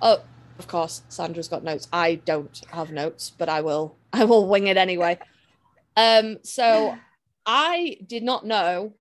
oh 0.00 0.22
of 0.58 0.66
course 0.68 1.02
sandra's 1.10 1.48
got 1.48 1.62
notes. 1.62 1.86
I 1.92 2.14
don't 2.14 2.58
have 2.70 2.90
notes 2.90 3.30
but 3.36 3.50
i 3.50 3.60
will. 3.60 3.96
I 4.14 4.24
will 4.24 4.48
wing 4.48 4.68
it 4.68 4.78
anyway. 4.78 5.18
Um 5.98 6.38
so 6.42 6.96
i 7.44 7.98
did 8.06 8.22
not 8.22 8.46
know 8.46 8.94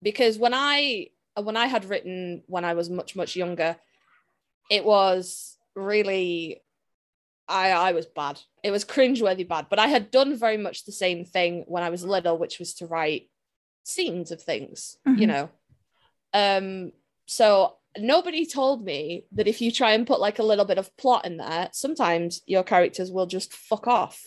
because 0.00 0.38
when 0.38 0.54
i 0.54 1.08
when 1.34 1.56
i 1.56 1.66
had 1.66 1.84
written 1.86 2.42
when 2.46 2.64
i 2.64 2.74
was 2.74 2.88
much 2.88 3.16
much 3.16 3.34
younger 3.36 3.76
it 4.70 4.84
was 4.84 5.56
really 5.74 6.62
i 7.48 7.70
i 7.70 7.92
was 7.92 8.06
bad. 8.06 8.40
It 8.62 8.70
was 8.72 8.84
cringeworthy 8.84 9.46
bad 9.46 9.66
but 9.70 9.78
i 9.78 9.86
had 9.86 10.10
done 10.10 10.36
very 10.36 10.56
much 10.56 10.84
the 10.84 10.92
same 10.92 11.24
thing 11.24 11.64
when 11.68 11.82
i 11.82 11.90
was 11.90 12.04
little 12.04 12.36
which 12.38 12.58
was 12.58 12.74
to 12.74 12.86
write 12.86 13.28
scenes 13.84 14.30
of 14.32 14.42
things 14.42 14.96
Mhm. 15.06 15.20
you 15.20 15.26
know? 15.28 15.48
Um 16.32 16.92
so 17.26 17.76
nobody 17.98 18.44
told 18.46 18.84
me 18.84 19.24
that 19.32 19.48
if 19.48 19.60
you 19.62 19.70
try 19.72 19.92
and 19.92 20.06
put 20.06 20.20
like 20.20 20.38
a 20.38 20.42
little 20.50 20.64
bit 20.64 20.78
of 20.78 20.94
plot 20.96 21.24
in 21.24 21.36
there 21.38 21.68
sometimes 21.72 22.42
your 22.46 22.62
characters 22.64 23.10
will 23.10 23.26
just 23.26 23.52
fuck 23.52 23.86
off 23.86 24.26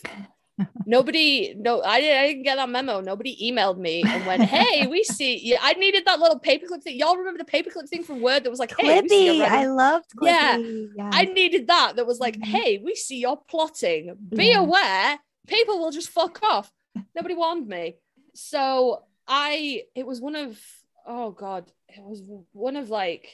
nobody 0.86 1.54
no 1.56 1.82
I, 1.82 2.00
didn't- 2.00 2.18
I 2.18 2.26
didn't 2.28 2.42
get 2.44 2.56
that 2.56 2.68
memo 2.68 3.00
nobody 3.00 3.36
emailed 3.52 3.78
me 3.78 4.10
and 4.12 4.24
went 4.24 4.42
hey 4.42 4.86
we 4.86 5.04
see 5.18 5.38
yeah 5.42 5.58
i 5.62 5.72
needed 5.74 6.04
that 6.06 6.18
little 6.20 6.40
paperclip 6.40 6.82
thing 6.82 6.98
y'all 6.98 7.16
remember 7.16 7.38
the 7.38 7.44
paperclip 7.44 7.88
thing 7.88 8.02
from 8.02 8.20
word 8.20 8.44
that 8.44 8.50
was 8.50 8.58
like 8.58 8.72
hey 8.78 9.00
we 9.02 9.08
see 9.08 9.26
your 9.26 9.34
Clippy. 9.46 9.48
I 9.50 9.66
loved 9.66 10.06
Yeah, 10.22 10.56
Clippy. 10.56 10.88
Yeah. 10.94 11.10
I 11.12 11.24
needed 11.24 11.66
that. 11.68 11.96
That 11.96 12.06
was 12.06 12.18
like, 12.20 12.36
Mhm. 12.38 12.44
hey, 12.44 12.78
we 12.78 12.94
see 12.94 13.18
you're 13.18 13.36
plotting. 13.48 14.16
Be 14.34 14.50
Yeah. 14.52 14.60
aware. 14.60 15.18
People 15.46 15.78
will 15.80 15.90
just 15.90 16.08
fuck 16.10 16.42
off. 16.42 16.72
Nobody 17.14 17.34
warned 17.34 17.66
me. 17.68 17.96
So 18.34 19.04
I, 19.26 19.84
it 19.94 20.06
was 20.06 20.20
one 20.20 20.36
of, 20.36 20.58
oh 21.06 21.30
God, 21.30 21.70
it 21.88 22.02
was 22.02 22.22
one 22.52 22.76
of 22.76 22.90
like 22.90 23.26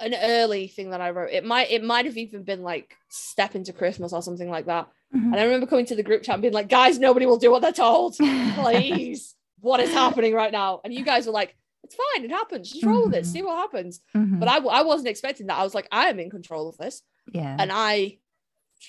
an 0.00 0.14
early 0.14 0.68
thing 0.68 0.90
that 0.90 1.00
I 1.00 1.10
wrote. 1.10 1.30
It 1.32 1.44
might, 1.44 1.70
it 1.70 1.82
might 1.82 2.04
have 2.06 2.16
even 2.16 2.42
been 2.44 2.62
like 2.62 2.96
Step 3.08 3.54
into 3.54 3.72
Christmas 3.72 4.12
or 4.12 4.22
something 4.22 4.50
like 4.50 4.66
that. 4.66 4.88
Mhm. 5.14 5.24
And 5.32 5.36
I 5.36 5.44
remember 5.44 5.66
coming 5.66 5.86
to 5.86 5.96
the 5.96 6.02
group 6.02 6.22
chat 6.22 6.34
and 6.34 6.42
being 6.42 6.54
like, 6.54 6.68
guys, 6.68 6.98
nobody 6.98 7.24
will 7.26 7.38
do 7.38 7.50
what 7.50 7.62
they're 7.62 7.72
told. 7.72 8.16
Please. 8.16 9.34
what 9.60 9.80
is 9.80 9.92
happening 9.92 10.34
right 10.34 10.52
now? 10.52 10.80
And 10.84 10.92
you 10.92 11.04
guys 11.04 11.26
were 11.26 11.32
like, 11.32 11.56
it's 11.82 11.94
fine. 11.96 12.24
It 12.24 12.30
happens. 12.30 12.70
Just 12.70 12.84
roll 12.84 13.06
with 13.06 13.14
it. 13.14 13.24
Mhm. 13.24 13.26
See 13.26 13.42
what 13.42 13.56
happens. 13.56 14.00
Mhm. 14.14 14.38
But 14.40 14.48
I, 14.48 14.58
I 14.58 14.82
wasn't 14.82 15.08
expecting 15.08 15.46
that. 15.46 15.58
I 15.58 15.64
was 15.64 15.74
like, 15.74 15.88
I 15.90 16.08
am 16.10 16.18
in 16.20 16.28
control 16.30 16.68
of 16.68 16.76
this 16.76 17.02
yeah. 17.32 17.56
and 17.58 17.70
I, 17.72 18.18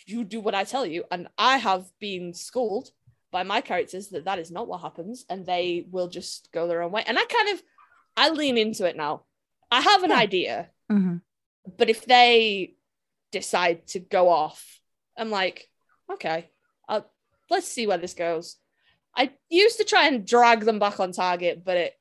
you 0.05 0.24
do 0.24 0.39
what 0.41 0.53
I 0.55 0.64
tell 0.66 0.86
you. 0.86 1.05
And 1.10 1.28
I 1.38 1.57
have 1.57 1.86
been 1.99 2.34
schooled 2.34 2.91
by 3.32 3.43
my 3.43 3.62
characters 3.62 4.10
that 4.10 4.26
that 4.26 4.39
is 4.39 4.51
not 4.51 4.68
what 4.68 4.82
happens, 4.82 5.24
and 5.30 5.45
they 5.45 5.86
will 5.91 6.07
just 6.07 6.49
go 6.51 6.68
their 6.68 6.82
own 6.82 6.91
way. 6.91 7.03
And 7.05 7.18
I 7.18 7.24
kind 7.26 7.49
of, 7.49 7.64
I 8.18 8.30
lean 8.32 8.57
into 8.57 8.86
it 8.86 8.97
now. 8.97 9.24
I 9.72 9.82
have 9.82 10.03
an 10.03 10.10
Yeah. 10.10 10.18
idea, 10.18 10.70
Mhm. 10.92 11.22
but 11.78 11.90
if 11.90 12.06
they 12.06 12.76
decide 13.32 13.86
to 13.88 14.00
go 14.00 14.30
off, 14.30 14.80
I'm 15.18 15.30
like, 15.30 15.70
okay, 16.12 16.50
I'll, 16.88 17.06
let's 17.50 17.68
see 17.68 17.86
where 17.88 17.98
this 17.98 18.14
goes. 18.14 18.56
I 19.16 19.32
used 19.50 19.78
to 19.78 19.84
try 19.84 20.08
and 20.08 20.26
drag 20.26 20.62
them 20.62 20.80
back 20.80 21.00
on 21.00 21.12
target, 21.12 21.64
but 21.64 21.78
it, 21.78 21.94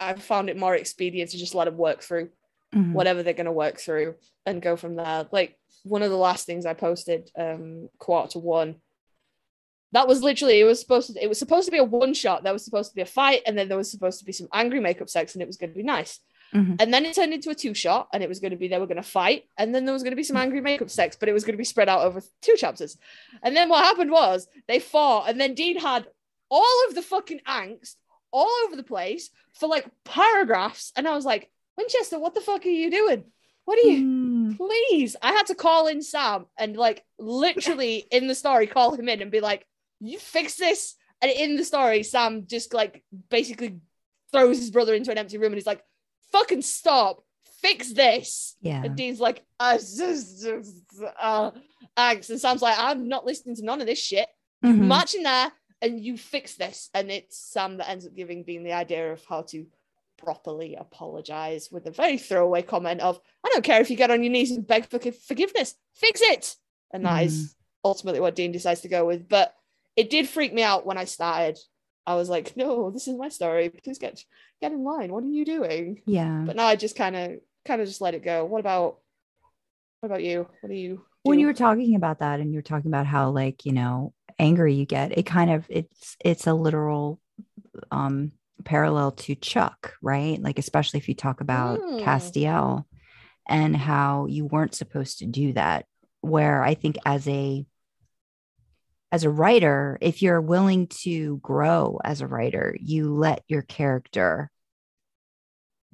I 0.00 0.14
found 0.14 0.50
it 0.50 0.56
more 0.56 0.74
expedient 0.74 1.30
to 1.30 1.38
just 1.38 1.54
let 1.54 1.66
them 1.66 1.76
work 1.76 2.02
through 2.02 2.30
Mhm. 2.74 2.92
whatever 2.92 3.22
they're 3.22 3.32
going 3.32 3.46
to 3.46 3.52
work 3.52 3.78
through 3.78 4.16
and 4.44 4.60
go 4.60 4.76
from 4.76 4.96
there. 4.96 5.28
Like 5.30 5.56
one 5.84 6.02
of 6.02 6.10
the 6.10 6.16
last 6.16 6.46
things 6.46 6.66
I 6.66 6.74
posted, 6.74 7.30
um, 7.36 7.88
quarter 7.98 8.32
to 8.32 8.38
one. 8.40 8.80
That 9.92 10.08
was 10.08 10.20
literally 10.22 10.58
it 10.60 10.64
was 10.64 10.80
supposed 10.80 11.14
to 11.14 11.22
it 11.22 11.28
was 11.28 11.38
supposed 11.38 11.66
to 11.66 11.70
be 11.72 11.78
a 11.78 11.84
one 11.84 12.12
shot. 12.12 12.42
There 12.42 12.52
was 12.52 12.64
supposed 12.64 12.90
to 12.90 12.94
be 12.96 13.02
a 13.02 13.06
fight, 13.06 13.42
and 13.46 13.56
then 13.56 13.68
there 13.68 13.78
was 13.78 13.90
supposed 13.90 14.18
to 14.18 14.24
be 14.24 14.32
some 14.32 14.48
angry 14.52 14.80
makeup 14.80 15.08
sex, 15.08 15.34
and 15.34 15.42
it 15.42 15.46
was 15.46 15.56
going 15.56 15.70
to 15.70 15.76
be 15.76 15.84
nice. 15.84 16.18
Mhm. 16.54 16.80
And 16.80 16.94
then 16.94 17.04
it 17.04 17.14
turned 17.14 17.32
into 17.32 17.50
a 17.50 17.54
two 17.54 17.74
shot, 17.74 18.08
and 18.12 18.22
it 18.22 18.28
was 18.28 18.40
going 18.40 18.52
to 18.52 18.56
be 18.56 18.68
they 18.68 18.78
were 18.78 18.86
going 18.86 18.96
to 18.96 19.02
fight, 19.02 19.44
and 19.56 19.74
then 19.74 19.84
there 19.84 19.92
was 19.92 20.02
going 20.02 20.12
to 20.12 20.16
be 20.16 20.22
some 20.22 20.36
angry 20.36 20.60
makeup 20.60 20.90
sex, 20.90 21.16
but 21.16 21.28
it 21.28 21.32
was 21.32 21.44
going 21.44 21.54
to 21.54 21.58
be 21.58 21.64
spread 21.64 21.88
out 21.88 22.02
over 22.02 22.22
two 22.42 22.56
chapters. 22.56 22.96
And 23.42 23.56
then 23.56 23.68
what 23.68 23.84
happened 23.84 24.10
was 24.10 24.48
they 24.68 24.78
fought, 24.78 25.28
and 25.28 25.40
then 25.40 25.54
Dean 25.54 25.78
had 25.78 26.06
all 26.48 26.84
of 26.88 26.94
the 26.94 27.02
fucking 27.02 27.40
angst 27.46 27.96
all 28.30 28.50
over 28.64 28.76
the 28.76 28.82
place 28.82 29.30
for 29.54 29.68
like 29.68 29.86
paragraphs, 30.04 30.92
and 30.96 31.06
I 31.06 31.14
was 31.14 31.24
like, 31.24 31.50
Winchester, 31.76 32.18
what 32.18 32.34
the 32.34 32.40
fuck 32.40 32.64
are 32.64 32.68
you 32.68 32.90
doing? 32.90 33.24
What 33.64 33.78
are 33.78 33.88
you? 33.88 34.04
Mm. 34.04 34.56
Please, 34.56 35.16
I 35.20 35.32
had 35.32 35.46
to 35.46 35.54
call 35.54 35.88
in 35.88 36.00
Sam 36.00 36.46
and 36.56 36.76
like 36.76 37.04
literally 37.18 37.96
in 38.10 38.28
the 38.28 38.34
story 38.34 38.66
call 38.66 38.94
him 38.94 39.08
in 39.08 39.20
and 39.20 39.30
be 39.30 39.40
like, 39.40 39.66
"You 40.00 40.18
fix 40.18 40.54
this." 40.54 40.94
And 41.20 41.32
in 41.32 41.56
the 41.56 41.64
story, 41.64 42.02
Sam 42.04 42.46
just 42.46 42.72
like 42.72 43.02
basically 43.28 43.80
throws 44.30 44.58
his 44.58 44.70
brother 44.70 44.94
into 44.94 45.10
an 45.10 45.18
empty 45.18 45.38
room 45.38 45.46
and 45.46 45.56
he's 45.56 45.66
like, 45.66 45.82
"Fucking 46.32 46.62
stop, 46.62 47.22
fix 47.60 47.92
this." 47.92 48.56
Yeah. 48.60 48.82
And 48.84 48.96
Dean's 48.96 49.20
like, 49.20 49.42
uh, 49.60 49.78
uh, 51.20 51.50
angst. 51.96 52.30
And 52.30 52.40
Sam's 52.40 52.62
like, 52.62 52.78
I'm 52.78 53.08
not 53.08 53.24
listening 53.26 53.56
to 53.56 53.64
none 53.64 53.80
of 53.80 53.86
this 53.86 53.98
shit. 53.98 54.28
Mhm. 54.64 54.82
March 54.86 55.14
in 55.14 55.22
there 55.22 55.52
and 55.82 56.00
you 56.00 56.16
fix 56.16 56.54
this. 56.54 56.90
And 56.94 57.10
it's 57.10 57.38
Sam 57.38 57.76
that 57.78 57.88
ends 57.88 58.06
up 58.06 58.14
giving 58.14 58.44
Dean 58.44 58.64
the 58.64 58.72
idea 58.72 59.12
of 59.12 59.24
how 59.26 59.42
to 59.42 59.66
properly 60.16 60.74
apologize 60.76 61.70
with 61.70 61.86
a 61.86 61.90
very 61.90 62.16
throwaway 62.18 62.62
comment 62.62 63.00
of, 63.02 63.20
I 63.44 63.50
don't 63.52 63.64
care 63.64 63.80
if 63.80 63.90
you 63.90 63.96
get 63.96 64.10
on 64.10 64.22
your 64.22 64.32
knees 64.32 64.50
and 64.50 64.66
beg 64.66 64.86
for 64.86 64.98
forgiveness, 64.98 65.74
fix 65.94 66.20
it. 66.22 66.56
and 66.92 67.04
that 67.04 67.24
is 67.24 67.54
ultimately 67.84 68.20
what 68.20 68.34
Dean 68.34 68.52
decides 68.52 68.80
to 68.80 68.88
go 68.88 69.04
with. 69.04 69.28
But 69.28 69.54
it 69.96 70.08
did 70.08 70.28
freak 70.28 70.52
me 70.54 70.62
out 70.62 70.86
when 70.86 70.96
I 70.98 71.04
started. 71.04 71.58
I 72.06 72.14
was 72.14 72.28
like, 72.28 72.56
no, 72.56 72.90
this 72.90 73.08
is 73.08 73.16
my 73.16 73.28
story. 73.28 73.68
Please 73.68 73.98
get 73.98 74.24
get 74.60 74.72
in 74.72 74.84
line. 74.84 75.12
What 75.12 75.24
are 75.24 75.28
you 75.28 75.44
doing? 75.44 76.02
Yeah. 76.06 76.44
But 76.46 76.56
now 76.56 76.66
I 76.66 76.76
just 76.76 76.96
kind 76.96 77.16
of 77.16 77.32
kind 77.64 77.80
of 77.80 77.88
just 77.88 78.00
let 78.00 78.14
it 78.14 78.22
go. 78.24 78.44
What 78.44 78.60
about 78.60 78.98
what 80.00 80.08
about 80.08 80.22
you? 80.22 80.46
What 80.60 80.70
are 80.70 80.74
you 80.74 81.04
when 81.22 81.40
you 81.40 81.46
were 81.46 81.54
talking 81.54 81.96
about 81.96 82.20
that 82.20 82.38
and 82.40 82.52
you 82.52 82.58
were 82.58 82.62
talking 82.62 82.90
about 82.90 83.06
how 83.06 83.30
like 83.30 83.66
you 83.66 83.72
know 83.72 84.12
angry 84.38 84.74
you 84.74 84.84
get 84.84 85.16
it 85.18 85.24
kind 85.24 85.50
of 85.50 85.64
it's 85.68 86.16
it's 86.24 86.46
a 86.46 86.54
literal 86.54 87.18
um 87.90 88.30
parallel 88.64 89.10
to 89.12 89.34
chuck 89.34 89.94
right 90.02 90.40
like 90.42 90.58
especially 90.58 90.98
if 90.98 91.08
you 91.08 91.14
talk 91.14 91.40
about 91.40 91.80
Mm. 91.80 92.02
castiel 92.04 92.84
and 93.48 93.76
how 93.76 94.26
you 94.26 94.44
weren't 94.44 94.74
supposed 94.74 95.18
to 95.18 95.26
do 95.26 95.52
that 95.54 95.86
where 96.20 96.62
i 96.62 96.74
think 96.74 96.96
as 97.06 97.26
a 97.28 97.64
as 99.16 99.24
a 99.24 99.30
writer 99.30 99.98
if 100.00 100.22
you're 100.22 100.40
willing 100.40 100.86
to 100.88 101.38
grow 101.38 101.98
as 102.04 102.20
a 102.20 102.26
writer 102.26 102.76
you 102.80 103.12
let 103.14 103.42
your 103.48 103.62
character 103.62 104.50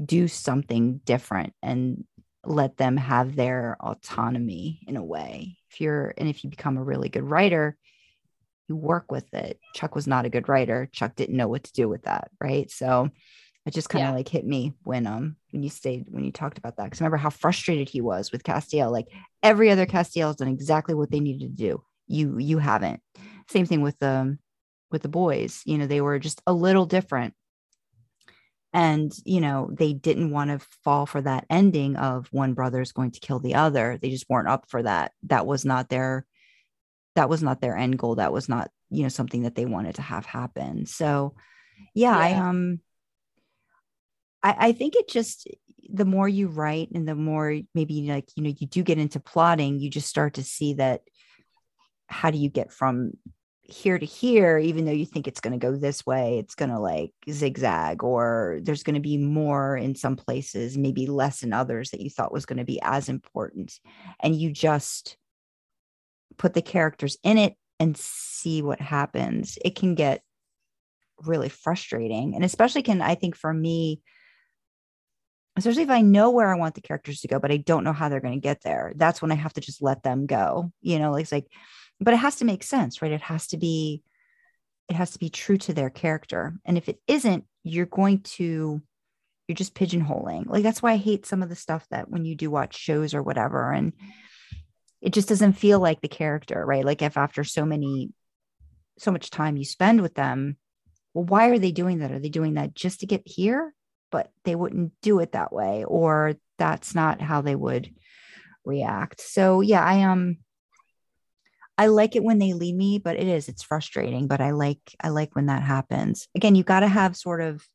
do 0.04 0.28
something 0.28 1.00
different 1.04 1.54
and 1.62 2.04
let 2.44 2.76
them 2.76 2.96
have 2.96 3.36
their 3.36 3.76
autonomy 3.80 4.80
in 4.86 4.96
a 4.96 5.04
way. 5.04 5.58
If 5.70 5.80
you're 5.80 6.12
and 6.16 6.28
if 6.28 6.42
you 6.42 6.50
become 6.50 6.76
a 6.76 6.82
really 6.82 7.08
good 7.08 7.22
writer, 7.22 7.76
you 8.68 8.76
work 8.76 9.10
with 9.10 9.32
it. 9.34 9.60
Chuck 9.74 9.94
was 9.94 10.06
not 10.06 10.24
a 10.24 10.30
good 10.30 10.48
writer. 10.48 10.88
Chuck 10.92 11.14
didn't 11.14 11.36
know 11.36 11.48
what 11.48 11.64
to 11.64 11.72
do 11.72 11.88
with 11.88 12.02
that, 12.04 12.30
right? 12.40 12.70
So 12.70 13.10
it 13.64 13.74
just 13.74 13.88
kind 13.88 14.04
of 14.04 14.10
Yeah. 14.10 14.16
like 14.16 14.28
hit 14.28 14.44
me 14.44 14.72
when 14.82 15.06
um 15.06 15.36
when 15.52 15.62
you 15.62 15.70
stayed 15.70 16.06
when 16.08 16.24
you 16.24 16.32
talked 16.32 16.58
about 16.58 16.76
that 16.76 16.84
because 16.84 17.00
remember 17.00 17.16
how 17.16 17.30
frustrated 17.30 17.88
he 17.88 18.00
was 18.00 18.32
with 18.32 18.42
Castiel. 18.42 18.90
Like 18.90 19.06
every 19.42 19.70
other 19.70 19.86
Castiel 19.86 20.28
has 20.28 20.36
done 20.36 20.48
exactly 20.48 20.94
what 20.94 21.10
they 21.10 21.20
needed 21.20 21.56
to 21.56 21.62
do. 21.64 21.84
You 22.12 22.38
you 22.38 22.58
haven't. 22.58 23.00
Same 23.48 23.66
thing 23.66 23.82
with 23.82 24.02
um 24.02 24.38
with 24.90 25.02
the 25.02 25.08
boys. 25.08 25.62
You 25.64 25.78
know 25.78 25.86
they 25.86 26.00
were 26.00 26.18
just 26.18 26.42
a 26.46 26.52
little 26.52 26.86
different. 26.86 27.34
And 28.74 29.12
you 29.24 29.40
know 29.40 29.70
they 29.72 29.92
didn't 29.92 30.30
want 30.30 30.50
to 30.50 30.66
fall 30.84 31.06
for 31.06 31.20
that 31.20 31.46
ending 31.50 31.96
of 31.96 32.28
one 32.30 32.54
brother 32.54 32.80
is 32.80 32.92
going 32.92 33.10
to 33.12 33.20
kill 33.20 33.38
the 33.38 33.56
other. 33.56 33.98
They 34.00 34.10
just 34.10 34.28
weren't 34.28 34.48
up 34.48 34.66
for 34.68 34.82
that. 34.82 35.12
That 35.24 35.46
was 35.46 35.64
not 35.64 35.88
their 35.88 36.26
that 37.14 37.28
was 37.28 37.42
not 37.42 37.60
their 37.60 37.76
end 37.76 37.98
goal. 37.98 38.16
That 38.16 38.32
was 38.32 38.48
not 38.48 38.70
you 38.90 39.02
know 39.02 39.08
something 39.08 39.42
that 39.42 39.54
they 39.54 39.66
wanted 39.66 39.96
to 39.96 40.02
have 40.02 40.26
happen. 40.26 40.86
So 40.86 41.34
yeah, 41.94 42.16
i 42.16 42.32
um 42.34 42.80
I, 44.42 44.56
I 44.58 44.72
think 44.72 44.96
it 44.96 45.08
just 45.08 45.48
the 45.92 46.04
more 46.04 46.28
you 46.28 46.48
write 46.48 46.90
and 46.94 47.06
the 47.06 47.14
more 47.14 47.58
maybe 47.74 48.08
like 48.08 48.28
you 48.36 48.42
know 48.42 48.52
you 48.56 48.66
do 48.66 48.82
get 48.82 48.98
into 48.98 49.20
plotting 49.20 49.78
you 49.78 49.90
just 49.90 50.08
start 50.08 50.34
to 50.34 50.44
see 50.44 50.74
that 50.74 51.02
how 52.12 52.30
do 52.30 52.38
you 52.38 52.48
get 52.48 52.72
from 52.72 53.12
here 53.62 53.98
to 53.98 54.04
here 54.04 54.58
even 54.58 54.84
though 54.84 54.92
you 54.92 55.06
think 55.06 55.26
it's 55.26 55.40
going 55.40 55.52
to 55.52 55.66
go 55.66 55.74
this 55.74 56.04
way 56.04 56.38
it's 56.38 56.54
going 56.54 56.68
to 56.68 56.78
like 56.78 57.12
zigzag 57.30 58.02
or 58.02 58.58
there's 58.62 58.82
going 58.82 58.94
to 58.94 59.00
be 59.00 59.16
more 59.16 59.76
in 59.76 59.94
some 59.94 60.16
places 60.16 60.76
maybe 60.76 61.06
less 61.06 61.42
in 61.42 61.52
others 61.52 61.90
that 61.90 62.00
you 62.00 62.10
thought 62.10 62.32
was 62.32 62.44
going 62.44 62.58
to 62.58 62.64
be 62.64 62.80
as 62.82 63.08
important 63.08 63.78
and 64.20 64.36
you 64.36 64.52
just 64.52 65.16
put 66.36 66.54
the 66.54 66.62
characters 66.62 67.16
in 67.22 67.38
it 67.38 67.54
and 67.78 67.96
see 67.96 68.62
what 68.62 68.80
happens. 68.80 69.58
It 69.64 69.74
can 69.74 69.94
get 69.94 70.22
really 71.24 71.48
frustrating 71.48 72.34
and 72.34 72.44
especially 72.44 72.82
can 72.82 73.00
i 73.00 73.14
think 73.14 73.36
for 73.36 73.54
me 73.54 74.00
especially 75.56 75.84
if 75.84 75.90
i 75.90 76.00
know 76.00 76.30
where 76.30 76.52
i 76.52 76.58
want 76.58 76.74
the 76.74 76.80
characters 76.80 77.20
to 77.20 77.28
go 77.28 77.38
but 77.38 77.52
i 77.52 77.56
don't 77.58 77.84
know 77.84 77.92
how 77.92 78.08
they're 78.08 78.18
going 78.18 78.34
to 78.34 78.40
get 78.40 78.60
there 78.62 78.92
that's 78.96 79.22
when 79.22 79.30
i 79.30 79.36
have 79.36 79.52
to 79.52 79.60
just 79.60 79.80
let 79.80 80.02
them 80.02 80.26
go 80.26 80.72
you 80.80 80.98
know 80.98 81.14
it's 81.14 81.30
like 81.30 81.46
but 82.04 82.14
it 82.14 82.18
has 82.18 82.36
to 82.36 82.44
make 82.44 82.62
sense 82.62 83.02
right? 83.02 83.12
It 83.12 83.22
has 83.22 83.48
to 83.48 83.56
be 83.56 84.02
it 84.88 84.96
has 84.96 85.12
to 85.12 85.18
be 85.18 85.30
true 85.30 85.56
to 85.58 85.72
their 85.72 85.90
character. 85.90 86.54
And 86.64 86.76
if 86.76 86.88
it 86.88 86.98
isn't 87.06 87.44
you're 87.62 87.86
going 87.86 88.20
to 88.20 88.82
you're 89.48 89.56
just 89.56 89.74
pigeonholing. 89.74 90.46
Like 90.46 90.62
that's 90.62 90.82
why 90.82 90.92
i 90.92 90.96
hate 90.96 91.26
some 91.26 91.42
of 91.42 91.48
the 91.48 91.56
stuff 91.56 91.86
that 91.90 92.08
when 92.10 92.24
you 92.24 92.34
do 92.34 92.50
watch 92.50 92.76
shows 92.76 93.14
or 93.14 93.22
whatever 93.22 93.72
and 93.72 93.92
it 95.00 95.12
just 95.12 95.28
doesn't 95.28 95.54
feel 95.54 95.80
like 95.80 96.00
the 96.00 96.08
character 96.08 96.64
right? 96.64 96.84
Like 96.84 97.02
if 97.02 97.16
after 97.16 97.44
so 97.44 97.64
many 97.64 98.10
so 98.98 99.10
much 99.10 99.30
time 99.30 99.56
you 99.56 99.64
spend 99.64 100.00
with 100.00 100.14
them 100.14 100.56
well 101.14 101.24
why 101.24 101.48
are 101.48 101.58
they 101.58 101.72
doing 101.72 101.98
that? 101.98 102.12
Are 102.12 102.20
they 102.20 102.28
doing 102.28 102.54
that 102.54 102.74
just 102.74 103.00
to 103.00 103.06
get 103.06 103.22
here? 103.26 103.74
But 104.10 104.30
they 104.44 104.54
wouldn't 104.54 104.92
do 105.00 105.20
it 105.20 105.32
that 105.32 105.52
way 105.52 105.84
or 105.84 106.34
that's 106.58 106.94
not 106.94 107.20
how 107.20 107.40
they 107.40 107.56
would 107.56 107.90
react. 108.64 109.20
So 109.20 109.60
yeah 109.60 109.84
i 109.84 110.02
um 110.02 110.38
I 111.82 111.86
like 111.86 112.14
it 112.14 112.22
when 112.22 112.38
they 112.38 112.52
lead 112.52 112.76
me, 112.76 113.00
but 113.00 113.16
it 113.16 113.26
is, 113.26 113.48
it's 113.48 113.64
frustrating. 113.64 114.28
But 114.28 114.40
I 114.40 114.52
like, 114.52 114.78
I 115.00 115.08
like 115.08 115.34
when 115.34 115.46
that 115.46 115.64
happens. 115.64 116.28
Again, 116.32 116.54
you 116.54 116.62
got 116.62 116.80
to 116.80 116.86
have 116.86 117.16
sort 117.16 117.40
of 117.40 117.66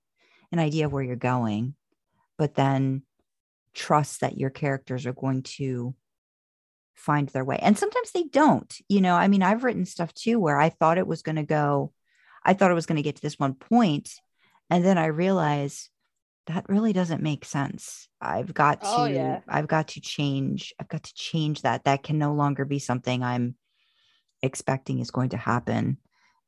an 0.49 0.59
idea 0.59 0.85
of 0.85 0.93
where 0.93 1.03
you're 1.03 1.17
going, 1.17 1.75
but 2.37 2.55
then 2.55 3.01
trust 3.73 4.21
that 4.21 4.37
your 4.37 4.49
characters 4.49 5.05
are 5.05 5.11
going 5.13 5.43
to 5.43 5.93
find 6.95 7.27
their 7.27 7.43
way. 7.43 7.59
And 7.61 7.77
sometimes 7.77 8.11
they 8.13 8.23
don't, 8.23 8.73
you 8.87 9.01
know. 9.01 9.13
I 9.13 9.27
mean, 9.27 9.43
I've 9.43 9.65
written 9.65 9.85
stuff 9.85 10.13
too 10.13 10.39
where 10.39 10.57
I 10.57 10.69
thought 10.69 10.97
it 10.97 11.05
was 11.05 11.21
going 11.21 11.35
to 11.35 11.43
go, 11.43 11.91
I 12.45 12.53
thought 12.53 12.71
it 12.71 12.75
was 12.75 12.85
going 12.85 12.95
to 12.95 13.03
get 13.03 13.17
to 13.17 13.21
this 13.21 13.37
one 13.37 13.55
point, 13.55 14.09
And 14.69 14.85
then 14.85 14.97
I 14.97 15.07
realize 15.07 15.89
that 16.45 16.69
really 16.69 16.93
doesn't 16.93 17.21
make 17.21 17.43
sense. 17.43 18.07
I've 18.21 18.53
got 18.53 18.79
to, 18.83 18.87
Oh, 18.87 19.05
yeah. 19.05 19.41
I've 19.49 19.67
got 19.67 19.89
to 19.89 19.99
change. 19.99 20.73
I've 20.79 20.87
got 20.87 21.03
to 21.03 21.13
change 21.13 21.63
that. 21.63 21.83
That 21.83 22.03
can 22.03 22.17
no 22.17 22.33
longer 22.33 22.63
be 22.63 22.79
something 22.79 23.21
I'm 23.21 23.55
expecting 24.47 24.99
is 24.99 25.11
going 25.11 25.29
to 25.29 25.37
happen 25.37 25.97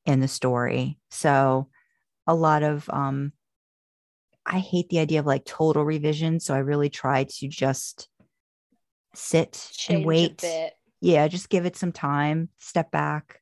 in 0.05 0.19
the 0.19 0.27
story. 0.27 0.97
So 1.09 1.69
a 2.25 2.33
lot 2.33 2.63
of 2.63 2.89
um 2.89 3.33
I 4.45 4.59
hate 4.59 4.89
the 4.89 4.99
idea 4.99 5.19
of 5.19 5.27
like 5.27 5.45
total 5.45 5.85
revision. 5.85 6.39
So 6.39 6.55
I 6.55 6.59
really 6.59 6.89
try 6.89 7.25
to 7.25 7.47
just 7.47 8.09
sit 9.13 9.69
Change 9.73 9.97
and 9.97 10.05
wait. 10.05 10.45
Yeah, 11.01 11.27
just 11.27 11.49
give 11.49 11.65
it 11.65 11.77
some 11.77 11.91
time, 11.91 12.49
step 12.57 12.91
back. 12.91 13.41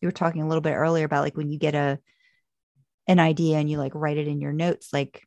You 0.00 0.08
were 0.08 0.12
talking 0.12 0.42
a 0.42 0.48
little 0.48 0.62
bit 0.62 0.74
earlier 0.74 1.04
about 1.04 1.22
like 1.22 1.36
when 1.36 1.50
you 1.50 1.58
get 1.58 1.74
a 1.74 1.98
an 3.06 3.18
idea 3.18 3.58
and 3.58 3.70
you 3.70 3.78
like 3.78 3.94
write 3.94 4.18
it 4.18 4.28
in 4.28 4.40
your 4.40 4.52
notes, 4.52 4.92
like 4.92 5.22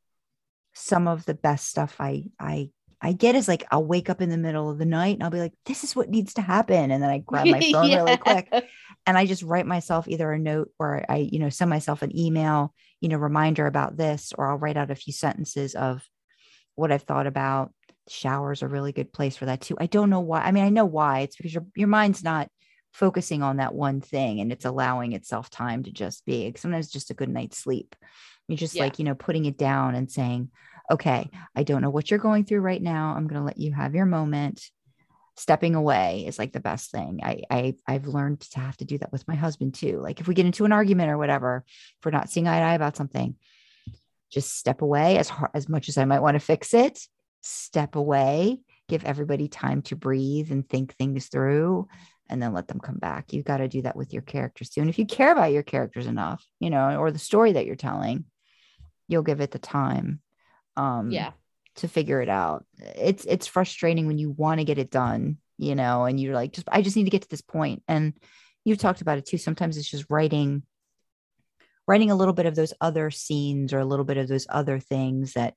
some 0.74 1.08
of 1.08 1.26
the 1.26 1.34
best 1.34 1.68
stuff 1.68 1.96
I 2.00 2.26
I 2.40 2.70
I 3.02 3.14
get 3.14 3.36
is 3.36 3.48
like 3.48 3.66
I'll 3.72 3.84
wake 3.84 4.10
up 4.10 4.22
in 4.22 4.30
the 4.30 4.38
middle 4.38 4.70
of 4.70 4.78
the 4.78 4.86
night 4.86 5.16
and 5.16 5.24
I'll 5.24 5.32
be 5.32 5.40
like, 5.40 5.54
this 5.66 5.84
is 5.84 5.96
what 5.96 6.10
needs 6.10 6.36
to 6.36 6.42
happen. 6.42 6.92
And 6.92 7.02
then 7.02 7.10
I 7.10 7.18
grab 7.18 7.48
my 7.48 7.60
phone 7.72 7.92
really 7.94 8.18
quick 8.18 8.48
and 9.08 9.18
I 9.18 9.26
just 9.26 9.44
write 9.44 9.66
myself 9.66 10.08
either 10.08 10.32
a 10.32 10.38
note 10.40 10.72
or 10.80 11.04
I, 11.10 11.18
you 11.18 11.40
know, 11.40 11.50
send 11.50 11.70
myself 11.70 12.04
an 12.04 12.16
email, 12.18 12.74
you 13.00 13.10
know, 13.10 13.18
reminder 13.18 13.66
about 13.66 13.98
this, 13.98 14.34
or 14.38 14.50
I'll 14.50 14.58
write 14.58 14.78
out 14.78 14.92
a 14.92 14.96
few 14.96 15.14
sentences 15.14 15.74
of 15.74 16.08
what 16.76 16.92
I've 16.92 17.04
thought 17.04 17.28
about. 17.28 17.74
Showers 18.08 18.62
are 18.62 18.68
a 18.68 18.70
really 18.70 18.92
good 18.92 19.14
place 19.14 19.36
for 19.36 19.46
that 19.46 19.62
too. 19.62 19.78
I 19.80 19.88
don't 19.88 20.10
know 20.10 20.20
why. 20.20 20.42
I 20.42 20.52
mean, 20.52 20.64
I 20.64 20.70
know 20.70 20.86
why. 20.86 21.22
It's 21.22 21.36
because 21.36 21.54
your 21.54 21.66
your 21.76 21.88
mind's 21.88 22.24
not 22.24 22.50
focusing 22.94 23.42
on 23.42 23.58
that 23.58 23.74
one 23.74 24.02
thing 24.02 24.42
and 24.42 24.52
it's 24.52 24.66
allowing 24.66 25.14
itself 25.14 25.50
time 25.50 25.84
to 25.84 25.92
just 25.92 26.26
be. 26.26 26.54
Sometimes 26.58 26.90
just 26.92 27.10
a 27.10 27.14
good 27.16 27.30
night's 27.30 27.58
sleep. 27.58 27.96
You're 28.48 28.58
just 28.58 28.76
Yeah. 28.76 28.84
like, 28.84 29.00
you 29.00 29.06
know, 29.06 29.16
putting 29.16 29.46
it 29.46 29.58
down 29.58 29.96
and 29.96 30.12
saying, 30.12 30.52
okay, 30.90 31.30
I 31.56 31.64
don't 31.64 31.82
know 31.82 31.90
what 31.90 32.10
you're 32.10 32.20
going 32.20 32.46
through 32.46 32.62
right 32.62 32.82
now. 32.82 33.14
I'm 33.16 33.28
going 33.28 33.40
to 33.40 33.46
let 33.46 33.58
you 33.58 33.72
have 33.74 33.96
your 33.96 34.06
moment 34.06 34.62
stepping 35.38 35.76
away 35.76 36.26
is 36.28 36.38
like 36.38 36.52
the 36.52 36.60
best 36.60 36.92
thing. 36.92 37.20
I, 37.24 37.42
I 37.50 37.76
I've 37.88 38.08
learned 38.08 38.42
to 38.42 38.60
have 38.60 38.78
to 38.78 38.86
do 38.86 38.98
that 39.00 39.12
with 39.12 39.28
my 39.28 39.36
husband 39.36 39.74
too. 39.74 40.00
Like 40.00 40.20
if 40.20 40.28
we 40.28 40.36
get 40.36 40.46
into 40.46 40.66
an 40.66 40.72
argument 40.72 41.10
or 41.10 41.18
whatever, 41.18 41.64
if 41.68 42.06
we're 42.06 42.12
not 42.12 42.30
seeing 42.30 42.48
eye 42.48 42.60
to 42.60 42.66
eye 42.66 42.74
about 42.74 42.98
something, 42.98 43.36
just 44.30 44.58
step 44.58 44.82
away 44.82 45.18
as 45.18 45.30
hard 45.30 45.52
as 45.54 45.68
much 45.68 45.90
as 45.90 45.98
I 45.98 46.06
might 46.06 46.22
want 46.22 46.36
to 46.36 46.40
fix 46.40 46.74
it. 46.74 47.00
Step 47.42 47.96
away, 47.96 48.60
give 48.88 49.04
everybody 49.04 49.48
time 49.48 49.82
to 49.84 49.96
breathe 49.96 50.52
and 50.52 50.68
think 50.68 50.94
things 50.94 51.28
through, 51.28 51.88
and 52.30 52.42
then 52.42 52.54
let 52.54 52.68
them 52.68 52.80
come 52.80 52.98
back. 52.98 53.34
You've 53.34 53.46
got 53.46 53.58
to 53.58 53.68
do 53.68 53.82
that 53.82 53.96
with 53.96 54.14
your 54.14 54.22
characters 54.22 54.70
too. 54.70 54.82
And 54.82 54.90
if 54.90 55.00
you 55.00 55.06
care 55.06 55.32
about 55.32 55.52
your 55.52 55.64
characters 55.64 56.06
enough, 56.06 56.46
you 56.60 56.70
know, 56.70 56.98
or 56.98 57.12
the 57.12 57.20
story 57.20 57.54
that 57.54 57.66
you're 57.66 57.76
telling, 57.76 58.26
you'll 59.08 59.24
give 59.24 59.42
it 59.42 59.52
the 59.52 59.60
time. 59.60 60.22
Um, 60.78 61.12
yeah. 61.12 61.32
to 61.78 61.88
figure 61.88 62.22
it 62.22 62.30
out. 62.30 62.66
It's 62.80 63.26
it's 63.26 63.48
frustrating 63.48 64.08
when 64.08 64.18
you 64.18 64.32
want 64.32 64.60
to 64.60 64.66
get 64.66 64.78
it 64.78 64.92
done, 64.92 65.38
you 65.58 65.76
know, 65.76 66.06
and 66.06 66.20
you're 66.20 66.36
like, 66.36 66.54
just 66.54 66.68
I 66.72 66.82
just 66.82 66.96
need 66.96 67.06
to 67.06 67.10
get 67.10 67.22
to 67.24 67.30
this 67.30 67.42
point. 67.42 67.84
And 67.88 68.14
you've 68.66 68.78
talked 68.78 69.02
about 69.02 69.18
it 69.18 69.26
too. 69.26 69.38
Sometimes 69.38 69.78
it's 69.78 69.90
just 69.90 70.06
writing, 70.10 70.64
writing 71.88 72.12
a 72.12 72.16
little 72.16 72.34
bit 72.34 72.46
of 72.46 72.56
those 72.56 72.74
other 72.82 73.10
scenes 73.12 73.74
or 73.74 73.80
a 73.80 73.86
little 73.86 74.06
bit 74.06 74.18
of 74.18 74.28
those 74.28 74.46
other 74.50 74.80
things 74.80 75.34
that 75.34 75.56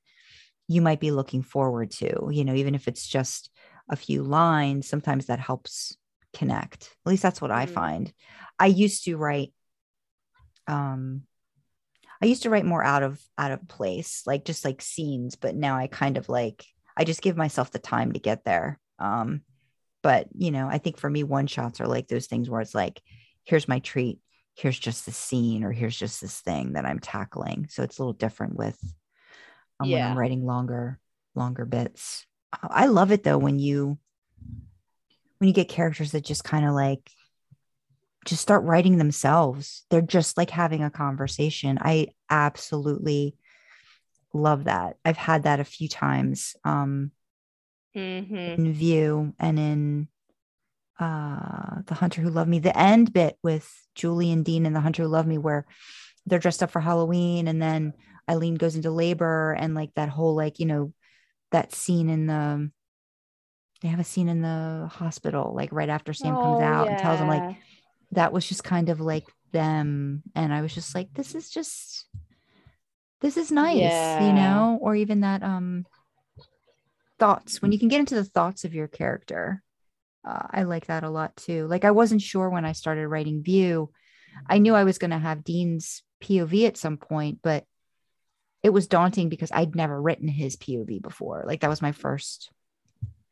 you 0.67 0.81
might 0.81 0.99
be 0.99 1.11
looking 1.11 1.43
forward 1.43 1.91
to, 1.91 2.29
you 2.31 2.43
know, 2.45 2.55
even 2.55 2.75
if 2.75 2.87
it's 2.87 3.07
just 3.07 3.51
a 3.89 3.95
few 3.95 4.23
lines, 4.23 4.87
sometimes 4.87 5.27
that 5.27 5.39
helps 5.39 5.95
connect. 6.33 6.83
At 7.05 7.09
least 7.09 7.23
that's 7.23 7.41
what 7.41 7.51
I 7.51 7.65
Mhm. 7.65 7.73
find. 7.73 8.13
I 8.57 8.67
used 8.67 9.05
to 9.05 9.17
write 9.17 9.53
um 10.67 11.23
I 12.21 12.27
used 12.27 12.43
to 12.43 12.49
write 12.49 12.65
more 12.65 12.83
out 12.83 13.03
of 13.03 13.21
out 13.37 13.51
of 13.51 13.67
place, 13.67 14.23
like 14.25 14.45
just 14.45 14.65
like 14.65 14.81
scenes, 14.81 15.35
but 15.35 15.55
now 15.55 15.77
I 15.77 15.87
kind 15.87 16.17
of 16.17 16.29
like 16.29 16.65
I 16.97 17.03
just 17.03 17.21
give 17.21 17.37
myself 17.37 17.71
the 17.71 17.79
time 17.79 18.13
to 18.13 18.19
get 18.19 18.45
there. 18.45 18.79
Um 18.99 19.41
but 20.05 20.27
you 20.37 20.51
know 20.51 20.67
i 20.67 20.77
think 20.77 20.99
for 20.99 21.09
me 21.09 21.23
one 21.23 21.47
shots 21.47 21.81
are 21.81 21.87
like 21.87 22.07
those 22.07 22.27
things 22.27 22.47
where 22.47 22.61
it's 22.61 22.75
like 22.75 23.01
here's 23.43 23.67
my 23.67 23.79
treat 23.79 24.19
here's 24.53 24.77
just 24.77 25.07
the 25.07 25.11
scene 25.11 25.63
or 25.63 25.71
here's 25.71 25.97
just 25.97 26.21
this 26.21 26.41
thing 26.41 26.73
that 26.73 26.85
i'm 26.85 26.99
tackling 26.99 27.65
so 27.71 27.81
it's 27.81 27.97
a 27.97 28.01
little 28.03 28.13
different 28.13 28.55
with 28.55 28.77
um, 29.79 29.89
when 29.89 30.03
i'm 30.03 30.17
writing 30.17 30.45
longer 30.45 30.99
longer 31.33 31.65
bits 31.65 32.27
i 32.61 32.85
love 32.85 33.11
it 33.11 33.23
though 33.23 33.39
when 33.39 33.57
you 33.57 33.97
when 35.39 35.47
you 35.47 35.53
get 35.53 35.69
characters 35.69 36.11
that 36.11 36.23
just 36.23 36.43
kind 36.43 36.67
of 36.67 36.75
like 36.75 37.09
just 38.25 38.41
start 38.41 38.63
writing 38.63 38.97
themselves. 38.97 39.85
They're 39.89 40.01
just 40.01 40.37
like 40.37 40.49
having 40.49 40.83
a 40.83 40.91
conversation. 40.91 41.77
I 41.81 42.09
absolutely 42.29 43.35
love 44.33 44.65
that. 44.65 44.97
I've 45.05 45.17
had 45.17 45.43
that 45.43 45.59
a 45.59 45.65
few 45.65 45.89
times 45.89 46.55
um 46.63 47.11
hmm 47.93 48.55
in 48.55 48.73
view 48.73 49.33
and 49.39 49.59
in 49.59 50.07
uh 50.99 51.81
the 51.87 51.95
hunter 51.95 52.21
who 52.21 52.29
loved 52.29 52.49
me 52.49 52.59
the 52.59 52.77
end 52.77 53.13
bit 53.13 53.37
with 53.43 53.69
julie 53.95 54.31
and 54.31 54.45
dean 54.45 54.65
and 54.65 54.75
the 54.75 54.81
hunter 54.81 55.03
who 55.03 55.09
loved 55.09 55.27
me 55.27 55.37
where 55.37 55.65
they're 56.25 56.39
dressed 56.39 56.63
up 56.63 56.71
for 56.71 56.81
halloween 56.81 57.47
and 57.47 57.61
then 57.61 57.93
eileen 58.29 58.55
goes 58.55 58.75
into 58.75 58.91
labor 58.91 59.53
and 59.53 59.75
like 59.75 59.91
that 59.95 60.09
whole 60.09 60.35
like 60.35 60.59
you 60.59 60.65
know 60.65 60.93
that 61.51 61.73
scene 61.73 62.09
in 62.09 62.27
the 62.27 62.71
they 63.81 63.87
have 63.89 63.99
a 63.99 64.03
scene 64.03 64.29
in 64.29 64.41
the 64.41 64.89
hospital 64.91 65.53
like 65.55 65.71
right 65.71 65.89
after 65.89 66.13
sam 66.13 66.37
comes 66.37 66.59
Oh, 66.59 66.59
out 66.59 66.89
and 66.89 66.97
tells 66.97 67.19
him 67.21 67.27
like 67.27 67.45
yeah. 67.45 67.55
That 68.11 68.33
was 68.33 68.45
just 68.45 68.63
kind 68.63 68.89
of 68.89 68.99
like 68.99 69.25
them. 69.51 70.23
And 70.35 70.53
i 70.53 70.61
was 70.61 70.73
just 70.73 70.93
like 70.93 71.13
this 71.13 71.33
is 71.35 71.49
just 71.49 72.05
this 73.21 73.37
is 73.37 73.51
nice 73.51 73.77
you 74.21 74.33
know? 74.33 74.77
Or 74.81 74.95
even 74.95 75.21
that 75.21 75.43
um 75.43 75.85
thoughts 77.17 77.61
when 77.61 77.71
you 77.71 77.79
can 77.79 77.87
get 77.87 78.01
into 78.01 78.15
the 78.15 78.25
thoughts 78.25 78.65
of 78.65 78.73
your 78.73 78.87
character. 78.87 79.61
Uh, 80.27 80.47
i 80.49 80.63
like 80.63 80.87
that 80.87 81.03
a 81.03 81.09
lot 81.09 81.35
too. 81.35 81.67
Like 81.67 81.85
i 81.85 81.91
wasn't 81.91 82.21
sure 82.21 82.49
when 82.49 82.65
i 82.65 82.73
started 82.73 83.07
writing 83.07 83.43
view. 83.43 83.91
I 84.49 84.57
knew 84.57 84.75
i 84.75 84.83
was 84.83 84.97
going 84.97 85.11
to 85.11 85.17
have 85.17 85.43
dean's 85.43 86.03
pov 86.21 86.65
at 86.65 86.77
some 86.77 86.97
point 86.97 87.39
but 87.43 87.65
it 88.63 88.69
was 88.69 88.87
daunting 88.87 89.29
because 89.29 89.51
i'd 89.51 89.75
never 89.75 90.01
written 90.01 90.27
his 90.27 90.57
pov 90.57 91.01
before. 91.01 91.43
Like 91.45 91.61
that 91.61 91.69
was 91.69 91.81
my 91.81 91.91
first 91.91 92.51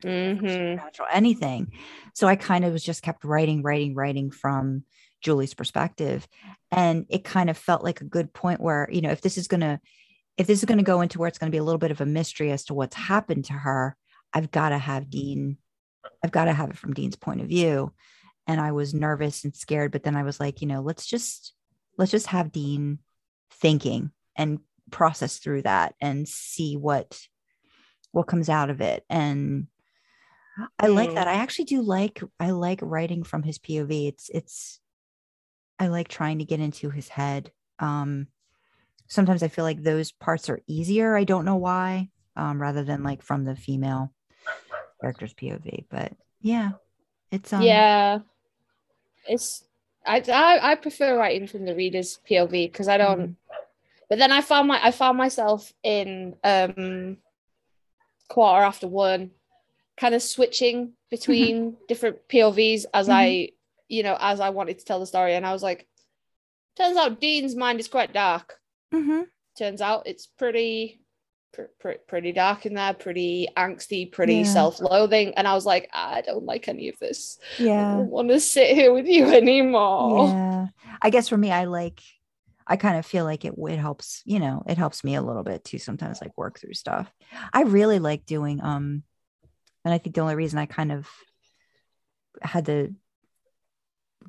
Mhm. 0.04 0.40
supernatural 0.40 1.08
anything. 1.12 1.72
So 2.14 2.26
I 2.26 2.36
kind 2.36 2.64
of 2.64 2.72
was 2.72 2.84
just 2.84 3.02
kept 3.02 3.24
writing, 3.24 3.62
writing, 3.62 3.94
writing 3.94 4.30
from 4.30 4.84
Julie's 5.22 5.54
perspective. 5.54 6.28
And 6.70 7.06
it 7.08 7.24
kind 7.24 7.48
of 7.48 7.56
felt 7.56 7.82
like 7.82 8.00
a 8.00 8.04
good 8.04 8.32
point 8.32 8.60
where, 8.60 8.88
you 8.92 9.00
know, 9.00 9.10
if 9.10 9.20
this 9.20 9.38
is 9.38 9.48
going 9.48 9.62
to, 9.62 9.80
if 10.36 10.46
this 10.46 10.58
is 10.58 10.64
going 10.64 10.78
to 10.78 10.84
go 10.84 11.00
into 11.00 11.18
where 11.18 11.28
it's 11.28 11.38
going 11.38 11.50
to 11.50 11.54
be 11.54 11.60
a 11.60 11.64
little 11.64 11.78
bit 11.78 11.90
of 11.90 12.00
a 12.00 12.06
mystery 12.06 12.50
as 12.50 12.64
to 12.64 12.74
what's 12.74 12.96
happened 12.96 13.46
to 13.46 13.52
her, 13.54 13.96
I've 14.32 14.50
got 14.50 14.70
to 14.70 14.78
have 14.78 15.08
Dean, 15.08 15.58
I've 16.22 16.32
got 16.32 16.46
to 16.46 16.52
have 16.52 16.70
it 16.70 16.76
from 16.76 16.92
Dean's 16.92 17.16
point 17.16 17.40
of 17.40 17.48
view. 17.48 17.92
And 18.46 18.60
I 18.60 18.72
was 18.72 18.92
nervous 18.92 19.44
and 19.44 19.54
scared, 19.54 19.92
but 19.92 20.02
then 20.02 20.16
I 20.16 20.22
was 20.22 20.38
like, 20.38 20.60
you 20.60 20.66
know, 20.66 20.82
let's 20.82 21.06
just, 21.06 21.54
let's 21.96 22.10
just 22.10 22.26
have 22.26 22.52
Dean 22.52 22.98
thinking 23.52 24.10
and 24.36 24.58
process 24.90 25.38
through 25.38 25.62
that 25.62 25.94
and 26.00 26.28
see 26.28 26.76
what, 26.76 27.18
what 28.12 28.26
comes 28.26 28.50
out 28.50 28.68
of 28.68 28.82
it. 28.82 29.04
And 29.08 29.68
I 30.78 30.86
like 30.86 31.10
Mm. 31.10 31.14
that. 31.16 31.28
I 31.28 31.34
actually 31.34 31.64
do 31.66 31.82
like 31.82 32.22
I 32.38 32.50
like 32.50 32.80
writing 32.82 33.24
from 33.24 33.42
his 33.42 33.58
POV. 33.58 34.08
It's 34.08 34.28
it's 34.30 34.80
I 35.78 35.88
like 35.88 36.08
trying 36.08 36.38
to 36.38 36.44
get 36.44 36.60
into 36.60 36.90
his 36.90 37.08
head. 37.08 37.50
Um 37.78 38.28
sometimes 39.08 39.42
I 39.42 39.48
feel 39.48 39.64
like 39.64 39.82
those 39.82 40.12
parts 40.12 40.48
are 40.48 40.60
easier. 40.66 41.16
I 41.16 41.24
don't 41.24 41.44
know 41.44 41.56
why. 41.56 42.10
Um 42.36 42.60
rather 42.62 42.84
than 42.84 43.02
like 43.02 43.22
from 43.22 43.44
the 43.44 43.56
female 43.56 44.12
character's 45.00 45.34
POV. 45.34 45.86
But 45.90 46.12
yeah. 46.40 46.72
It's 47.30 47.52
um 47.52 47.62
yeah 47.62 48.20
it's 49.26 49.64
I, 50.06 50.18
I 50.28 50.72
i 50.72 50.74
prefer 50.76 51.18
writing 51.18 51.48
from 51.48 51.64
the 51.64 51.74
reader's 51.74 52.20
pov 52.28 52.50
because 52.50 52.88
i 52.88 52.98
don't 52.98 53.20
Mhm. 53.20 53.36
but 54.10 54.18
then 54.18 54.30
i 54.30 54.42
found 54.42 54.68
my 54.68 54.78
i 54.84 54.90
found 54.90 55.16
myself 55.16 55.72
in 55.82 56.36
um 56.44 57.16
quarter 58.28 58.62
after 58.62 58.86
one 58.86 59.30
kind 59.96 60.14
of 60.14 60.22
switching 60.22 60.92
between 61.10 61.76
different 61.88 62.16
povs 62.28 62.84
as 62.92 63.08
i 63.08 63.48
you 63.88 64.02
know 64.02 64.16
as 64.20 64.40
i 64.40 64.50
wanted 64.50 64.78
to 64.78 64.84
tell 64.84 65.00
the 65.00 65.06
story 65.06 65.34
and 65.34 65.46
i 65.46 65.52
was 65.52 65.62
like 65.62 65.86
turns 66.76 66.96
out 66.96 67.20
dean's 67.20 67.54
mind 67.54 67.78
is 67.78 67.88
quite 67.88 68.12
dark 68.12 68.58
mhm. 68.92 69.24
turns 69.56 69.80
out 69.80 70.06
it's 70.06 70.26
pretty 70.26 71.00
pr- 71.52 71.70
pr- 71.78 72.02
pretty 72.08 72.32
dark 72.32 72.66
in 72.66 72.74
there 72.74 72.94
pretty 72.94 73.46
angsty 73.56 74.10
pretty 74.10 74.36
Yeah. 74.36 74.44
self-loathing 74.44 75.34
and 75.34 75.46
i 75.46 75.54
was 75.54 75.64
like 75.66 75.88
i 75.92 76.22
don't 76.22 76.44
like 76.44 76.66
any 76.66 76.88
of 76.88 76.98
this 76.98 77.38
Yeah, 77.58 77.92
I 77.94 77.96
don't 77.98 78.10
want 78.10 78.28
to 78.30 78.40
sit 78.40 78.74
here 78.74 78.92
with 78.92 79.06
you 79.06 79.26
anymore. 79.32 80.28
Yeah. 80.28 80.66
I 81.02 81.10
guess 81.10 81.28
for 81.28 81.36
me, 81.36 81.50
I 81.52 81.64
like 81.64 82.00
I 82.66 82.76
kind 82.76 82.96
of 82.98 83.04
feel 83.04 83.24
like 83.24 83.44
it 83.44 83.54
it 83.58 83.78
helps, 83.78 84.22
you 84.24 84.40
know, 84.40 84.62
it 84.66 84.78
helps 84.78 85.04
me 85.04 85.16
a 85.16 85.22
little 85.22 85.42
bit 85.42 85.64
too 85.64 85.78
sometimes 85.78 86.20
like 86.22 86.32
work 86.36 86.58
through 86.58 86.72
stuff. 86.74 87.12
I 87.52 87.62
really 87.62 87.98
like 87.98 88.24
doing 88.24 88.62
um 88.62 89.02
and 89.84 89.92
I 89.94 89.98
think 89.98 90.14
the 90.14 90.22
only 90.22 90.34
reason 90.34 90.58
I 90.58 90.66
kind 90.66 90.92
of 90.92 91.08
had 92.42 92.64
the 92.64 92.94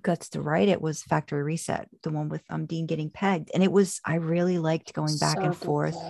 guts 0.01 0.29
to 0.29 0.41
write 0.41 0.67
it 0.67 0.81
was 0.81 1.03
Factory 1.03 1.41
Reset, 1.43 1.89
the 2.03 2.09
one 2.11 2.29
with 2.29 2.43
um 2.49 2.65
Dean 2.65 2.85
getting 2.85 3.09
pegged. 3.09 3.49
And 3.53 3.63
it 3.63 3.71
was 3.71 4.01
I 4.05 4.15
really 4.15 4.57
liked 4.57 4.93
going 4.93 5.17
back 5.17 5.39
So 5.41 5.47
and 5.47 5.57
forth 5.57 6.01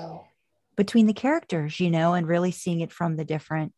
between 0.76 1.06
the 1.08 1.14
characters, 1.14 1.80
you 1.80 1.90
know, 1.90 2.14
and 2.14 2.28
really 2.28 2.52
seeing 2.52 2.82
it 2.82 2.92
from 2.92 3.16
the 3.16 3.26
different 3.26 3.74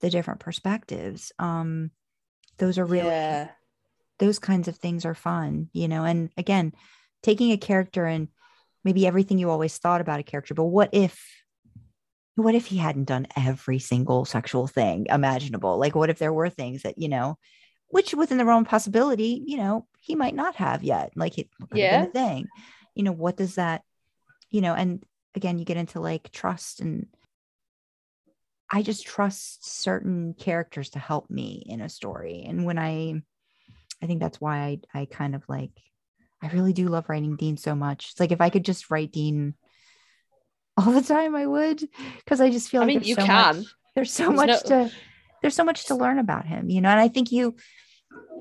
the 0.00 0.10
different 0.10 0.40
perspectives. 0.40 1.32
Um 1.38 1.90
those 2.58 2.78
are 2.78 2.84
really 2.84 3.06
Yeah. 3.06 3.48
those 4.18 4.38
kinds 4.38 4.68
of 4.68 4.76
things 4.76 5.04
are 5.04 5.14
fun, 5.14 5.68
you 5.72 5.88
know. 5.88 6.04
And 6.04 6.30
again, 6.36 6.72
taking 7.22 7.52
a 7.52 7.56
character 7.56 8.06
and 8.06 8.28
maybe 8.84 9.06
everything 9.06 9.38
you 9.38 9.50
always 9.50 9.78
thought 9.78 10.00
about 10.00 10.20
a 10.20 10.24
character, 10.24 10.54
but 10.54 10.64
what 10.64 10.90
if 10.92 11.24
what 12.34 12.54
if 12.54 12.66
he 12.66 12.78
hadn't 12.78 13.04
done 13.04 13.26
every 13.36 13.78
single 13.78 14.24
sexual 14.24 14.66
thing 14.66 15.06
imaginable? 15.10 15.78
Like 15.78 15.94
what 15.94 16.10
if 16.10 16.18
there 16.18 16.32
were 16.32 16.48
things 16.48 16.82
that, 16.82 16.98
you 16.98 17.08
know, 17.08 17.38
which 17.88 18.14
within 18.14 18.38
the 18.38 18.44
realm 18.44 18.62
of 18.62 18.68
possibility, 18.68 19.42
you 19.46 19.58
know, 19.58 19.86
he 20.00 20.14
might 20.14 20.34
not 20.34 20.56
have 20.56 20.82
yet. 20.82 21.12
Like 21.14 21.38
it 21.38 21.48
could 21.70 21.78
have 21.78 21.90
been 21.90 22.08
a 22.08 22.12
thing. 22.12 22.48
You 22.94 23.04
know, 23.04 23.12
what 23.12 23.36
does 23.36 23.56
that, 23.56 23.82
you 24.50 24.62
know, 24.62 24.74
and 24.74 25.02
again, 25.34 25.58
you 25.58 25.64
get 25.64 25.76
into 25.76 26.00
like 26.00 26.30
trust 26.30 26.80
and 26.80 27.06
I 28.70 28.82
just 28.82 29.06
trust 29.06 29.66
certain 29.66 30.32
characters 30.32 30.90
to 30.90 30.98
help 30.98 31.28
me 31.28 31.62
in 31.66 31.82
a 31.82 31.90
story. 31.90 32.44
And 32.46 32.64
when 32.64 32.78
I 32.78 33.22
I 34.02 34.06
think 34.06 34.20
that's 34.20 34.40
why 34.40 34.80
I, 34.94 35.00
I 35.00 35.04
kind 35.04 35.34
of 35.34 35.44
like, 35.48 35.70
I 36.42 36.48
really 36.48 36.72
do 36.72 36.88
love 36.88 37.08
writing 37.08 37.36
Dean 37.36 37.56
so 37.56 37.76
much. 37.76 38.10
It's 38.10 38.20
like 38.20 38.32
if 38.32 38.40
I 38.40 38.50
could 38.50 38.64
just 38.64 38.90
write 38.90 39.12
Dean 39.12 39.54
all 40.76 40.92
the 40.92 41.02
time, 41.02 41.34
I 41.36 41.46
would, 41.46 41.82
because 42.18 42.40
I 42.40 42.50
just 42.50 42.68
feel 42.70 42.80
I 42.82 42.84
like 42.84 42.88
mean, 42.88 42.98
there's 42.98 43.08
you 43.08 43.14
so 43.16 43.26
can. 43.26 43.56
Much, 43.58 43.66
there's 43.94 44.12
so 44.12 44.24
There's 44.28 44.36
much 44.36 44.48
no- 44.48 44.86
to, 44.86 44.92
there's 45.42 45.54
so 45.54 45.64
much 45.64 45.86
to 45.86 45.94
learn 45.94 46.18
about 46.18 46.46
him, 46.46 46.70
you 46.70 46.80
know. 46.80 46.88
And 46.88 47.00
I 47.00 47.08
think 47.08 47.32
you, 47.32 47.56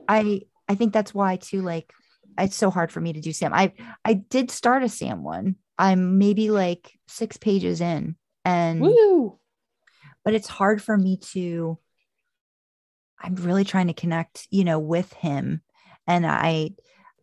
I, 0.07 0.41
I 0.69 0.75
think 0.75 0.93
that's 0.93 1.13
why 1.13 1.37
too. 1.37 1.61
Like, 1.61 1.91
it's 2.37 2.55
so 2.55 2.69
hard 2.69 2.91
for 2.91 3.01
me 3.01 3.13
to 3.13 3.21
do 3.21 3.33
Sam. 3.33 3.53
I, 3.53 3.73
I 4.05 4.13
did 4.13 4.51
start 4.51 4.83
a 4.83 4.89
Sam 4.89 5.23
one. 5.23 5.55
I'm 5.77 6.17
maybe 6.19 6.51
like 6.51 6.91
six 7.07 7.37
pages 7.37 7.81
in, 7.81 8.15
and 8.45 8.81
Woo. 8.81 9.39
but 10.23 10.33
it's 10.33 10.47
hard 10.47 10.81
for 10.81 10.95
me 10.97 11.17
to 11.33 11.77
i'm 13.23 13.35
really 13.35 13.63
trying 13.63 13.85
to 13.85 13.93
connect 13.93 14.47
you 14.49 14.63
know 14.63 14.79
with 14.79 15.13
him 15.13 15.61
and 16.07 16.25
i 16.25 16.71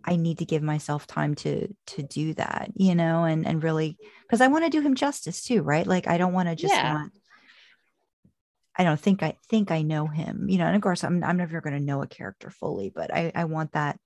i 0.05 0.17
need 0.17 0.39
to 0.39 0.45
give 0.45 0.63
myself 0.63 1.07
time 1.07 1.35
to 1.35 1.69
to 1.87 2.03
do 2.03 2.35
that 2.35 2.71
you 2.75 2.95
know 2.95 3.25
and 3.25 3.47
and 3.47 3.63
really 3.63 3.97
because 4.23 4.41
i 4.41 4.47
want 4.49 4.65
to 4.65 4.71
do 4.71 4.81
him 4.81 4.95
justice 4.95 5.43
too 5.43 5.63
right 5.63 5.87
like 5.87 6.07
i 6.07 6.19
don't 6.19 6.33
want 6.33 6.49
to 6.49 6.57
just 6.57 6.75
Yeah. 6.75 6.89
not 6.89 7.11
i 8.77 8.85
don't 8.85 9.01
think 9.01 9.23
i 9.23 9.37
think 9.49 9.71
i 9.71 9.83
know 9.83 10.07
him 10.07 10.49
you 10.49 10.59
know 10.59 10.67
and 10.67 10.77
of 10.77 10.83
course 10.83 11.05
i'm, 11.05 11.23
I'm 11.25 11.37
never 11.37 11.61
going 11.61 11.79
to 11.79 11.85
know 11.85 12.03
a 12.03 12.07
character 12.07 12.51
fully 12.51 12.91
but 12.95 13.13
i 13.13 13.33
i 13.35 13.45
want 13.45 13.73
that 13.73 13.99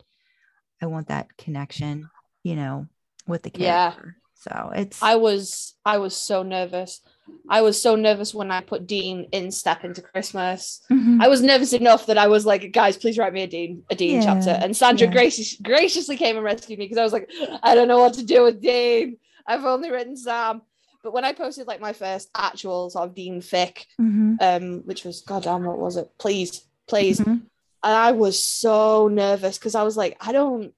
i 0.80 0.86
want 0.86 1.09
that 1.09 1.36
connection 1.36 2.09
you 2.43 2.57
know 2.57 2.86
with 3.26 3.43
the 3.43 3.51
Yeah. 3.51 3.90
character 3.90 4.16
so 4.43 4.70
it's 4.74 5.03
I 5.03 5.16
was 5.16 5.74
I 5.84 5.99
was 5.99 6.16
so 6.16 6.43
nervous. 6.43 7.01
I 7.49 7.62
was 7.62 7.80
so 7.80 7.95
nervous 7.95 8.34
when 8.34 8.51
I 8.51 8.61
put 8.61 8.86
Dean 8.86 9.28
in 9.32 9.51
Step 9.53 9.84
into 9.84 10.03
Christmas. 10.03 10.80
Mhm. 10.90 11.22
I 11.22 11.28
was 11.28 11.40
nervous 11.40 11.72
enough 11.72 12.07
that 12.07 12.18
I 12.18 12.26
was 12.26 12.45
like, 12.45 12.72
guys, 12.72 12.97
please 12.97 13.16
write 13.18 13.32
me 13.32 13.43
a 13.43 13.47
Dean, 13.47 13.84
a 13.90 13.95
Dean 13.95 14.16
Yeah, 14.16 14.24
chapter. 14.24 14.51
And 14.51 14.76
Sandra 14.76 15.07
yeah. 15.07 15.12
gracious, 15.12 15.55
graciously 15.57 16.16
came 16.16 16.36
and 16.36 16.45
rescued 16.45 16.78
me 16.78 16.84
because 16.86 16.99
I 16.99 17.05
was 17.05 17.12
like, 17.12 17.30
I 17.62 17.74
don't 17.74 17.88
know 17.88 17.99
what 18.01 18.14
to 18.14 18.24
do 18.24 18.43
with 18.43 18.61
Dean. 18.61 19.18
I've 19.47 19.64
only 19.64 19.90
written 19.90 20.16
Sam. 20.16 20.62
But 21.05 21.12
when 21.12 21.24
I 21.24 21.32
posted 21.32 21.66
like 21.66 21.80
my 21.80 21.93
first 21.93 22.28
actual 22.34 22.90
sort 22.90 23.09
of 23.09 23.14
Dean 23.14 23.40
fic, 23.40 23.86
Mhm. 24.01 24.36
um, 24.40 24.82
which 24.84 25.05
was 25.05 25.20
goddamn, 25.22 25.64
what 25.64 25.78
was 25.78 25.97
it? 25.97 26.11
Please, 26.18 26.64
please. 26.88 27.20
Mhm. 27.20 27.43
and 27.84 27.95
I 27.97 28.12
was 28.12 28.40
so 28.43 29.09
nervous 29.09 29.59
because 29.59 29.74
I 29.74 29.82
was 29.82 29.97
like, 29.97 30.16
I 30.20 30.30
don't 30.32 30.72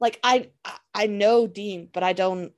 like 0.00 0.20
I- 0.22 0.50
I 0.94 1.06
know 1.06 1.46
Dean, 1.48 1.88
but 1.92 2.02
I 2.04 2.12
don't 2.12 2.52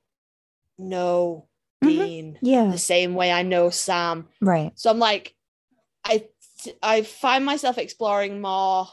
know 0.77 1.47
Mhm. 1.83 1.87
Dean 1.89 2.39
yeah 2.41 2.69
the 2.71 2.77
same 2.77 3.15
way 3.15 3.31
I 3.31 3.41
know 3.43 3.69
Sam. 3.69 4.27
right 4.39 4.71
So 4.75 4.89
I'm 4.89 4.99
like, 4.99 5.35
I 6.03 6.27
I 6.81 7.01
find 7.03 7.45
myself 7.45 7.77
exploring 7.77 8.41
more 8.41 8.87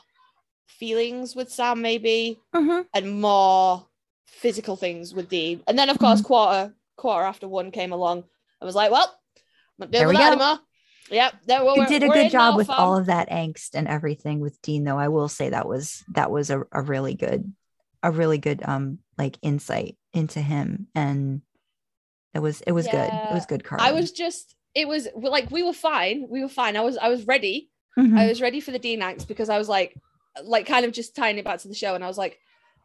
feelings 0.67 1.35
with 1.35 1.51
Sam, 1.51 1.83
maybe, 1.83 2.41
Mhm. 2.55 2.87
and 2.95 3.21
more 3.21 3.87
physical 4.27 4.77
things 4.77 5.13
with 5.15 5.29
Dean. 5.29 5.63
And 5.67 5.79
then, 5.79 5.91
of 5.91 5.97
Mm-hmm. 5.97 6.07
course, 6.07 6.23
quarter 6.23 6.75
quarter 6.97 7.25
after 7.27 7.49
one 7.49 7.71
came 7.71 7.93
along. 7.93 8.25
I 8.61 8.65
was 8.65 8.75
like, 8.75 8.91
well, 8.91 9.13
I'm 9.81 9.91
There 9.91 10.09
we 10.09 10.17
go. 10.17 10.27
anymore. 10.27 10.59
Yep, 11.11 11.35
there 11.47 11.63
you 11.65 11.87
did 11.87 12.03
a 12.03 12.09
good 12.09 12.31
job 12.31 12.57
with 12.57 12.67
fam. 12.67 12.79
all 12.79 12.97
of 12.99 13.07
that 13.07 13.31
angst 13.31 13.71
and 13.75 13.89
everything 13.89 14.41
with 14.41 14.61
Dean, 14.63 14.85
though. 14.85 14.99
I 14.99 15.09
will 15.09 15.29
say 15.29 15.49
that 15.51 15.67
was 15.67 16.05
that 16.13 16.31
was 16.31 16.51
a, 16.51 16.65
a 16.71 16.83
really 16.83 17.15
good, 17.15 17.51
a 18.03 18.11
really 18.11 18.39
good 18.39 18.63
um 18.65 18.99
like 19.17 19.39
insight 19.41 19.97
into 20.13 20.41
him, 20.41 20.89
and 20.95 21.41
it 22.35 22.41
was 22.41 22.61
it 22.63 22.73
was 22.73 22.87
good. 22.87 23.11
It 23.13 23.35
was 23.35 23.47
good. 23.47 23.65
Carl. 23.65 23.81
I 23.83 23.93
was 23.93 24.13
just, 24.13 24.55
it 24.75 24.87
was 24.87 25.09
like 25.15 25.51
we 25.51 25.63
were 25.63 25.73
fine. 25.73 26.27
We 26.29 26.43
were 26.43 26.49
fine. 26.49 26.77
I 26.77 26.83
was, 26.83 26.97
I 26.97 27.09
was 27.09 27.27
ready. 27.27 27.71
Mhm. 27.99 28.19
I 28.19 28.29
was 28.29 28.41
ready 28.41 28.61
for 28.61 28.71
the 28.71 28.79
Dean 28.79 29.01
angst 29.01 29.27
because 29.27 29.49
I 29.49 29.59
was 29.59 29.69
like, 29.69 29.97
like 30.45 30.67
kind 30.67 30.85
of 30.85 30.93
just 30.93 31.17
tying 31.17 31.39
it 31.39 31.45
back 31.45 31.59
to 31.61 31.69
the 31.69 31.75
show, 31.75 31.95
and 31.95 32.05
I 32.05 32.07
was 32.07 32.19
like, 32.19 32.39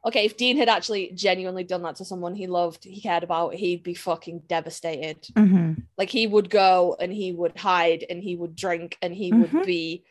okay, 0.05 0.25
if 0.25 0.37
Dean 0.37 0.57
had 0.57 0.69
actually 0.69 1.11
genuinely 1.13 1.63
done 1.63 1.83
that 1.83 1.95
to 1.97 2.05
someone 2.05 2.35
he 2.35 2.47
loved, 2.47 2.83
he 2.83 2.99
cared 2.99 3.23
about, 3.23 3.53
he'd 3.53 3.83
be 3.83 3.93
fucking 3.93 4.43
devastated. 4.47 5.21
Mhm. 5.33 5.83
Like 5.97 6.09
he 6.09 6.25
would 6.25 6.49
go 6.49 6.95
and 6.99 7.11
he 7.13 7.31
would 7.31 7.57
hide 7.57 8.05
and 8.09 8.23
he 8.23 8.35
would 8.35 8.55
drink 8.55 8.97
and 9.01 9.13
he 9.13 9.31
Mhm. 9.31 9.53
would 9.53 9.65
be 9.65 10.03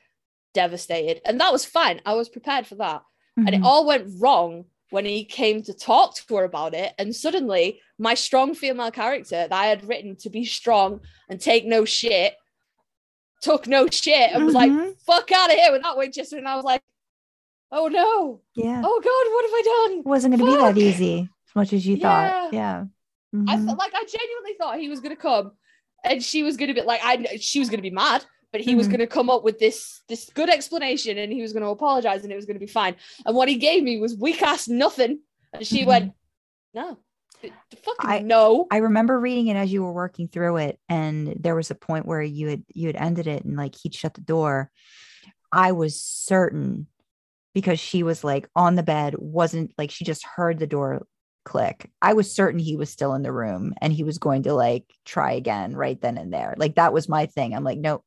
devastated, 0.55 1.21
and 1.25 1.41
that 1.41 1.53
was 1.53 1.65
fine. 1.65 2.01
I 2.07 2.15
was 2.15 2.29
prepared 2.29 2.67
for 2.67 2.77
that, 2.77 3.03
and 3.37 3.49
it 3.49 3.61
Mhm. 3.63 3.65
all 3.65 3.87
went 3.87 4.09
wrong 4.21 4.67
when 4.93 5.05
he 5.05 5.25
came 5.25 5.63
to 5.63 5.75
talk 5.75 6.15
to 6.17 6.37
her 6.37 6.45
about 6.45 6.75
it, 6.75 6.93
and 6.99 7.15
suddenly 7.15 7.81
my 7.99 8.15
strong 8.15 8.55
female 8.55 8.91
character 8.91 9.37
that 9.49 9.53
I 9.53 9.67
had 9.67 9.87
written 9.89 10.17
to 10.17 10.31
be 10.31 10.45
strong 10.45 11.01
and 11.29 11.41
take 11.41 11.65
no 11.67 11.85
shit 11.85 12.35
took 13.41 13.67
no 13.67 13.89
shit 13.89 14.31
and 14.33 14.45
was 14.45 14.55
like, 14.55 14.71
Mhm. 14.71 14.95
fuck 15.05 15.33
out 15.33 15.51
of 15.51 15.57
here 15.57 15.73
with 15.73 15.83
that 15.83 15.97
Winchester. 15.97 16.39
And 16.39 16.47
I 16.47 16.55
was 16.55 16.65
like, 16.65 16.81
oh 17.73 17.89
no, 17.89 18.41
yeah, 18.55 18.81
oh 18.85 19.01
God, 19.01 19.33
what 19.35 19.45
have 19.45 19.53
I 19.53 19.89
done? 19.89 19.99
it 19.99 20.07
wasn't 20.07 20.37
going 20.39 20.47
to 20.49 20.57
be 20.59 20.63
that 20.63 20.79
easy 20.79 21.29
as 21.49 21.57
much 21.57 21.73
as 21.73 21.85
you 21.85 21.97
thought. 21.97 22.53
Yeah. 22.53 22.85
Yeah. 23.33 23.45
I 23.49 23.57
felt 23.57 23.79
like 23.79 23.93
I 23.95 24.05
genuinely 24.05 24.55
thought 24.59 24.79
he 24.79 24.89
was 24.89 25.01
gonna 25.01 25.17
come 25.17 25.53
and 26.05 26.23
she 26.23 26.43
was 26.45 26.57
gonna 26.57 26.75
be 26.75 26.83
like, 26.83 27.01
I 27.03 27.39
she 27.41 27.59
was 27.59 27.69
gonna 27.69 27.83
be 27.83 27.91
mad, 27.91 28.25
but 28.53 28.61
he 28.61 28.75
was 28.75 28.87
Mhm. 28.87 28.93
gonna 28.93 29.07
come 29.07 29.31
up 29.31 29.43
with 29.43 29.59
this 29.59 30.03
this 30.09 30.31
good 30.35 30.51
explanation 30.51 31.19
and 31.19 31.33
he 31.33 31.43
was 31.43 31.53
gonna 31.53 31.71
apologize 31.71 32.23
and 32.23 32.33
it 32.33 32.37
was 32.37 32.45
gonna 32.45 32.59
be 32.59 32.67
fine. 32.67 32.95
And 33.27 33.35
what 33.35 33.49
he 33.49 33.57
gave 33.57 33.83
me 33.83 33.99
was 33.99 34.17
weak 34.17 34.43
ass 34.43 34.69
nothing. 34.69 35.21
And 35.53 35.67
she 35.67 35.83
Mhm. 35.83 35.87
went, 35.87 36.13
No, 36.75 36.97
fucking 37.43 38.11
I- 38.11 38.21
no. 38.21 38.67
I 38.71 38.79
remember 38.79 39.19
reading 39.21 39.49
it 39.49 39.57
as 39.57 39.71
you 39.71 39.83
were 39.83 39.93
working 39.93 40.29
through 40.29 40.57
it, 40.59 40.79
and 40.89 41.35
there 41.39 41.55
was 41.55 41.71
a 41.71 41.75
point 41.75 42.07
where 42.07 42.23
you 42.23 42.49
had 42.49 42.65
you 42.73 42.87
had 42.87 42.97
ended 42.97 43.27
it, 43.27 43.45
and 43.45 43.57
like 43.57 43.75
he'd 43.75 43.95
shut 43.95 44.15
the 44.15 44.21
door. 44.23 44.71
I 45.51 45.73
was 45.73 46.01
certain 46.01 46.87
because 47.53 47.79
she 47.79 48.03
was 48.03 48.25
like 48.25 48.49
on 48.57 48.75
the 48.77 48.83
bed, 48.83 49.17
wasn't 49.19 49.73
like 49.77 49.91
she 49.91 50.05
just 50.05 50.25
heard 50.25 50.59
the 50.59 50.67
door 50.67 51.07
click. 51.45 51.91
I 52.01 52.15
was 52.15 52.33
certain 52.33 52.59
he 52.59 52.77
was 52.77 52.89
still 52.89 53.13
in 53.13 53.23
the 53.23 53.33
room 53.33 53.75
and 53.83 53.93
he 53.93 54.05
was 54.05 54.17
going 54.17 54.45
to 54.45 54.55
like 54.55 54.87
try 55.05 55.33
again 55.33 55.77
right 55.77 56.01
then 56.01 56.17
and 56.17 56.33
there. 56.33 56.55
Like 56.57 56.77
that 56.77 56.95
was 56.95 57.09
my 57.09 57.27
thing. 57.27 57.55
I'm 57.55 57.65
like, 57.65 57.79
nope, 57.79 58.05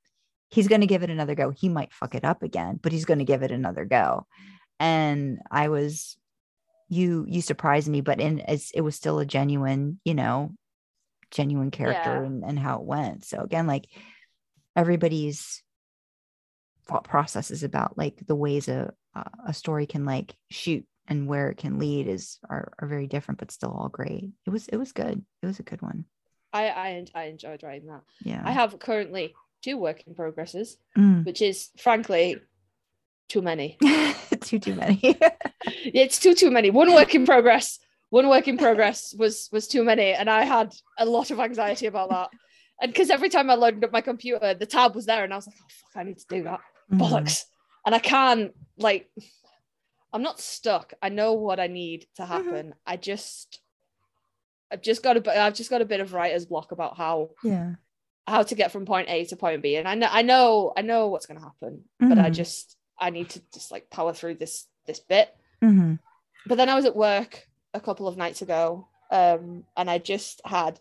he's 0.52 0.68
going 0.68 0.82
to 0.82 0.88
give 0.88 1.04
it 1.04 1.10
another 1.10 1.36
go. 1.36 1.50
He 1.52 1.70
might 1.70 1.94
fuck 1.94 2.16
it 2.16 2.24
up 2.24 2.44
again, 2.44 2.80
but 2.82 2.92
he's 2.92 3.06
going 3.06 3.20
to 3.20 3.26
give 3.26 3.44
it 3.44 3.52
another 3.52 3.86
go. 3.86 4.26
And 4.80 5.40
I 5.50 5.70
was, 5.70 6.18
you, 6.90 7.26
you 7.28 7.42
surprised 7.42 7.88
me, 7.88 8.02
but 8.02 8.20
in 8.20 8.40
as 8.42 8.72
it 8.74 8.82
was 8.82 8.96
still 8.96 9.20
a 9.20 9.26
genuine, 9.26 10.00
you 10.06 10.14
know, 10.14 10.54
genuine 11.32 11.72
character 11.72 12.22
Yeah. 12.22 12.26
and, 12.28 12.44
and 12.44 12.60
how 12.60 12.78
it 12.78 12.84
went. 12.86 13.26
So 13.26 13.40
again, 13.40 13.68
like 13.68 13.86
everybody's 14.76 15.64
thought 16.88 17.04
process 17.04 17.50
is 17.52 17.64
about 17.64 17.98
like 17.98 18.22
the 18.28 18.36
ways 18.36 18.68
a 18.68 18.94
a 19.48 19.54
story 19.54 19.86
can 19.86 20.06
like 20.06 20.36
shoot 20.52 20.86
and 21.08 21.28
where 21.28 21.50
it 21.50 21.58
can 21.58 21.80
lead 21.80 22.06
is 22.08 22.38
are, 22.50 22.74
are 22.80 22.88
very 22.88 23.08
different 23.08 23.40
but 23.40 23.50
still 23.50 23.72
all 23.72 23.88
great 23.88 24.30
it 24.46 24.50
was 24.50 24.68
it 24.68 24.76
was 24.78 24.92
good 24.92 25.24
it 25.42 25.46
was 25.46 25.58
a 25.60 25.64
good 25.64 25.82
one 25.82 26.04
I, 26.52 26.68
I 26.70 27.06
I 27.16 27.24
enjoyed 27.26 27.64
writing 27.64 27.88
that. 27.88 28.02
yeah 28.24 28.42
I 28.44 28.52
have 28.52 28.78
currently 28.78 29.34
two 29.66 29.78
work 29.86 30.00
in 30.08 30.14
progresses, 30.16 30.78
Mm. 30.98 31.26
which 31.26 31.42
is 31.42 31.70
frankly 31.86 32.26
too 33.28 33.42
many. 33.42 33.78
too 34.48 34.60
too 34.60 34.76
many 34.76 35.00
yeah, 35.96 36.04
it's 36.04 36.20
too 36.20 36.34
too 36.42 36.52
many. 36.58 36.70
One 36.82 36.94
work 36.94 37.14
in 37.16 37.26
progress. 37.26 37.80
One 38.12 38.28
work 38.30 38.48
in 38.48 38.58
progress 38.58 39.00
was 39.22 39.50
was 39.52 39.68
too 39.68 39.84
many, 39.84 40.14
and 40.20 40.30
I 40.30 40.42
had 40.46 40.70
a 40.98 41.06
lot 41.06 41.32
of 41.32 41.40
anxiety 41.40 41.88
about 41.88 42.10
that. 42.16 42.30
And 42.82 42.92
because 42.94 43.10
every 43.10 43.30
time 43.30 43.50
I 43.50 43.56
loaded 43.56 43.84
up 43.86 43.92
my 43.92 44.02
computer, 44.02 44.54
the 44.54 44.66
tab 44.76 44.96
was 44.96 45.06
there, 45.06 45.24
and 45.24 45.34
I 45.34 45.38
was 45.38 45.48
like, 45.48 45.56
"Oh 45.60 45.74
fuck, 45.82 45.94
I 46.02 46.04
need 46.04 46.20
to 46.20 46.26
do 46.36 46.44
that." 46.44 46.62
Mhm. 46.92 47.00
Bollocks! 47.00 47.46
And 47.86 47.96
I 47.96 48.00
can't 48.00 48.52
like. 48.78 49.10
I'm 50.14 50.22
not 50.30 50.40
stuck. 50.40 50.94
I 51.02 51.10
know 51.10 51.34
what 51.34 51.60
I 51.60 51.68
need 51.68 52.06
to 52.18 52.26
happen. 52.26 52.74
I 52.86 52.96
just, 52.96 53.60
I've 54.72 54.82
just 54.90 55.02
got 55.04 55.18
a. 55.18 55.22
I've 55.44 55.56
just 55.62 55.70
got 55.70 55.82
a 55.82 55.86
bit 55.94 56.00
of 56.00 56.14
writer's 56.14 56.46
block 56.46 56.72
about 56.72 56.96
how 56.98 57.32
yeah 57.44 57.76
how 58.28 58.44
to 58.44 58.56
get 58.56 58.72
from 58.72 58.86
point 58.86 59.10
A 59.10 59.26
to 59.26 59.36
point 59.36 59.62
B, 59.62 59.76
and 59.76 59.88
I 59.88 59.96
know 59.96 60.08
I 60.12 60.22
know 60.22 60.74
I 60.76 60.82
know 60.82 61.08
what's 61.08 61.26
going 61.26 61.40
to 61.40 61.46
happen, 61.46 61.84
but 62.00 62.18
I 62.18 62.30
Mhm. 62.30 62.34
just 62.34 62.78
I 63.00 63.10
need 63.10 63.30
to 63.32 63.42
just 63.54 63.72
like 63.72 63.90
power 63.90 64.14
through 64.14 64.36
this 64.36 64.68
this 64.86 65.00
bit 65.00 65.36
Mhm. 65.62 66.00
but 66.46 66.56
then 66.56 66.70
I 66.70 66.76
was 66.76 66.86
at 66.86 66.96
work 66.96 67.48
a 67.74 67.80
couple 67.82 68.08
of 68.08 68.18
nights 68.18 68.42
ago, 68.42 68.88
um, 69.12 69.66
and 69.76 69.90
I 69.90 69.98
just 69.98 70.42
had 70.46 70.80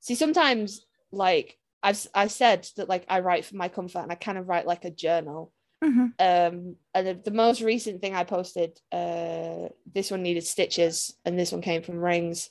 see 0.00 0.14
sometimes 0.14 0.84
like 1.12 1.58
I've 1.82 2.06
I 2.14 2.26
said 2.28 2.68
that 2.76 2.88
like 2.88 3.04
I 3.08 3.20
write 3.20 3.44
for 3.44 3.56
my 3.56 3.68
comfort 3.68 4.00
and 4.00 4.12
I 4.12 4.14
kind 4.16 4.38
of 4.38 4.48
write 4.48 4.66
like 4.66 4.84
a 4.84 4.90
journal. 4.90 5.52
Mhm. 5.82 6.12
Um, 6.18 6.76
and 6.94 7.06
the, 7.06 7.14
the 7.14 7.30
most 7.30 7.60
recent 7.60 8.00
thing 8.00 8.14
I 8.14 8.24
posted, 8.24 8.80
uh, 8.90 9.68
this 9.92 10.10
one 10.10 10.22
needed 10.22 10.44
stitches, 10.46 11.14
and 11.24 11.38
this 11.38 11.52
one 11.52 11.60
came 11.60 11.82
from 11.82 11.98
rings. 11.98 12.50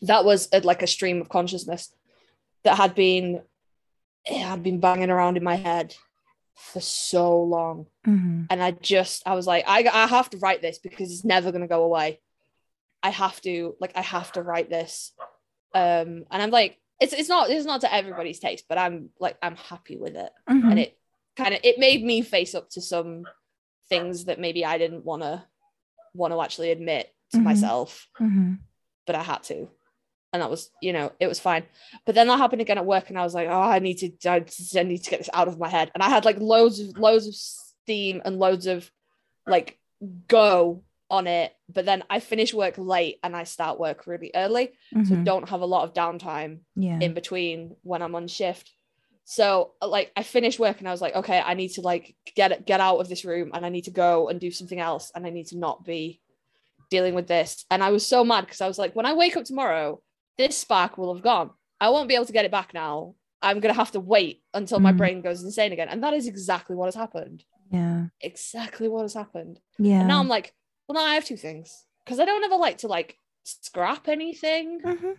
That 0.00 0.24
was 0.24 0.48
a, 0.52 0.60
like 0.60 0.82
a 0.82 0.86
stream 0.86 1.20
of 1.20 1.28
consciousness 1.28 1.92
that 2.64 2.76
had 2.76 2.94
been 2.94 3.42
had 4.26 4.62
been 4.62 4.78
banging 4.80 5.10
around 5.10 5.36
in 5.36 5.42
my 5.44 5.56
head 5.56 5.94
for 6.54 6.80
so 6.80 7.42
long 7.42 7.86
Mhm. 8.06 8.46
and 8.50 8.62
I 8.62 8.70
just 8.70 9.22
I 9.26 9.34
was 9.34 9.46
like 9.46 9.64
I 9.66 9.78
I 9.92 10.06
have 10.06 10.30
to 10.30 10.38
write 10.38 10.62
this 10.62 10.78
because 10.78 11.10
it's 11.10 11.24
never 11.24 11.50
gonna 11.52 11.66
go 11.68 11.82
away. 11.84 12.20
I 13.02 13.10
have 13.10 13.40
to 13.42 13.74
like 13.80 13.96
I 13.96 14.00
have 14.02 14.30
to 14.32 14.42
write 14.42 14.70
this, 14.70 15.12
um, 15.74 16.24
and 16.30 16.42
I'm 16.42 16.50
like 16.50 16.78
it's 17.00 17.12
it's 17.12 17.28
not 17.28 17.50
it's 17.50 17.66
not 17.66 17.80
to 17.80 17.92
everybody's 17.92 18.38
taste, 18.38 18.66
but 18.68 18.78
I'm 18.78 19.10
like 19.18 19.36
I'm 19.42 19.56
happy 19.56 19.96
with 19.96 20.14
it, 20.14 20.32
Mhm. 20.48 20.70
and 20.70 20.78
it 20.78 20.96
kind 21.36 21.52
of 21.54 21.60
it 21.64 21.78
made 21.80 22.04
me 22.04 22.22
face 22.22 22.54
up 22.54 22.70
to 22.70 22.80
some 22.80 23.24
things 23.88 24.26
that 24.26 24.38
maybe 24.38 24.64
I 24.64 24.78
didn't 24.78 25.04
want 25.04 25.22
to 25.22 25.44
want 26.14 26.32
to 26.32 26.40
actually 26.40 26.70
admit 26.70 27.12
to 27.32 27.38
Mhm. 27.38 27.42
myself, 27.44 28.08
Mhm. 28.20 28.58
but 29.06 29.16
I 29.16 29.22
had 29.24 29.42
to. 29.44 29.68
And 30.32 30.40
that 30.40 30.50
was, 30.50 30.70
you 30.80 30.92
know, 30.92 31.12
it 31.20 31.26
was 31.26 31.38
fine. 31.38 31.64
But 32.06 32.14
then 32.14 32.26
that 32.28 32.38
happened 32.38 32.62
again 32.62 32.78
at 32.78 32.86
work, 32.86 33.10
and 33.10 33.18
I 33.18 33.22
was 33.22 33.34
like, 33.34 33.48
oh, 33.48 33.60
I 33.60 33.80
need 33.80 33.98
to, 33.98 34.30
I 34.30 34.38
need 34.82 35.02
to 35.04 35.10
get 35.10 35.18
this 35.20 35.30
out 35.34 35.48
of 35.48 35.58
my 35.58 35.68
head. 35.68 35.90
And 35.94 36.02
I 36.02 36.08
had 36.08 36.24
like 36.24 36.38
loads 36.38 36.80
of 36.80 36.96
loads 36.98 37.26
of 37.26 37.34
steam 37.34 38.22
and 38.24 38.38
loads 38.38 38.66
of 38.66 38.90
like 39.46 39.78
go 40.28 40.82
on 41.10 41.26
it. 41.26 41.52
But 41.68 41.84
then 41.84 42.02
I 42.08 42.20
finish 42.20 42.54
work 42.54 42.74
late 42.78 43.18
and 43.22 43.36
I 43.36 43.44
start 43.44 43.78
work 43.78 44.06
really 44.06 44.30
early, 44.34 44.72
so 45.04 45.16
Mhm. 45.16 45.24
don't 45.24 45.48
have 45.50 45.60
a 45.60 45.66
lot 45.66 45.84
of 45.84 45.92
downtime 45.94 46.60
yeah 46.76 46.98
in 47.00 47.12
between 47.12 47.76
when 47.82 48.00
I'm 48.02 48.14
on 48.14 48.26
shift. 48.28 48.72
So 49.24 49.72
like 49.82 50.10
I 50.16 50.22
finished 50.22 50.58
work 50.58 50.78
and 50.78 50.88
I 50.88 50.92
was 50.92 51.00
like, 51.02 51.14
okay, 51.14 51.40
I 51.44 51.54
need 51.54 51.68
to 51.74 51.82
like 51.82 52.16
get 52.34 52.64
get 52.64 52.80
out 52.80 52.98
of 52.98 53.08
this 53.08 53.24
room 53.24 53.50
and 53.52 53.64
I 53.66 53.68
need 53.68 53.84
to 53.84 53.90
go 53.90 54.28
and 54.28 54.40
do 54.40 54.50
something 54.50 54.80
else 54.80 55.12
and 55.14 55.26
I 55.26 55.30
need 55.30 55.48
to 55.48 55.58
not 55.58 55.84
be 55.84 56.20
dealing 56.90 57.14
with 57.14 57.26
this. 57.28 57.64
And 57.70 57.82
I 57.84 57.90
was 57.90 58.06
so 58.06 58.24
mad 58.24 58.42
because 58.42 58.60
I 58.60 58.68
was 58.68 58.78
like, 58.78 58.94
when 58.96 59.06
I 59.06 59.12
wake 59.14 59.36
up 59.36 59.44
tomorrow, 59.44 60.00
this 60.38 60.56
spark 60.58 60.98
will 60.98 61.14
have 61.14 61.22
gone. 61.22 61.50
I 61.80 61.90
won't 61.90 62.08
be 62.08 62.14
able 62.14 62.26
to 62.26 62.32
get 62.32 62.44
it 62.44 62.50
back 62.50 62.72
now. 62.74 63.14
I'm 63.42 63.60
gonna 63.60 63.74
have 63.74 63.90
to 63.92 64.00
wait 64.00 64.42
until 64.54 64.78
my 64.78 64.92
Mhm. 64.92 64.96
brain 64.96 65.20
goes 65.20 65.42
insane 65.42 65.72
again. 65.72 65.88
And 65.88 66.02
that 66.04 66.14
is 66.14 66.26
exactly 66.26 66.76
what 66.76 66.86
has 66.86 66.94
happened. 66.94 67.44
yeah 67.70 68.06
Exactly 68.20 68.86
what 68.88 69.02
has 69.02 69.14
happened. 69.14 69.58
yeah 69.78 70.00
And 70.00 70.08
now 70.08 70.20
I'm 70.20 70.28
like, 70.28 70.54
well, 70.86 70.94
now 71.02 71.08
I 71.10 71.14
have 71.14 71.24
two 71.24 71.36
things 71.38 71.86
because 72.04 72.20
I 72.20 72.24
don't 72.26 72.44
ever 72.44 72.56
like 72.56 72.78
to 72.78 72.86
like 72.88 73.16
scrap 73.44 74.08
anything, 74.08 74.80
Mhm. 74.80 75.16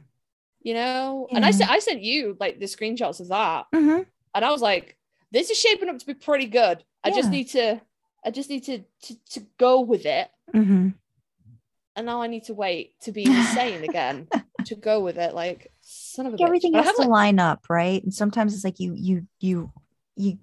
you 0.61 0.73
know. 0.75 1.27
And 1.31 1.43
I 1.43 1.49
Yeah. 1.49 1.51
sent 1.57 1.69
I 1.71 1.79
sent 1.79 2.01
you 2.03 2.37
like 2.39 2.59
the 2.59 2.65
screenshots 2.65 3.19
of 3.19 3.27
that, 3.29 3.65
Mhm. 3.73 4.05
and 4.35 4.45
I 4.45 4.51
was 4.51 4.61
like, 4.61 4.97
this 5.31 5.49
is 5.49 5.59
shaping 5.59 5.89
up 5.89 5.97
to 5.97 6.05
be 6.05 6.13
pretty 6.13 6.45
good. 6.45 6.83
I 7.03 7.09
just 7.09 7.31
need 7.31 7.49
to, 7.49 7.81
I 8.23 8.31
just 8.31 8.49
need 8.49 8.63
to 8.65 8.83
to 9.05 9.15
to 9.31 9.39
go 9.57 9.81
with 9.81 10.05
it. 10.05 10.29
Mhm. 10.53 10.93
And 11.95 12.05
now 12.05 12.21
I 12.21 12.27
need 12.27 12.43
to 12.45 12.53
wait 12.53 12.99
to 13.01 13.11
be 13.11 13.23
insane 13.67 13.83
again 13.83 14.27
to 14.65 14.75
go 14.75 14.99
with 14.99 15.17
it. 15.17 15.33
Like 15.33 15.71
son 15.81 16.25
of 16.25 16.33
a 16.33 16.43
everything 16.43 16.75
I 16.75 16.79
has 16.79 16.87
have, 16.87 16.95
to 16.97 17.03
line 17.03 17.39
up 17.39 17.65
right? 17.69 18.03
And 18.03 18.13
sometimes 18.13 18.53
it's 18.53 18.63
like 18.63 18.79
you 18.79 18.93
you 18.95 19.27
you 19.39 19.71
you 20.15 20.37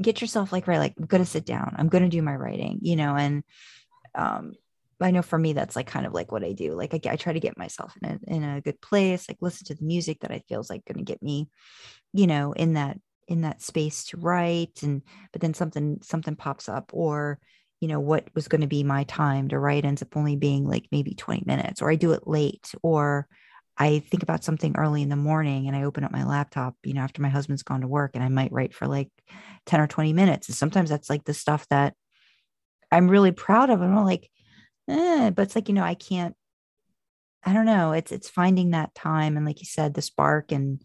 get 0.00 0.20
yourself 0.20 0.52
like 0.52 0.66
right 0.66 0.78
like 0.78 0.94
i'm 0.98 1.06
gonna 1.06 1.24
sit 1.24 1.46
down. 1.46 1.74
I'm 1.78 1.88
gonna 1.88 2.08
do 2.08 2.22
my 2.22 2.34
writing 2.34 2.80
you 2.82 2.96
know 2.96 3.14
and 3.14 3.44
um 4.14 4.54
i 5.00 5.10
know 5.10 5.22
for 5.22 5.38
me 5.38 5.52
that's 5.52 5.76
like 5.76 5.86
kind 5.86 6.06
of 6.06 6.12
like 6.12 6.32
what 6.32 6.44
i 6.44 6.52
do. 6.52 6.74
Like 6.74 6.94
i, 6.94 7.12
I 7.12 7.16
try 7.16 7.32
to 7.32 7.40
get 7.40 7.58
myself 7.58 7.94
in 8.02 8.10
a, 8.10 8.34
in 8.34 8.44
a 8.44 8.60
good 8.60 8.80
place 8.80 9.28
like 9.28 9.38
listen 9.40 9.66
to 9.66 9.74
the 9.74 9.84
music 9.84 10.20
that 10.20 10.32
i 10.32 10.42
feel 10.48 10.60
is 10.60 10.70
like 10.70 10.84
gonna 10.84 11.04
get 11.04 11.22
me 11.22 11.48
you 12.12 12.26
know 12.26 12.52
in 12.52 12.74
that 12.74 12.98
in 13.28 13.42
that 13.42 13.62
space 13.62 14.04
to 14.04 14.16
write. 14.16 14.82
And 14.82 15.02
but 15.32 15.40
then 15.40 15.54
something 15.54 15.98
something 16.02 16.36
pops 16.36 16.68
up 16.68 16.90
or 16.92 17.38
you 17.80 17.88
know 17.88 18.00
what 18.00 18.28
was 18.34 18.48
going 18.48 18.60
to 18.60 18.66
be 18.66 18.82
my 18.82 19.04
time 19.04 19.48
to 19.48 19.58
write 19.58 19.84
ends 19.84 20.02
up 20.02 20.16
only 20.16 20.36
being 20.36 20.66
like 20.66 20.86
maybe 20.90 21.14
20 21.14 21.42
minutes 21.44 21.82
or 21.82 21.90
i 21.90 21.96
do 21.96 22.12
it 22.12 22.26
late 22.26 22.72
or 22.82 23.26
i 23.78 23.98
think 23.98 24.22
about 24.22 24.44
something 24.44 24.74
early 24.76 25.02
in 25.02 25.08
the 25.08 25.16
morning 25.16 25.66
and 25.66 25.76
i 25.76 25.82
open 25.84 26.04
up 26.04 26.12
my 26.12 26.24
laptop 26.24 26.74
you 26.84 26.94
know 26.94 27.00
after 27.02 27.22
my 27.22 27.28
husband's 27.28 27.62
gone 27.62 27.80
to 27.80 27.88
work 27.88 28.12
and 28.14 28.22
i 28.22 28.28
might 28.28 28.52
write 28.52 28.74
for 28.74 28.86
like 28.86 29.10
10 29.66 29.80
or 29.80 29.86
20 29.86 30.12
minutes. 30.12 30.48
And 30.48 30.56
sometimes 30.56 30.90
that's 30.90 31.08
like 31.10 31.24
the 31.24 31.34
stuff 31.34 31.66
that 31.70 31.94
i'm 32.92 33.08
really 33.08 33.32
proud 33.32 33.70
of. 33.70 33.80
I'm 33.82 33.94
like 34.04 34.30
eh, 34.88 35.30
but 35.30 35.42
it's 35.42 35.54
like 35.54 35.68
you 35.68 35.74
know 35.74 35.84
i 35.84 35.94
can't 35.94 36.36
i 37.44 37.52
don't 37.52 37.66
know. 37.66 37.92
It's 37.92 38.12
it's 38.12 38.30
finding 38.30 38.70
that 38.70 38.94
time 38.94 39.36
and 39.36 39.44
like 39.44 39.60
you 39.60 39.66
said 39.66 39.94
the 39.94 40.02
spark 40.02 40.52
and 40.52 40.82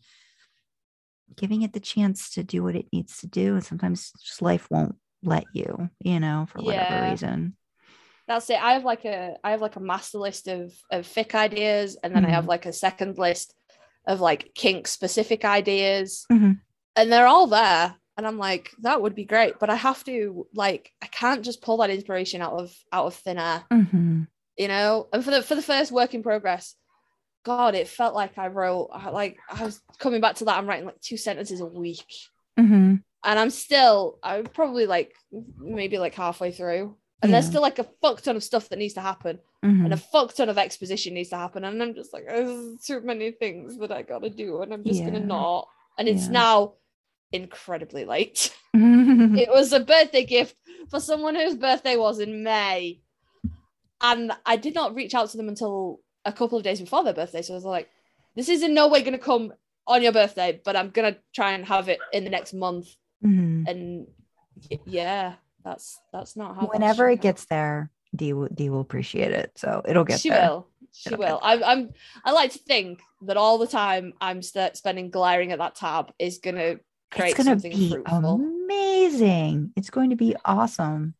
giving 1.35 1.61
it 1.61 1.73
the 1.73 1.79
chance 1.79 2.31
to 2.31 2.43
do 2.43 2.63
what 2.63 2.75
it 2.75 2.87
needs 2.91 3.17
to 3.19 3.27
do. 3.27 3.55
And 3.55 3.63
sometimes 3.63 4.11
just 4.23 4.41
life 4.41 4.67
won't 4.69 4.95
let 5.23 5.45
you 5.51 5.89
you 5.99 6.19
know 6.19 6.45
for 6.49 6.61
whatever 6.61 6.93
Yeah. 6.95 7.01
reason 7.01 7.55
That's 8.29 8.47
it. 8.51 8.61
I 8.61 8.73
have 8.73 8.85
like 8.85 9.05
a 9.05 9.35
I 9.43 9.49
have 9.51 9.59
like 9.61 9.75
a 9.75 9.79
master 9.81 10.19
list 10.19 10.47
of 10.47 10.71
of 10.91 11.05
fic 11.07 11.33
ideas, 11.33 11.97
and 12.03 12.15
then 12.15 12.23
I 12.25 12.29
have 12.29 12.45
like 12.45 12.67
a 12.67 12.71
second 12.71 13.17
list 13.17 13.55
of 14.05 14.21
like 14.21 14.51
kink 14.53 14.87
specific 14.87 15.43
ideas, 15.43 16.27
Mhm. 16.31 16.59
and 16.95 17.11
they're 17.11 17.27
all 17.27 17.47
there. 17.47 17.95
And 18.17 18.27
I'm 18.27 18.37
like, 18.37 18.71
that 18.81 19.01
would 19.01 19.15
be 19.15 19.25
great, 19.25 19.57
but 19.59 19.69
I 19.71 19.75
have 19.75 20.03
to 20.03 20.45
like 20.53 20.91
I 21.01 21.07
can't 21.07 21.43
just 21.43 21.63
pull 21.63 21.77
that 21.77 21.89
inspiration 21.89 22.39
out 22.43 22.53
of 22.53 22.71
out 22.93 23.07
of 23.07 23.15
thin 23.15 23.39
air, 23.39 23.63
Mhm. 23.73 24.27
you 24.57 24.67
know. 24.67 25.07
And 25.11 25.25
for 25.25 25.31
the 25.31 25.41
for 25.41 25.55
the 25.55 25.63
first 25.63 25.91
work 25.91 26.13
in 26.13 26.21
progress, 26.21 26.75
God, 27.43 27.73
it 27.73 27.87
felt 27.87 28.13
like 28.13 28.37
I 28.37 28.47
wrote 28.49 28.91
like 29.11 29.37
I 29.49 29.65
was 29.65 29.81
coming 29.97 30.21
back 30.21 30.35
to 30.35 30.45
that. 30.45 30.57
I'm 30.59 30.67
writing 30.69 30.85
like 30.85 31.01
two 31.01 31.17
sentences 31.17 31.61
a 31.61 31.65
week, 31.65 32.05
Mhm. 32.59 33.01
and 33.23 33.39
I'm 33.39 33.49
still 33.49 34.19
I'm 34.21 34.43
probably 34.45 34.85
like 34.85 35.15
maybe 35.57 35.97
like 35.97 36.13
halfway 36.13 36.51
through, 36.51 36.95
and 37.21 37.33
there's 37.33 37.45
still 37.47 37.61
like 37.61 37.79
a 37.79 37.83
fuck 38.01 38.21
ton 38.21 38.35
of 38.35 38.43
stuff 38.43 38.69
that 38.69 38.79
needs 38.79 38.93
to 38.93 39.01
happen 39.01 39.39
Mhm. 39.63 39.83
and 39.85 39.93
a 39.93 39.97
fuck 39.97 40.33
ton 40.33 40.47
of 40.49 40.57
exposition 40.57 41.13
needs 41.13 41.29
to 41.29 41.35
happen. 41.37 41.63
And 41.65 41.81
I'm 41.83 41.93
just 41.93 42.13
like, 42.13 42.25
there's 42.27 42.81
too 42.85 43.01
many 43.01 43.31
things 43.31 43.77
that 43.79 43.91
I 43.91 44.03
gotta 44.03 44.29
do, 44.29 44.61
and 44.61 44.73
I'm 44.73 44.83
just 44.85 45.03
gonna 45.03 45.19
not. 45.19 45.67
And 45.97 46.07
it's 46.07 46.25
Yeah. 46.27 46.31
now 46.31 46.73
incredibly 47.31 48.05
late. 48.05 48.55
It 48.73 49.49
was 49.49 49.73
a 49.73 49.79
birthday 49.79 50.25
gift 50.25 50.55
for 50.89 50.99
someone 50.99 51.35
whose 51.35 51.55
birthday 51.55 51.95
was 51.97 52.19
in 52.19 52.43
May. 52.43 53.01
And 54.01 54.31
I 54.45 54.55
did 54.55 54.75
not 54.75 54.95
reach 54.95 55.13
out 55.13 55.29
to 55.31 55.37
them 55.37 55.49
until 55.49 55.99
a 56.25 56.31
couple 56.31 56.57
of 56.57 56.63
days 56.63 56.79
before 56.79 57.03
their 57.03 57.13
birthday. 57.13 57.41
So 57.41 57.53
I 57.53 57.55
was 57.55 57.65
like, 57.65 57.89
this 58.35 58.47
is 58.47 58.63
in 58.63 58.73
no 58.73 58.87
way 58.87 59.01
gonna 59.03 59.17
come 59.17 59.51
on 59.87 60.01
your 60.03 60.11
birthday, 60.13 60.61
but 60.63 60.75
I'm 60.75 60.89
gonna 60.91 61.17
try 61.35 61.51
and 61.51 61.65
have 61.65 61.89
it 61.89 61.99
in 62.13 62.23
the 62.23 62.29
next 62.29 62.53
month. 62.53 62.87
Mhm. 63.25 63.67
And 63.67 64.07
yeah, 64.85 65.35
that's 65.63 65.99
that's 66.13 66.35
not 66.35 66.55
how 66.55 66.67
whenever 66.67 67.09
it 67.09 67.21
gets 67.21 67.45
there 67.45 67.91
Dee 68.15 68.33
will, 68.33 68.47
Dee 68.53 68.69
will 68.69 68.81
appreciate 68.81 69.31
it 69.31 69.51
so 69.55 69.81
it'll 69.85 70.03
get 70.05 70.19
she 70.19 70.29
there. 70.29 70.49
will. 70.49 70.67
She 70.91 71.09
It'll 71.09 71.19
will. 71.19 71.39
I'm, 71.43 71.63
I'm 71.63 71.89
i 72.25 72.31
like 72.31 72.51
to 72.53 72.59
think 72.59 72.99
that 73.23 73.37
all 73.37 73.57
the 73.59 73.67
time 73.67 74.13
i'm 74.19 74.41
st- 74.41 74.75
spending 74.75 75.11
glaring 75.11 75.51
at 75.51 75.59
that 75.59 75.75
tab 75.75 76.11
is 76.17 76.39
gonna 76.39 76.77
create 77.11 77.35
it's 77.35 77.43
going 77.43 77.45
to 77.57 77.61
something 77.61 77.71
be 77.77 77.89
fruitful. 77.91 78.35
amazing. 78.35 79.71
It's 79.75 79.89
going 79.89 80.11
to 80.11 80.15
be 80.15 80.35
awesome. 80.45 81.15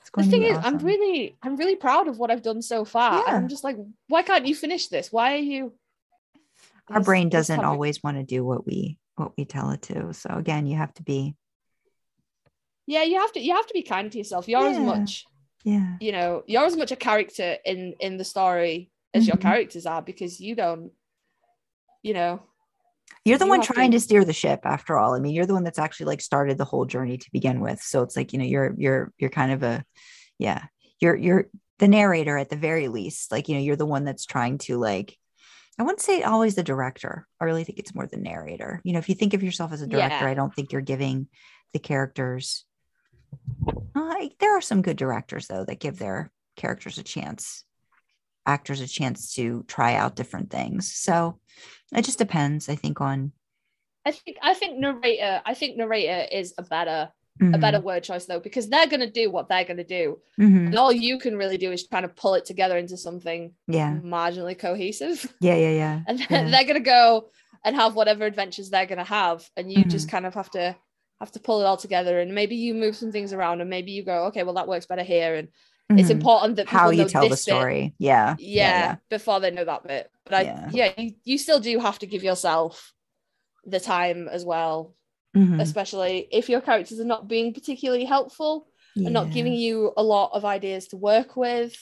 It's 0.00 0.10
the 0.14 0.22
thing 0.30 0.42
is 0.44 0.56
i'm 0.62 0.78
really 0.78 1.36
i'm 1.42 1.56
really 1.56 1.76
proud 1.76 2.06
of 2.08 2.18
what 2.18 2.30
i've 2.30 2.42
done 2.42 2.62
so 2.62 2.84
far. 2.84 3.22
Yeah. 3.26 3.34
i'm 3.36 3.48
just 3.48 3.64
like 3.64 3.76
why 4.08 4.22
can't 4.22 4.46
you 4.46 4.54
finish 4.54 4.86
this? 4.88 5.12
Why 5.12 5.34
are 5.34 5.38
you 5.38 5.72
our 6.88 7.00
This- 7.00 7.06
brain 7.06 7.28
doesn't 7.28 7.64
always 7.64 8.02
want 8.02 8.16
to 8.16 8.22
do 8.22 8.44
what 8.44 8.64
we 8.66 8.98
what 9.16 9.32
we 9.36 9.44
tell 9.44 9.70
it 9.70 9.82
to 9.82 10.12
so 10.14 10.30
again 10.30 10.66
you 10.66 10.76
have 10.76 10.94
to 10.94 11.02
be 11.02 11.34
yeah 12.86 13.02
you 13.02 13.18
have 13.20 13.32
to 13.32 13.40
you 13.40 13.54
have 13.54 13.66
to 13.66 13.74
be 13.74 13.82
kind 13.82 14.10
to 14.12 14.18
yourself. 14.18 14.48
You're 14.48 14.66
as 14.68 14.78
much 14.78 15.24
yeah. 15.64 15.96
you 16.00 16.12
know 16.12 16.42
you're 16.46 16.64
as 16.66 16.76
much 16.76 16.92
a 16.92 16.96
character 16.96 17.56
in 17.64 17.94
in 18.00 18.16
the 18.16 18.24
story 18.24 18.90
as 19.14 19.26
your 19.26 19.36
Mhm. 19.36 19.42
characters 19.42 19.86
are 19.86 20.02
because 20.02 20.40
you 20.40 20.54
don't 20.54 20.92
you 22.02 22.14
know 22.14 22.42
you're 23.24 23.38
the 23.38 23.44
you 23.44 23.50
one 23.50 23.62
trying 23.62 23.90
to- 23.90 23.98
to 23.98 24.04
steer 24.04 24.24
the 24.24 24.32
ship 24.32 24.60
after 24.64 24.98
all. 24.98 25.14
I 25.14 25.18
mean 25.20 25.34
you're 25.34 25.46
the 25.46 25.54
one 25.54 25.64
that's 25.64 25.78
actually 25.78 26.06
like 26.06 26.20
started 26.20 26.58
the 26.58 26.64
whole 26.64 26.84
journey 26.84 27.18
to 27.18 27.30
begin 27.32 27.60
with. 27.60 27.80
So 27.82 28.02
it's 28.02 28.16
like 28.16 28.32
you 28.32 28.38
know 28.38 28.44
you're 28.44 28.74
you're 28.78 29.12
you're 29.18 29.30
kind 29.30 29.52
of 29.52 29.62
a 29.62 29.84
yeah 30.38 30.64
you're 31.00 31.16
you're 31.16 31.46
the 31.78 31.88
narrator 31.88 32.38
at 32.38 32.48
the 32.48 32.56
very 32.56 32.88
least. 32.88 33.32
Like 33.32 33.48
you 33.48 33.54
know 33.56 33.60
you're 33.60 33.76
the 33.76 33.86
one 33.86 34.04
that's 34.04 34.24
trying 34.26 34.58
to 34.58 34.78
like 34.78 35.16
i 35.78 35.82
wouldn't 35.82 36.00
say 36.00 36.22
always 36.22 36.54
the 36.54 36.62
director. 36.62 37.26
I 37.40 37.44
really 37.44 37.64
think 37.64 37.78
it's 37.78 37.94
more 37.94 38.06
the 38.06 38.16
narrator. 38.16 38.80
You 38.84 38.92
know 38.92 38.98
if 38.98 39.08
you 39.08 39.14
think 39.14 39.34
of 39.34 39.42
yourself 39.42 39.72
as 39.72 39.82
a 39.82 39.86
director 39.86 40.24
Yeah. 40.24 40.30
i 40.30 40.34
don't 40.34 40.54
think 40.54 40.72
you're 40.72 40.80
giving 40.94 41.28
the 41.72 41.78
characters 41.80 42.64
uh, 43.94 44.14
there 44.40 44.56
are 44.56 44.60
some 44.60 44.82
good 44.82 44.96
directors 44.96 45.46
though 45.46 45.64
that 45.64 45.80
give 45.80 45.98
their 45.98 46.30
characters 46.56 46.98
a 46.98 47.02
chance 47.02 47.64
actors 48.46 48.80
a 48.80 48.86
chance 48.86 49.34
to 49.34 49.64
try 49.66 49.94
out 49.94 50.14
different 50.16 50.50
things. 50.50 50.94
So 50.94 51.38
it 51.94 52.04
just 52.04 52.18
depends 52.18 52.68
i 52.68 52.74
think 52.74 53.00
on 53.00 53.32
i 54.04 54.10
think 54.10 54.36
i 54.42 54.52
think 54.54 54.78
narrator 54.78 55.40
i 55.46 55.54
think 55.54 55.76
narrator 55.76 56.26
is 56.32 56.52
a 56.58 56.62
better 56.62 57.10
a 57.38 57.44
Mhm, 57.44 57.60
better 57.60 57.80
word 57.80 58.02
choice 58.02 58.24
though 58.24 58.40
because 58.40 58.68
they're 58.70 58.86
going 58.86 59.00
to 59.00 59.10
do 59.10 59.30
what 59.30 59.48
they're 59.48 59.64
going 59.66 59.76
to 59.76 59.84
do. 59.84 60.18
Mhm. 60.40 60.66
and 60.68 60.76
all 60.78 60.90
you 60.90 61.18
can 61.18 61.36
really 61.36 61.58
do 61.58 61.70
is 61.70 61.86
kind 61.90 62.04
of 62.06 62.16
pull 62.16 62.34
it 62.34 62.46
together 62.46 62.78
into 62.78 62.96
something 62.96 63.52
yeah. 63.68 63.98
marginally 64.02 64.58
cohesive. 64.58 65.30
Yeah 65.40 65.54
yeah 65.56 65.70
yeah. 65.70 66.00
And 66.08 66.18
then 66.18 66.46
yeah. 66.46 66.50
they're 66.50 66.64
going 66.64 66.82
to 66.82 66.90
go 66.90 67.28
and 67.62 67.76
have 67.76 67.94
whatever 67.94 68.24
adventures 68.24 68.70
they're 68.70 68.86
going 68.86 68.98
to 68.98 69.04
have 69.04 69.48
and 69.56 69.70
you 69.70 69.84
just 69.84 70.08
kind 70.08 70.24
of 70.24 70.32
have 70.34 70.50
to 70.52 70.74
have 71.20 71.32
to 71.32 71.40
pull 71.40 71.60
it 71.60 71.64
all 71.64 71.76
together 71.76 72.20
and 72.20 72.34
maybe 72.34 72.56
you 72.56 72.74
move 72.74 72.94
some 72.96 73.10
things 73.12 73.32
around 73.32 73.60
and 73.60 73.70
maybe 73.70 73.92
you 73.92 74.04
go 74.04 74.26
okay 74.26 74.42
well 74.42 74.54
that 74.54 74.68
works 74.68 74.86
better 74.86 75.02
here. 75.02 75.34
And 75.34 75.48
it's 75.98 76.08
Mhm. 76.08 76.12
important 76.12 76.56
that 76.56 76.68
how 76.68 76.90
people 76.90 76.92
you 76.94 77.02
know 77.02 77.08
tell 77.08 77.28
the 77.28 77.36
story. 77.36 77.94
Yeah. 77.98 78.34
Yeah, 78.38 78.96
before 79.08 79.40
they 79.40 79.50
know 79.50 79.64
that 79.64 79.84
bit. 79.86 80.10
But 80.24 80.34
i 80.34 80.42
Yeah. 80.42 80.68
yeah, 80.72 80.92
you, 80.98 81.14
you 81.24 81.38
still 81.38 81.60
do 81.60 81.78
have 81.78 81.98
to 82.00 82.06
give 82.06 82.22
yourself 82.24 82.92
the 83.64 83.80
time 83.80 84.28
as 84.28 84.44
well 84.44 84.94
Mhm. 85.36 85.60
especially 85.60 86.28
if 86.30 86.48
your 86.48 86.60
characters 86.60 86.98
are 87.00 87.04
not 87.04 87.28
being 87.28 87.52
particularly 87.52 88.04
helpful 88.04 88.68
and 88.94 89.12
not 89.12 89.30
giving 89.30 89.52
you 89.52 89.92
a 89.98 90.02
lot 90.02 90.30
of 90.32 90.44
ideas 90.46 90.88
to 90.88 90.96
work 90.96 91.36
with 91.36 91.76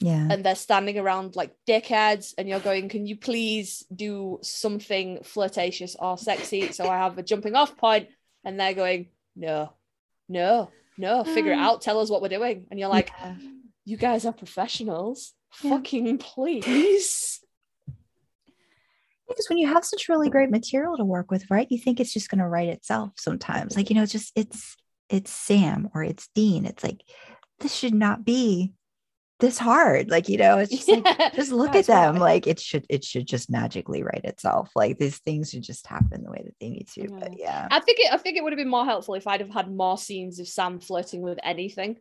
yeah. 0.00 0.26
and 0.30 0.42
they're 0.42 0.54
standing 0.54 0.98
around 0.98 1.36
like 1.36 1.52
dickheads 1.68 2.32
and 2.38 2.48
you're 2.48 2.60
going 2.60 2.88
can 2.88 3.06
you 3.06 3.16
please 3.16 3.84
do 3.94 4.38
something 4.42 5.22
flirtatious 5.22 5.94
or 5.98 6.16
sexy? 6.16 6.72
So 6.72 6.88
i 6.88 6.96
have 6.96 7.18
a 7.18 7.22
jumping 7.22 7.54
off 7.54 7.76
point 7.76 8.08
and 8.44 8.58
they're 8.58 8.74
going 8.74 9.08
no 9.36 9.72
no 10.28 10.70
no 10.98 11.24
figure 11.24 11.52
it 11.52 11.56
Mm. 11.56 11.62
out. 11.62 11.82
Tell 11.82 11.98
us 12.00 12.10
what 12.10 12.22
we're 12.22 12.28
doing. 12.28 12.66
And 12.70 12.78
you're 12.78 12.88
like 12.88 13.10
Yeah. 13.20 13.36
you 13.84 13.96
guys 13.96 14.24
are 14.26 14.32
professionals. 14.32 15.32
Yeah. 15.62 15.70
fucking 15.70 16.18
please. 16.18 17.40
Because 19.28 19.46
when 19.48 19.58
you 19.58 19.68
have 19.68 19.84
such 19.84 20.08
really 20.08 20.28
great 20.30 20.50
material 20.50 20.96
to 20.96 21.04
work 21.04 21.30
with 21.30 21.50
right 21.50 21.66
you 21.70 21.78
think 21.78 21.98
it's 22.00 22.12
just 22.12 22.28
going 22.28 22.38
to 22.40 22.46
write 22.48 22.68
itself 22.68 23.12
sometimes. 23.16 23.76
Like 23.76 23.88
you 23.90 23.96
know 23.96 24.02
it's 24.02 24.12
just 24.12 24.32
it's 24.36 24.76
it's 25.08 25.30
sam 25.30 25.88
or 25.94 26.02
it's 26.02 26.28
dean. 26.34 26.64
It's 26.66 26.82
like 26.84 27.02
this 27.60 27.74
should 27.74 27.94
not 27.94 28.24
be 28.24 28.72
this 29.40 29.58
hard 29.58 30.10
like 30.10 30.28
you 30.28 30.38
know 30.38 30.58
it's 30.58 30.70
just 30.70 30.88
like 30.88 31.04
Yeah. 31.04 31.30
just 31.34 31.50
look 31.52 31.74
at 31.74 31.86
them 31.86 32.14
why? 32.14 32.20
like 32.20 32.46
it 32.46 32.60
should 32.60 32.86
it 32.88 33.02
should 33.04 33.26
just 33.26 33.50
magically 33.50 34.02
write 34.02 34.24
itself 34.24 34.70
like 34.76 34.96
these 34.98 35.18
things 35.18 35.50
should 35.50 35.62
just 35.62 35.86
happen 35.86 36.22
the 36.22 36.30
way 36.30 36.42
that 36.44 36.54
they 36.60 36.70
need 36.70 36.88
to 36.94 37.08
but 37.08 37.36
yeah 37.38 37.66
I 37.70 37.80
think 37.80 37.98
it. 38.00 38.12
I 38.12 38.16
think 38.16 38.36
it 38.36 38.44
would 38.44 38.52
have 38.52 38.58
been 38.58 38.68
more 38.68 38.84
helpful 38.84 39.14
if 39.14 39.26
I'd 39.26 39.40
have 39.40 39.50
had 39.50 39.70
more 39.74 39.98
scenes 39.98 40.38
of 40.38 40.46
Sam 40.48 40.78
flirting 40.78 41.20
with 41.20 41.38
anything. 41.42 41.96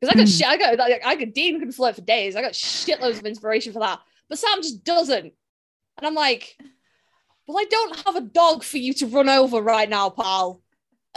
Because 0.00 0.14
I 0.14 0.18
got, 0.18 0.26
Mm. 0.28 0.38
shit, 0.38 0.46
I 0.46 0.56
got, 0.56 0.78
like, 0.78 1.02
I 1.04 1.16
could 1.16 1.34
Dean 1.34 1.58
can 1.60 1.72
flirt 1.72 1.96
for 1.96 2.00
days. 2.02 2.36
I 2.36 2.40
got 2.42 2.52
shitloads 2.52 3.18
of 3.18 3.26
inspiration 3.26 3.72
for 3.72 3.80
that, 3.80 3.98
but 4.28 4.38
Sam 4.38 4.62
just 4.62 4.84
doesn't. 4.84 5.24
And 5.98 6.06
I'm 6.06 6.14
like, 6.14 6.56
well, 7.46 7.58
I 7.58 7.64
don't 7.68 7.96
have 8.06 8.14
a 8.16 8.20
dog 8.20 8.62
for 8.62 8.78
you 8.78 8.92
to 8.94 9.06
run 9.06 9.28
over 9.28 9.60
right 9.60 9.88
now, 9.90 10.08
pal. 10.08 10.62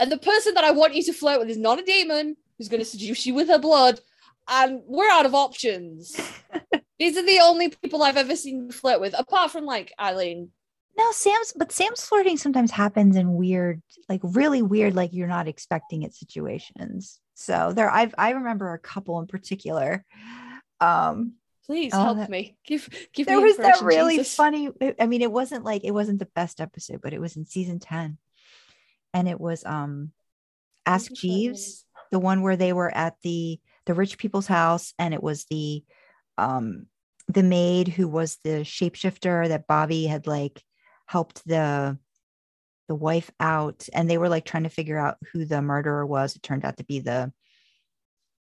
And 0.00 0.10
the 0.10 0.18
person 0.18 0.54
that 0.54 0.64
I 0.64 0.72
want 0.72 0.94
you 0.96 1.02
to 1.04 1.12
flirt 1.12 1.38
with 1.38 1.48
is 1.48 1.56
not 1.58 1.78
a 1.78 1.84
demon 1.84 2.36
who's 2.58 2.68
going 2.68 2.80
to 2.82 2.84
seduce 2.88 3.24
you 3.24 3.34
with 3.34 3.48
her 3.48 3.58
blood. 3.58 4.00
And 4.48 4.80
we're 4.86 5.10
out 5.10 5.26
of 5.26 5.34
options. 5.34 6.16
These 6.98 7.16
are 7.16 7.26
the 7.26 7.40
only 7.42 7.68
people 7.70 8.02
I've 8.02 8.16
ever 8.16 8.36
seen 8.36 8.70
flirt 8.70 9.00
with, 9.00 9.14
apart 9.18 9.50
from 9.50 9.64
like 9.64 9.92
Eileen. 10.00 10.50
no 10.96 11.10
sam's 11.12 11.52
but 11.56 11.72
sam's 11.72 12.04
flirting 12.04 12.36
sometimes 12.36 12.70
happens 12.70 13.16
in 13.16 13.34
weird 13.34 13.80
like 14.10 14.20
really 14.22 14.60
weird 14.62 14.94
like 14.94 15.10
you're 15.12 15.26
not 15.36 15.48
expecting 15.48 16.02
it 16.02 16.14
situations 16.14 17.18
so 17.34 17.72
there 17.72 17.90
i've 17.90 18.14
i 18.18 18.30
remember 18.30 18.74
a 18.74 18.78
couple 18.78 19.18
in 19.20 19.26
particular 19.26 20.04
um 20.80 21.32
Please 21.64 21.92
Oh, 21.94 22.02
help 22.02 22.18
that- 22.18 22.28
me. 22.28 22.56
Give 22.66 22.86
give 23.14 23.26
there 23.26 23.36
me 23.36 23.40
There 23.40 23.46
was 23.48 23.56
that 23.78 23.84
really 23.84 24.16
Jesus. 24.18 24.34
funny 24.34 24.68
I- 24.82 24.96
i 25.00 25.06
mean 25.06 25.22
it 25.22 25.32
wasn't 25.32 25.64
like 25.64 25.82
it 25.84 25.92
wasn't 25.94 26.18
the 26.18 26.28
best 26.34 26.60
episode 26.60 27.00
but 27.02 27.14
it 27.14 27.20
was 27.20 27.36
in 27.36 27.46
season 27.46 27.78
10 27.80 28.18
and 29.14 29.28
it 29.28 29.40
was 29.40 29.64
um 29.64 30.12
ask 30.84 31.10
jeeves 31.12 31.86
the 32.10 32.18
one 32.18 32.42
where 32.42 32.56
they 32.56 32.72
were 32.74 32.92
at 32.94 33.14
the 33.22 33.58
the 33.86 33.94
rich 33.94 34.18
people's 34.18 34.46
house 34.46 34.94
and 34.98 35.14
it 35.14 35.22
was 35.22 35.44
the 35.50 35.82
um 36.38 36.86
the 37.28 37.42
maid 37.42 37.88
who 37.88 38.08
was 38.08 38.38
the 38.44 38.60
shapeshifter 38.60 39.48
that 39.48 39.66
bobby 39.66 40.06
had 40.06 40.26
like 40.26 40.62
helped 41.06 41.46
the 41.46 41.98
the 42.88 42.94
wife 42.94 43.30
out 43.40 43.88
and 43.94 44.08
they 44.08 44.18
were 44.18 44.28
like 44.28 44.44
trying 44.44 44.64
to 44.64 44.68
figure 44.68 44.98
out 44.98 45.16
who 45.32 45.44
the 45.44 45.62
murderer 45.62 46.04
was. 46.04 46.36
It 46.36 46.42
turned 46.42 46.64
out 46.64 46.76
to 46.76 46.84
be 46.84 47.00
the 47.00 47.32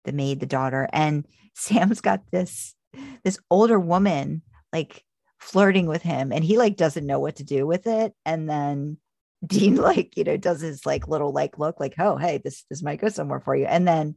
the 0.04 0.12
maid, 0.12 0.40
the 0.40 0.46
daughter. 0.46 0.88
And 0.92 1.24
Sam's 1.54 2.00
got 2.00 2.22
this 2.30 2.74
this 3.22 3.38
older 3.50 3.78
woman 3.78 4.42
like 4.72 5.04
flirting 5.38 5.86
with 5.86 6.02
him 6.02 6.32
and 6.32 6.42
he 6.42 6.58
like 6.58 6.76
doesn't 6.76 7.06
know 7.06 7.20
what 7.20 7.36
to 7.36 7.44
do 7.44 7.66
with 7.66 7.86
it. 7.86 8.12
And 8.26 8.48
then 8.50 8.98
Dean 9.46 9.76
like, 9.90 10.16
you 10.16 10.24
know, 10.24 10.36
does 10.36 10.60
his 10.60 10.84
like 10.84 11.06
little 11.06 11.32
like 11.32 11.58
look 11.58 11.78
like, 11.78 11.94
oh 11.98 12.16
hey, 12.16 12.40
this 12.42 12.64
this 12.70 12.82
might 12.82 13.00
go 13.00 13.08
somewhere 13.08 13.40
for 13.40 13.54
you. 13.54 13.66
And 13.66 13.86
then 13.86 14.16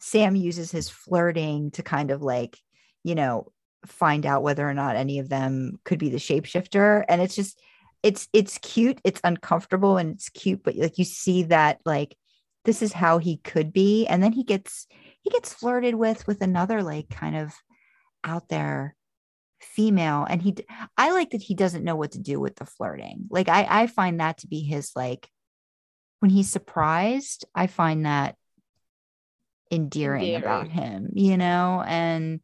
Sam 0.00 0.34
uses 0.34 0.70
his 0.70 0.88
flirting 0.88 1.70
to 1.72 1.82
kind 1.82 2.10
of 2.10 2.22
like, 2.22 2.58
you 3.04 3.14
know, 3.14 3.52
find 3.86 4.26
out 4.26 4.42
whether 4.42 4.68
or 4.68 4.74
not 4.74 4.96
any 4.96 5.18
of 5.18 5.28
them 5.28 5.78
could 5.84 5.98
be 5.98 6.10
the 6.10 6.18
shapeshifter. 6.18 7.04
And 7.08 7.20
it's 7.22 7.36
just 7.36 7.60
it's 8.02 8.28
it's 8.32 8.58
cute, 8.58 9.00
it's 9.04 9.20
uncomfortable 9.24 9.98
and 9.98 10.14
it's 10.14 10.28
cute, 10.28 10.62
but 10.62 10.76
like 10.76 10.98
you 10.98 11.04
see 11.04 11.44
that 11.44 11.80
like 11.84 12.16
this 12.64 12.82
is 12.82 12.92
how 12.92 13.18
he 13.18 13.38
could 13.38 13.72
be. 13.72 14.06
And 14.06 14.22
then 14.22 14.32
he 14.32 14.44
gets 14.44 14.86
he 15.22 15.30
gets 15.30 15.52
flirted 15.52 15.94
with 15.94 16.26
with 16.26 16.40
another 16.42 16.82
like 16.82 17.08
kind 17.08 17.36
of 17.36 17.52
out 18.24 18.48
there 18.48 18.96
female 19.60 20.26
and 20.28 20.40
he 20.40 20.56
i 20.96 21.10
like 21.10 21.30
that 21.30 21.42
he 21.42 21.54
doesn't 21.54 21.84
know 21.84 21.96
what 21.96 22.12
to 22.12 22.18
do 22.18 22.40
with 22.40 22.56
the 22.56 22.64
flirting 22.64 23.26
like 23.30 23.48
i 23.48 23.66
i 23.68 23.86
find 23.86 24.20
that 24.20 24.38
to 24.38 24.46
be 24.46 24.60
his 24.60 24.92
like 24.96 25.28
when 26.20 26.30
he's 26.30 26.50
surprised 26.50 27.44
i 27.54 27.66
find 27.66 28.06
that 28.06 28.36
endearing, 29.70 30.34
endearing. 30.34 30.42
about 30.42 30.68
him 30.68 31.10
you 31.14 31.36
know 31.36 31.82
and 31.86 32.40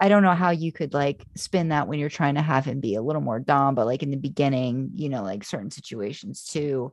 i 0.00 0.08
don't 0.08 0.22
know 0.22 0.34
how 0.34 0.50
you 0.50 0.72
could 0.72 0.94
like 0.94 1.24
spin 1.36 1.70
that 1.70 1.88
when 1.88 1.98
you're 1.98 2.08
trying 2.08 2.36
to 2.36 2.42
have 2.42 2.64
him 2.64 2.80
be 2.80 2.94
a 2.94 3.02
little 3.02 3.22
more 3.22 3.40
dom 3.40 3.74
but 3.74 3.86
like 3.86 4.02
in 4.02 4.10
the 4.10 4.16
beginning 4.16 4.90
you 4.94 5.08
know 5.08 5.22
like 5.22 5.42
certain 5.44 5.70
situations 5.70 6.44
too 6.44 6.92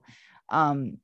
um 0.49 0.97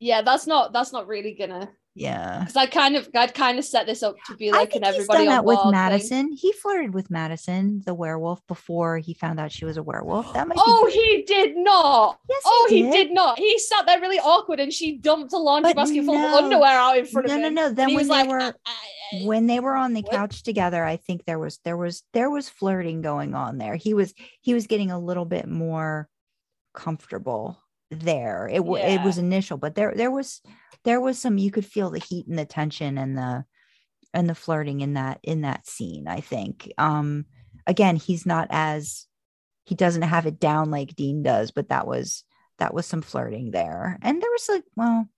yeah 0.00 0.22
that's 0.22 0.46
not 0.46 0.72
that's 0.72 0.92
not 0.92 1.06
really 1.06 1.34
gonna 1.34 1.70
yeah. 1.94 2.40
Because 2.40 2.56
I 2.56 2.66
kind 2.66 2.96
of 2.96 3.08
I'd 3.14 3.34
kind 3.34 3.58
of 3.58 3.64
set 3.64 3.86
this 3.86 4.02
up 4.02 4.16
to 4.26 4.36
be 4.36 4.50
like 4.50 4.74
an 4.74 4.82
everybody 4.84 5.26
done 5.26 5.34
that 5.34 5.44
with 5.44 5.60
Madison. 5.66 6.28
Thing. 6.28 6.36
He 6.36 6.52
flirted 6.52 6.92
with 6.92 7.08
Madison, 7.08 7.82
the 7.86 7.94
werewolf, 7.94 8.44
before 8.48 8.98
he 8.98 9.14
found 9.14 9.38
out 9.38 9.52
she 9.52 9.64
was 9.64 9.76
a 9.76 9.82
werewolf. 9.82 10.32
That 10.32 10.48
might 10.48 10.58
Oh, 10.60 10.90
he 10.92 11.22
did 11.22 11.56
not. 11.56 12.18
Yes, 12.28 12.42
he 12.42 12.50
oh, 12.50 12.66
did. 12.68 12.74
he 12.76 12.90
did 12.90 13.12
not. 13.12 13.38
He 13.38 13.58
sat 13.60 13.86
there 13.86 14.00
really 14.00 14.18
awkward 14.18 14.58
and 14.58 14.72
she 14.72 14.98
dumped 14.98 15.32
a 15.32 15.38
laundry 15.38 15.72
but 15.72 15.82
basket 15.82 16.04
full 16.04 16.16
of 16.16 16.44
underwear 16.44 16.78
out 16.78 16.98
in 16.98 17.06
front 17.06 17.28
no, 17.28 17.34
of 17.34 17.40
him. 17.40 17.54
No, 17.54 17.62
no, 17.62 17.68
no. 17.68 17.74
Then 17.74 17.94
when 17.94 18.08
they 18.08 18.14
like, 18.14 18.28
were 18.28 18.40
I, 18.40 18.52
I, 18.66 19.24
when 19.24 19.46
they 19.46 19.60
were 19.60 19.76
on 19.76 19.92
the 19.92 20.02
what? 20.02 20.12
couch 20.12 20.42
together, 20.42 20.84
I 20.84 20.96
think 20.96 21.24
there 21.24 21.38
was 21.38 21.58
there 21.64 21.76
was 21.76 22.02
there 22.12 22.30
was 22.30 22.48
flirting 22.48 23.02
going 23.02 23.34
on 23.34 23.58
there. 23.58 23.76
He 23.76 23.94
was 23.94 24.12
he 24.40 24.52
was 24.52 24.66
getting 24.66 24.90
a 24.90 24.98
little 24.98 25.24
bit 25.24 25.46
more 25.46 26.08
comfortable 26.74 27.56
there. 27.90 28.48
It, 28.52 28.62
yeah. 28.64 29.00
it 29.00 29.04
was 29.04 29.18
initial, 29.18 29.58
but 29.58 29.76
there 29.76 29.94
there 29.94 30.10
was 30.10 30.40
there 30.84 31.00
was 31.00 31.18
some 31.18 31.38
you 31.38 31.50
could 31.50 31.66
feel 31.66 31.90
the 31.90 31.98
heat 31.98 32.26
and 32.26 32.38
the 32.38 32.44
tension 32.44 32.98
and 32.98 33.16
the 33.16 33.44
and 34.12 34.28
the 34.28 34.34
flirting 34.34 34.80
in 34.80 34.94
that 34.94 35.18
in 35.22 35.42
that 35.42 35.66
scene 35.66 36.06
i 36.08 36.20
think. 36.20 36.72
Um 36.78 37.26
again 37.66 37.96
he's 37.96 38.26
not 38.26 38.48
as 38.50 39.06
he 39.64 39.74
doesn't 39.74 40.02
have 40.02 40.26
it 40.26 40.38
down 40.38 40.70
like 40.70 40.94
dean 40.94 41.22
does 41.22 41.50
but 41.50 41.70
that 41.70 41.86
was 41.86 42.24
that 42.58 42.72
was 42.72 42.86
some 42.86 43.02
flirting 43.02 43.50
there. 43.50 43.98
And 44.02 44.22
there 44.22 44.30
was 44.30 44.48
like 44.48 44.64
well 44.76 45.08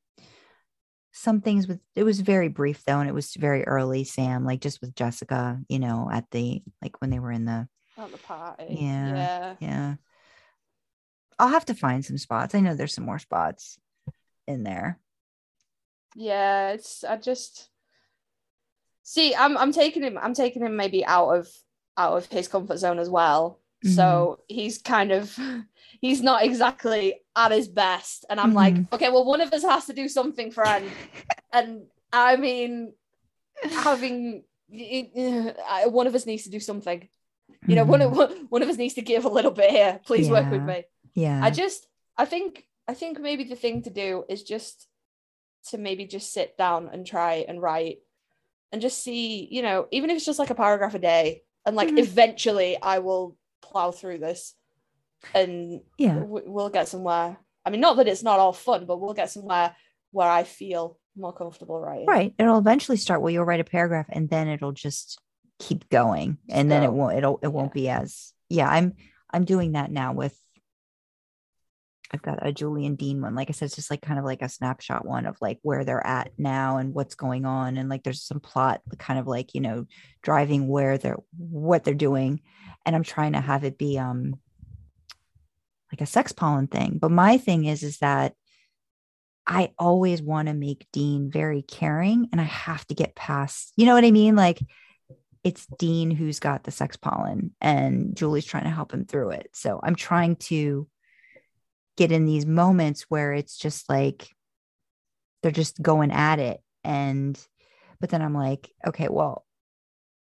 some 1.13 1.41
things 1.41 1.67
with 1.67 1.81
it 1.95 2.05
was 2.05 2.21
very 2.21 2.49
brief 2.49 2.85
though 2.85 3.01
and 3.01 3.09
it 3.09 3.15
was 3.15 3.35
very 3.35 3.65
early 3.65 4.05
sam 4.05 4.45
like 4.45 4.61
just 4.61 4.83
with 4.83 4.95
jessica 4.95 5.59
you 5.67 5.79
know 5.79 6.11
at 6.13 6.31
the 6.31 6.63
like 6.83 7.01
when 7.01 7.09
they 7.09 7.19
were 7.19 7.33
in 7.33 7.47
the 7.47 7.67
at 7.97 8.13
the 8.13 8.19
party 8.19 8.77
yeah 8.81 9.15
yeah. 9.15 9.55
yeah. 9.61 9.95
I'll 11.39 11.49
have 11.49 11.67
to 11.67 11.75
find 11.75 12.05
some 12.05 12.17
spots. 12.19 12.55
I 12.55 12.61
know 12.61 12.75
there's 12.75 12.95
some 12.95 13.05
more 13.05 13.19
spots 13.19 13.79
in 14.47 14.63
there 14.63 14.99
yeah, 16.17 16.71
it's 16.71 17.05
I 17.05 17.17
just 17.17 17.69
see 19.03 19.35
I'm 19.35 19.57
I'm 19.57 19.73
taking 19.73 20.03
him 20.03 20.19
I'm 20.21 20.35
taking 20.35 20.63
him 20.63 20.75
maybe 20.75 21.05
out 21.05 21.29
of 21.29 21.49
out 21.97 22.17
of 22.17 22.27
his 22.27 22.49
comfort 22.49 22.79
zone 22.79 22.99
as 22.99 23.11
well. 23.11 23.61
Mm-hmm. 23.85 23.95
So 23.95 24.41
he's 24.49 24.79
kind 24.79 25.13
of 25.13 25.39
he's 26.01 26.23
not 26.23 26.43
exactly 26.43 27.21
at 27.37 27.53
his 27.53 27.69
best. 27.69 28.25
And 28.31 28.41
I'm 28.41 28.49
mm-hmm. 28.49 28.57
like, 28.57 28.93
okay, 28.95 29.11
well, 29.11 29.27
one 29.27 29.43
of 29.43 29.53
us 29.53 29.63
has 29.63 29.85
to 29.87 29.93
do 29.93 30.09
something, 30.09 30.51
friend. 30.51 30.91
and 31.53 31.83
I 32.13 32.37
mean, 32.37 32.95
having 33.63 34.43
one 34.69 36.07
of 36.07 36.15
us 36.15 36.25
needs 36.25 36.45
to 36.45 36.51
do 36.51 36.61
something. 36.61 37.07
You 37.67 37.77
know, 37.77 37.83
mm-hmm. 37.85 37.91
one 37.91 38.31
of 38.31 38.39
one 38.49 38.63
of 38.63 38.71
us 38.71 38.79
needs 38.79 38.95
to 38.95 39.03
give 39.03 39.27
a 39.27 39.29
little 39.31 39.51
bit 39.51 39.71
here. 39.71 40.01
Please 40.07 40.29
yeah. 40.29 40.33
work 40.33 40.51
with 40.51 40.63
me. 40.63 40.85
Yeah. 41.15 41.45
I 41.45 41.51
just 41.51 41.87
I 42.17 42.25
think 42.25 42.65
I 42.89 42.95
think 42.95 43.21
maybe 43.21 43.45
the 43.45 43.55
thing 43.55 43.83
to 43.83 43.91
do 43.91 44.25
is 44.31 44.43
just 44.43 44.89
to 45.71 45.79
maybe 45.79 46.07
just 46.07 46.33
sit 46.33 46.57
down 46.57 46.89
and 46.93 47.07
try 47.07 47.45
and 47.49 47.61
write 47.61 47.99
and 48.73 48.83
just 48.83 49.03
see, 49.03 49.49
you 49.51 49.63
know, 49.63 49.87
even 49.91 50.11
if 50.11 50.17
it's 50.17 50.27
just 50.27 50.39
like 50.39 50.51
a 50.51 50.55
paragraph 50.55 50.95
a 50.95 50.99
day, 50.99 51.43
and 51.65 51.77
like 51.77 51.89
mm-hmm. 51.89 51.99
eventually 51.99 52.77
I 52.81 52.99
will 53.01 53.37
plow 53.63 53.91
through 53.91 54.19
this 54.19 54.55
and 55.35 55.81
yeah, 55.99 56.15
w- 56.15 56.45
we'll 56.47 56.69
get 56.69 56.89
somewhere. 56.89 57.39
I 57.65 57.71
mean, 57.71 57.81
not 57.81 57.97
that 57.97 58.07
it's 58.07 58.23
not 58.23 58.39
all 58.39 58.53
fun, 58.53 58.87
but 58.87 59.01
we'll 59.01 59.15
get 59.15 59.31
somewhere 59.31 59.75
where 60.13 60.31
I 60.31 60.45
feel 60.45 60.99
more 61.17 61.33
comfortable 61.33 61.81
writing. 61.81 62.07
Right. 62.07 62.33
It'll 62.39 62.59
eventually 62.59 62.97
start 62.97 63.21
where 63.21 63.33
you'll 63.33 63.45
write 63.45 63.61
a 63.61 63.65
paragraph 63.65 64.07
and 64.09 64.31
then 64.31 64.47
it'll 64.47 64.73
just 64.73 65.19
keep 65.59 65.89
going. 65.89 66.39
And 66.49 66.71
then 66.71 66.85
it 66.85 66.93
won't, 66.93 67.17
it'll, 67.17 67.41
it 67.43 67.53
won't 67.53 67.73
be 67.73 67.89
as, 67.89 68.33
yeah, 68.49 68.69
I'm, 68.69 68.95
I'm 69.33 69.45
doing 69.45 69.73
that 69.73 69.91
now 69.91 70.13
with 70.13 70.39
I've 72.13 72.23
got 72.23 72.47
a 72.47 72.53
Julie 72.53 72.87
and 72.87 72.97
Dean 72.97 73.21
one. 73.21 73.35
Like 73.35 73.49
I 73.49 73.53
said, 73.53 73.67
it's 73.67 73.75
just 73.75 73.91
like 73.91 74.03
kind 74.03 74.19
of 74.19 74.25
like 74.25 74.43
a 74.43 74.49
snapshot 74.49 75.05
one 75.05 75.27
of 75.27 75.37
like 75.41 75.59
where 75.63 75.85
they're 75.85 76.07
at 76.07 76.31
now 76.39 76.77
and 76.77 76.95
what's 76.95 77.15
going 77.15 77.45
on. 77.45 77.77
And 77.77 77.89
like 77.89 78.05
there's 78.05 78.23
some 78.23 78.41
plot 78.41 78.81
kind 78.99 79.19
of 79.19 79.27
like, 79.27 79.55
you 79.55 79.61
know, 79.61 79.87
driving 80.23 80.69
where 80.69 80.99
they're 80.99 81.19
what 81.37 81.85
they're 81.85 81.95
doing. 81.95 82.41
And 82.85 82.95
I'm 82.95 83.03
trying 83.03 83.33
to 83.33 83.41
have 83.41 83.65
it 83.65 83.79
be 83.79 83.99
um 83.99 84.37
like 85.93 86.01
a 86.01 86.07
sex 86.07 86.33
pollen 86.33 86.69
thing. 86.69 86.99
But 87.01 87.11
my 87.11 87.39
thing 87.39 87.65
is 87.65 87.83
is 87.83 87.99
that 87.99 88.35
I 89.47 89.73
always 89.79 90.23
want 90.23 90.49
to 90.49 90.55
make 90.55 90.87
Dean 90.93 91.31
very 91.31 91.63
caring 91.63 92.29
and 92.33 92.41
I 92.41 92.45
have 92.45 92.85
to 92.89 92.95
get 92.95 93.15
past, 93.15 93.73
you 93.77 93.87
know 93.87 93.95
what 93.95 94.05
I 94.05 94.11
mean? 94.11 94.35
Like 94.35 94.61
it's 95.45 95.67
Dean 95.79 96.11
who's 96.11 96.41
got 96.41 96.65
the 96.65 96.73
sex 96.73 96.97
pollen 96.97 97.55
and 97.61 98.17
Julie's 98.17 98.45
trying 98.45 98.65
to 98.65 98.71
help 98.71 98.93
him 98.93 99.05
through 99.05 99.31
it. 99.31 99.51
So 99.53 99.79
I'm 99.83 99.95
trying 99.95 100.37
to 100.37 100.89
get 101.97 102.13
in 102.13 102.27
these 102.27 102.47
moments 102.47 103.07
where 103.09 103.33
it's 103.33 103.57
just 103.57 103.89
like 103.89 104.29
they're 105.43 105.53
just 105.53 105.81
going 105.81 106.11
at 106.11 106.39
it. 106.39 106.61
And 106.85 107.39
but 108.01 108.11
then 108.11 108.23
i'm 108.23 108.35
like 108.35 108.71
okay 108.87 109.09
well 109.09 109.45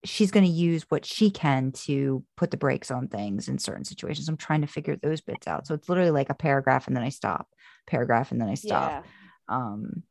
she's 0.04 0.30
going 0.30 0.44
to 0.44 0.50
use 0.50 0.84
what 0.88 1.06
she 1.06 1.30
can 1.30 1.70
to 1.70 2.24
put 2.36 2.50
the 2.50 2.56
brakes 2.56 2.90
on 2.90 3.06
things 3.06 3.46
in 3.48 3.56
certain 3.56 3.84
situations. 3.84 4.28
I'm 4.28 4.36
trying 4.36 4.62
to 4.62 4.66
figure 4.66 4.96
those 4.96 5.20
bits 5.20 5.46
out. 5.46 5.64
So 5.64 5.74
it's 5.74 5.88
literally 5.88 6.10
like 6.10 6.28
a 6.28 6.34
paragraph 6.34 6.88
and 6.88 6.96
then 6.96 7.04
i 7.04 7.08
stop 7.08 7.46
paragraph 7.86 8.32
and 8.32 8.40
then 8.40 8.48
i 8.48 8.54
stop. 8.54 9.04
Yeah. 9.48 9.56
um 9.56 10.02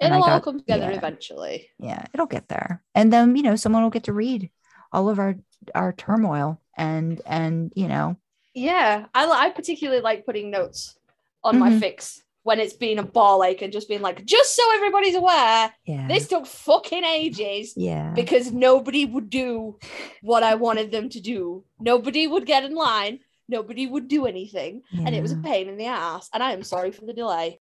it'll 0.00 0.20
got, 0.20 0.30
all 0.30 0.40
come 0.40 0.58
together 0.60 0.92
yeah, 0.92 0.96
eventually. 0.96 1.68
Yeah 1.78 2.04
it'll 2.14 2.26
get 2.26 2.48
there. 2.48 2.82
And 2.94 3.12
then 3.12 3.34
you 3.34 3.42
know 3.42 3.56
someone 3.56 3.82
will 3.82 3.90
get 3.90 4.04
to 4.04 4.12
read 4.12 4.50
all 4.92 5.08
of 5.08 5.18
our 5.18 5.36
our 5.74 5.92
turmoil 5.92 6.60
and 6.76 7.20
and 7.26 7.72
you 7.74 7.88
know 7.88 8.16
yeah, 8.54 9.06
I, 9.14 9.30
I 9.30 9.50
particularly 9.50 10.02
like 10.02 10.26
putting 10.26 10.50
notes 10.50 10.96
on 11.42 11.54
mm-hmm. 11.54 11.60
my 11.60 11.78
fix 11.78 12.22
when 12.42 12.58
it's 12.58 12.72
been 12.72 12.98
a 12.98 13.02
ball 13.02 13.44
ache 13.44 13.62
and 13.62 13.72
just 13.72 13.88
being 13.88 14.00
like, 14.00 14.24
just 14.24 14.56
so 14.56 14.62
everybody's 14.74 15.14
aware, 15.14 15.72
yeah. 15.84 16.08
this 16.08 16.26
took 16.26 16.46
fucking 16.46 17.04
ages. 17.04 17.74
Yeah. 17.76 18.12
Because 18.14 18.50
nobody 18.50 19.04
would 19.04 19.28
do 19.28 19.78
what 20.22 20.42
I 20.42 20.54
wanted 20.54 20.90
them 20.90 21.10
to 21.10 21.20
do. 21.20 21.64
Nobody 21.78 22.26
would 22.26 22.46
get 22.46 22.64
in 22.64 22.74
line. 22.74 23.20
Nobody 23.48 23.86
would 23.86 24.08
do 24.08 24.26
anything. 24.26 24.82
Yeah. 24.90 25.04
And 25.06 25.14
it 25.14 25.22
was 25.22 25.32
a 25.32 25.36
pain 25.36 25.68
in 25.68 25.76
the 25.76 25.86
ass. 25.86 26.30
And 26.32 26.42
I 26.42 26.52
am 26.52 26.62
sorry 26.62 26.92
for 26.92 27.04
the 27.04 27.12
delay. 27.12 27.60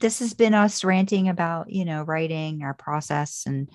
This 0.00 0.18
has 0.18 0.34
been 0.34 0.52
us 0.52 0.84
ranting 0.84 1.28
about, 1.30 1.70
you 1.70 1.86
know, 1.86 2.02
writing 2.02 2.62
our 2.62 2.74
process 2.74 3.44
and 3.46 3.70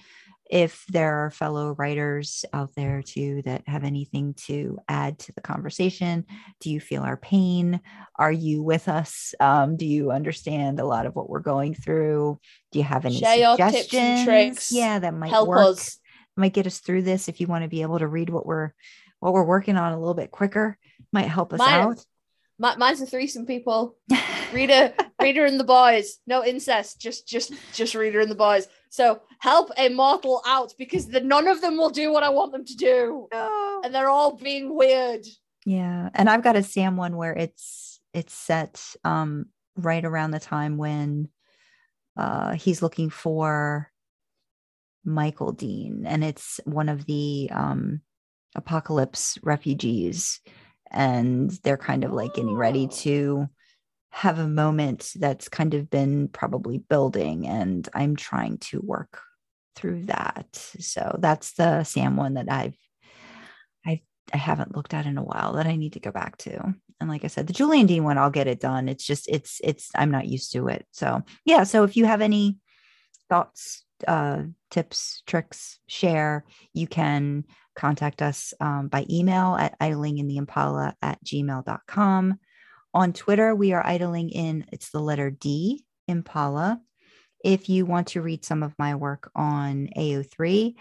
if 0.54 0.86
there 0.88 1.26
are 1.26 1.32
fellow 1.32 1.74
writers 1.80 2.45
out 2.54 2.70
there 2.76 3.01
too 3.01 3.41
that 3.43 3.64
have 3.68 3.84
anything 3.84 4.36
to 4.45 4.78
add 4.88 5.18
to 5.18 5.34
the 5.34 5.41
conversation? 5.41 6.26
Do 6.62 6.70
you 6.70 6.80
feel 6.80 7.01
our 7.01 7.18
pain? 7.18 7.82
Are 8.20 8.32
you 8.32 8.62
with 8.62 8.88
us? 8.88 9.34
Um, 9.39 9.78
do 9.78 9.88
you 9.88 10.12
understand 10.12 10.80
a 10.80 10.86
lot 10.86 11.08
of 11.08 11.16
what 11.16 11.28
we're 11.28 11.39
going 11.39 11.74
through? 11.74 12.39
Do 12.72 12.78
you 12.78 12.86
have 12.86 13.04
any 13.06 13.18
Share 13.18 13.58
suggestions? 13.58 14.26
tricks. 14.26 14.72
Yeah 14.72 14.99
that 14.99 15.16
might 15.16 15.32
help 15.32 15.49
work. 15.49 15.70
us. 15.70 15.97
might 16.38 16.54
get 16.54 16.68
us 16.68 16.78
through 16.78 17.01
this 17.01 17.28
if 17.28 17.41
you 17.41 17.47
want 17.47 17.64
to 17.64 17.68
be 17.68 17.82
able 17.82 17.97
to 17.97 18.08
read 18.08 18.30
what 18.30 18.45
we're 18.45 18.74
what 19.20 19.34
we're 19.34 19.43
working 19.45 19.76
on 19.76 19.91
a 19.93 19.97
little 19.99 20.14
bit 20.14 20.30
quicker. 20.30 20.78
Might 21.12 21.30
help 21.30 21.51
us 21.54 21.58
Mine, 21.60 21.80
out. 21.80 22.06
my, 22.60 22.76
mine's 22.76 23.01
a 23.01 23.08
threesome, 23.08 23.47
people. 23.47 23.95
Reader, 24.54 24.93
Reader 25.20 25.45
and 25.45 25.60
the 25.60 25.64
boys. 25.64 26.20
No 26.28 26.45
incest, 26.45 27.01
just 27.01 27.28
just 27.28 27.54
just 27.74 27.95
Reader 27.95 28.20
and 28.20 28.30
the 28.30 28.36
boys. 28.36 28.68
So 28.94 29.24
help 29.39 29.72
a 29.76 29.89
mortal 29.89 30.44
out 30.46 30.76
because 30.78 31.08
the, 31.08 31.20
none 31.20 31.48
of 31.48 31.62
them 31.62 31.78
will 31.78 31.89
do 31.89 32.12
what 32.14 32.22
I 32.22 32.30
want 32.30 32.52
them 32.52 32.64
to 32.64 32.76
do, 32.76 33.28
no. 33.34 33.82
and 33.84 33.91
they're 33.94 34.08
all 34.08 34.38
being 34.38 34.76
weird. 34.76 35.26
Yeah, 35.66 36.10
and 36.14 36.30
I've 36.30 36.44
got 36.44 36.56
a 36.58 36.62
Sam 36.62 36.96
one 36.96 37.18
where 37.18 37.34
it's 37.34 38.00
it's 38.14 38.36
set 38.36 38.86
um 39.04 39.48
right 39.76 40.06
around 40.06 40.30
the 40.30 40.39
time 40.39 40.78
when 40.78 41.30
uh 42.18 42.54
he's 42.54 42.84
looking 42.84 43.10
for 43.10 43.91
Michael 45.04 45.54
Dean 45.54 46.04
and 46.06 46.24
it's 46.24 46.60
one 46.66 46.88
of 46.88 47.08
the 47.08 47.50
um 47.52 48.02
apocalypse 48.54 49.39
refugees 49.41 50.39
and 50.91 51.50
they're 51.64 51.78
kind 51.78 52.04
of 52.04 52.12
like 52.12 52.36
getting 52.36 52.54
ready 52.56 52.86
Oh. 52.86 52.96
to 52.98 53.48
have 54.14 54.38
a 54.38 54.47
moment 54.47 55.11
that's 55.16 55.49
kind 55.49 55.74
of 55.74 55.89
been 55.89 56.28
probably 56.28 56.78
building 56.78 57.47
and 57.47 57.89
I'm 57.95 58.16
trying 58.16 58.59
to 58.59 58.80
work 58.80 59.20
through 59.76 60.03
that. 60.03 60.55
So 60.80 61.18
that's 61.20 61.53
the 61.53 61.84
Sam 61.84 62.16
one 62.16 62.36
that 62.36 62.45
I've 62.47 62.78
I've 63.84 64.01
I 64.32 64.38
haven't 64.38 64.76
looked 64.76 64.93
at 64.93 65.07
in 65.07 65.18
a 65.18 65.24
while 65.24 65.53
that 65.53 65.66
I 65.66 65.76
need 65.78 65.93
to 65.93 65.99
go 65.99 66.11
back 66.11 66.38
to. 66.38 66.76
And 66.99 67.09
like 67.09 67.24
I 67.24 67.28
said, 67.28 67.47
the 67.47 67.53
Julie 67.53 67.80
and 67.80 67.88
Dean 67.88 68.03
one, 68.03 68.20
I'll 68.20 68.30
get 68.30 68.45
it 68.45 68.59
done. 68.59 68.88
It's 68.88 69.03
just 69.03 69.28
it's 69.28 69.59
it's 69.64 69.89
I'm 69.95 70.11
not 70.11 70.28
used 70.28 70.53
to 70.53 70.68
it. 70.68 70.86
So 70.91 71.24
yeah. 71.43 71.64
So 71.64 71.84
if 71.84 71.97
you 71.97 72.05
have 72.05 72.22
any 72.22 72.57
thoughts, 73.30 73.84
uh, 74.07 74.43
tips, 74.70 75.24
tricks, 75.26 75.80
share, 75.88 76.45
you 76.72 76.86
can 76.86 77.45
contact 77.76 78.22
us 78.22 78.53
um, 78.61 78.89
by 78.89 79.07
email 79.09 79.55
at 79.55 79.78
idlingintheimpala 79.80 80.93
at 81.01 81.18
gmail.com. 81.26 82.39
On 82.96 83.12
Twitter, 83.12 83.56
we 83.56 83.74
are 83.74 83.86
idling 83.86 84.30
in, 84.30 84.66
it's 84.72 84.91
the 84.91 85.00
letter 85.00 85.32
D, 85.32 85.84
Impala. 86.08 86.80
If 87.44 87.68
you 87.68 87.88
want 87.88 88.10
to 88.10 88.22
read 88.22 88.46
some 88.46 88.62
of 88.62 88.76
my 88.78 88.94
work 88.94 89.32
on 89.36 89.89
AO3, 89.98 90.76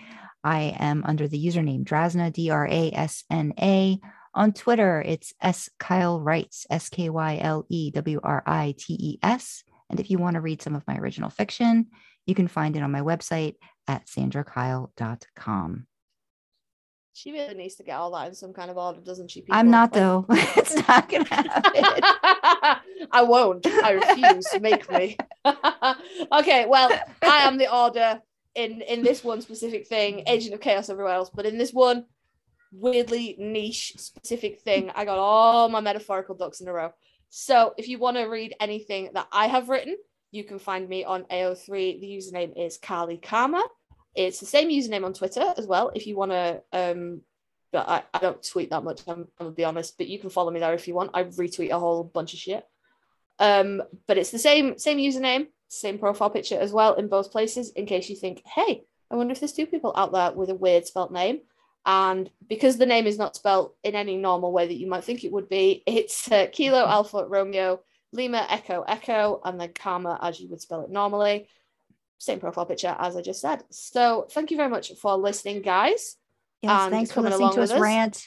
I 0.44 0.76
am 0.78 1.04
under 1.06 1.26
the 1.26 1.42
username 1.42 1.84
Drasna, 1.84 2.30
D 2.30 2.50
R 2.50 2.66
A 2.66 2.90
S 2.92 3.24
N 3.30 3.54
A. 3.58 3.98
On 4.34 4.52
Twitter, 4.52 5.02
it's 5.04 5.32
S 5.40 5.70
Kyle 5.78 6.20
Writes, 6.20 6.66
S 6.68 6.90
K 6.90 7.08
Y 7.08 7.38
L 7.40 7.64
E 7.70 7.90
W 7.90 8.20
R 8.22 8.42
I 8.46 8.74
T 8.76 8.94
E 8.94 9.18
S. 9.22 9.64
And 9.88 9.98
if 9.98 10.10
you 10.10 10.18
want 10.18 10.34
to 10.34 10.40
read 10.42 10.60
some 10.60 10.74
of 10.74 10.86
my 10.86 10.96
original 10.98 11.30
fiction, 11.30 11.86
you 12.26 12.34
can 12.34 12.48
find 12.48 12.76
it 12.76 12.82
on 12.82 12.92
my 12.92 13.00
website 13.00 13.54
at 13.88 14.06
sandrakyle.com. 14.06 15.86
She 17.14 17.32
really 17.32 17.54
needs 17.54 17.74
to 17.76 17.82
get 17.82 17.96
all 17.96 18.10
that 18.12 18.28
in 18.28 18.34
some 18.34 18.52
kind 18.52 18.70
of 18.70 18.78
order, 18.78 19.00
doesn't 19.00 19.30
she? 19.30 19.44
I'm 19.50 19.70
not, 19.70 19.92
though. 19.92 20.24
it's 20.30 20.74
not 20.88 21.08
going 21.08 21.24
to 21.24 21.34
happen. 21.34 21.84
I 23.12 23.22
won't. 23.22 23.66
I 23.66 23.92
refuse. 23.92 24.46
Make 24.60 24.90
me. 24.90 25.16
okay, 26.32 26.66
well, 26.66 26.90
I 27.22 27.38
am 27.42 27.58
the 27.58 27.74
order 27.74 28.22
in 28.54 28.82
in 28.82 29.02
this 29.02 29.22
one 29.24 29.42
specific 29.42 29.86
thing, 29.86 30.24
Agent 30.26 30.54
of 30.54 30.60
Chaos 30.60 30.88
everywhere 30.88 31.14
else, 31.14 31.30
but 31.30 31.46
in 31.46 31.58
this 31.58 31.72
one 31.72 32.06
weirdly 32.72 33.36
niche 33.38 33.94
specific 33.98 34.60
thing, 34.60 34.90
I 34.94 35.04
got 35.04 35.18
all 35.18 35.68
my 35.68 35.80
metaphorical 35.80 36.34
ducks 36.34 36.60
in 36.60 36.68
a 36.68 36.72
row. 36.72 36.92
So 37.28 37.74
if 37.76 37.88
you 37.88 37.98
want 37.98 38.16
to 38.16 38.24
read 38.24 38.54
anything 38.60 39.10
that 39.14 39.28
I 39.32 39.46
have 39.46 39.68
written, 39.68 39.96
you 40.30 40.44
can 40.44 40.58
find 40.58 40.88
me 40.88 41.04
on 41.04 41.24
AO3. 41.24 42.00
The 42.00 42.06
username 42.06 42.52
is 42.56 42.78
Karlee 42.78 43.22
Karma. 43.22 43.62
It's 44.14 44.40
the 44.40 44.46
same 44.46 44.68
username 44.68 45.04
on 45.04 45.14
Twitter 45.14 45.54
as 45.56 45.66
well. 45.66 45.90
If 45.94 46.06
you 46.06 46.16
want 46.16 46.32
to, 46.32 46.62
um, 46.72 47.22
but 47.72 47.88
I, 47.88 48.02
I 48.12 48.18
don't 48.18 48.42
tweet 48.42 48.70
that 48.70 48.84
much. 48.84 49.00
I'm, 49.08 49.20
I'm 49.20 49.26
gonna 49.38 49.50
be 49.52 49.64
honest, 49.64 49.96
but 49.96 50.08
you 50.08 50.18
can 50.18 50.30
follow 50.30 50.50
me 50.50 50.60
there 50.60 50.74
if 50.74 50.86
you 50.86 50.94
want. 50.94 51.12
I 51.14 51.24
retweet 51.24 51.70
a 51.70 51.78
whole 51.78 52.04
bunch 52.04 52.34
of 52.34 52.38
shit. 52.38 52.64
Um, 53.38 53.82
but 54.06 54.18
it's 54.18 54.30
the 54.30 54.38
same 54.38 54.78
same 54.78 54.98
username, 54.98 55.46
same 55.68 55.98
profile 55.98 56.30
picture 56.30 56.58
as 56.58 56.72
well 56.72 56.94
in 56.94 57.08
both 57.08 57.32
places. 57.32 57.70
In 57.70 57.86
case 57.86 58.10
you 58.10 58.16
think, 58.16 58.42
hey, 58.44 58.84
I 59.10 59.16
wonder 59.16 59.32
if 59.32 59.40
there's 59.40 59.52
two 59.52 59.66
people 59.66 59.92
out 59.96 60.12
there 60.12 60.32
with 60.32 60.50
a 60.50 60.54
weird 60.54 60.86
spelt 60.86 61.12
name. 61.12 61.40
And 61.84 62.30
because 62.48 62.76
the 62.76 62.86
name 62.86 63.06
is 63.06 63.18
not 63.18 63.34
spelt 63.34 63.74
in 63.82 63.94
any 63.94 64.16
normal 64.16 64.52
way 64.52 64.66
that 64.66 64.78
you 64.78 64.86
might 64.86 65.04
think 65.04 65.24
it 65.24 65.32
would 65.32 65.48
be, 65.48 65.82
it's 65.86 66.30
uh, 66.30 66.46
Kilo 66.52 66.86
Alpha 66.86 67.26
Romeo 67.26 67.80
Lima 68.12 68.46
Echo 68.48 68.82
Echo, 68.82 69.40
and 69.44 69.60
then 69.60 69.72
Karma 69.72 70.18
as 70.22 70.38
you 70.38 70.48
would 70.50 70.60
spell 70.60 70.82
it 70.82 70.90
normally. 70.90 71.48
Same 72.22 72.38
profile 72.38 72.66
picture 72.66 72.94
as 73.00 73.16
I 73.16 73.20
just 73.20 73.40
said. 73.40 73.64
So 73.70 74.28
thank 74.30 74.52
you 74.52 74.56
very 74.56 74.68
much 74.68 74.92
for 74.94 75.16
listening, 75.16 75.60
guys. 75.60 76.16
Yes, 76.62 76.82
And 76.82 76.92
thanks 76.92 77.10
for 77.10 77.20
listening 77.20 77.50
to 77.54 77.62
us 77.62 77.72
us. 77.72 77.80
rant. 77.80 78.24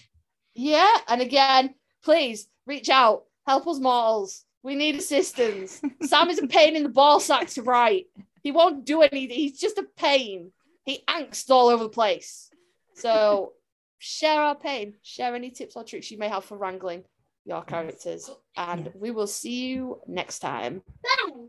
Yeah, 0.54 0.94
and 1.08 1.22
again, 1.22 1.76
please 2.04 2.50
reach 2.68 2.90
out, 2.90 3.24
help 3.48 3.66
us 3.68 3.80
mortals. 3.80 4.44
We 4.64 4.76
need 4.76 4.96
assistance. 4.96 5.82
Sam 6.02 6.30
is 6.30 6.40
a 6.40 6.48
pain 6.48 6.76
in 6.76 6.84
the 6.84 6.90
ball 6.90 7.22
sack 7.22 7.48
to 7.52 7.62
write. 7.62 8.08
He 8.44 8.52
won't 8.52 8.84
do 8.86 9.02
anything. 9.02 9.30
He's 9.38 9.58
just 9.58 9.78
a 9.78 9.84
pain. 9.96 10.52
He 10.84 11.02
angst 11.08 11.50
all 11.50 11.70
over 11.70 11.84
the 11.86 11.90
place. 11.90 12.50
So 12.96 13.54
share 13.98 14.42
our 14.42 14.56
pain. 14.56 14.96
Share 15.04 15.36
any 15.36 15.52
tips 15.52 15.78
or 15.78 15.86
tricks 15.86 16.12
you 16.12 16.18
may 16.18 16.28
have 16.28 16.44
for 16.44 16.58
wrangling 16.58 17.06
your 17.46 17.64
characters. 17.64 18.30
And 18.58 18.88
Yes. 18.88 18.96
we 19.00 19.12
will 19.12 19.28
see 19.28 19.68
you 19.68 20.02
next 20.06 20.40
time. 20.40 20.82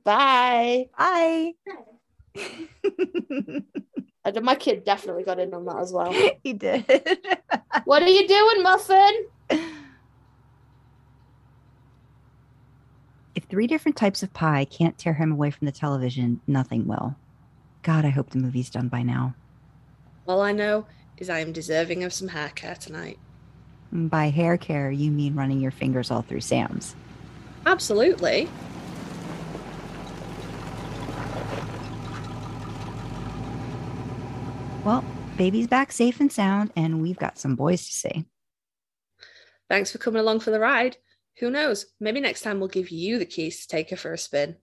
Bye. 0.05 0.91
Bye. 0.97 1.53
And 1.67 1.79
my 4.47 4.55
kid 4.55 4.85
definitely 4.85 5.25
got 5.25 5.39
in 5.39 5.53
on 5.53 5.65
that 5.67 5.77
as 5.77 5.93
well. 5.93 6.13
he 6.43 6.53
did. 6.53 6.85
what 7.85 8.03
are 8.03 8.09
you 8.09 8.27
doing, 8.27 8.63
Muffin? 8.63 9.27
if 13.35 13.45
three 13.45 13.67
different 13.67 13.97
types 13.97 14.23
of 14.23 14.33
pie 14.33 14.65
can't 14.65 14.97
tear 14.97 15.13
him 15.13 15.31
away 15.31 15.51
from 15.51 15.67
the 15.67 15.73
television, 15.73 16.41
nothing 16.47 16.87
will. 16.87 17.15
God, 17.83 18.05
I 18.05 18.09
hope 18.09 18.31
the 18.31 18.39
movie's 18.39 18.71
done 18.71 18.89
by 18.89 19.03
now. 19.03 19.35
All 20.27 20.41
I 20.41 20.53
know 20.53 20.87
is 21.19 21.29
I 21.29 21.41
am 21.41 21.53
deserving 21.53 22.03
of 22.03 22.13
some 22.13 22.29
hair 22.29 22.51
care 22.55 22.75
tonight. 22.75 23.19
And 23.93 24.11
by 24.11 24.31
hair 24.31 24.57
care, 24.57 24.91
you 24.91 25.11
mean 25.11 25.35
running 25.35 25.61
your 25.61 25.71
fingers 25.71 26.11
all 26.11 26.23
through 26.23 26.41
Sam's. 26.41 26.97
Absolutely. 27.67 28.49
Well, 34.87 35.05
baby's 35.37 35.67
back 35.67 35.93
safe 35.93 36.21
and 36.21 36.33
sound, 36.33 36.73
and 36.75 37.03
we've 37.03 37.19
got 37.19 37.39
some 37.39 37.55
boys 37.55 37.87
to 37.87 37.93
see. 37.93 38.25
Thanks 39.69 39.93
for 39.93 39.99
coming 39.99 40.21
along 40.21 40.41
for 40.41 40.51
the 40.51 40.61
ride. 40.61 40.97
Who 41.39 41.51
knows? 41.51 41.87
Maybe 42.01 42.21
next 42.21 42.43
time 42.43 42.59
we'll 42.59 42.69
give 42.69 42.91
you 42.91 43.19
the 43.19 43.27
keys 43.27 43.63
to 43.63 43.69
take 43.69 43.91
her 43.91 43.97
for 43.97 44.13
a 44.13 44.19
spin. 44.19 44.57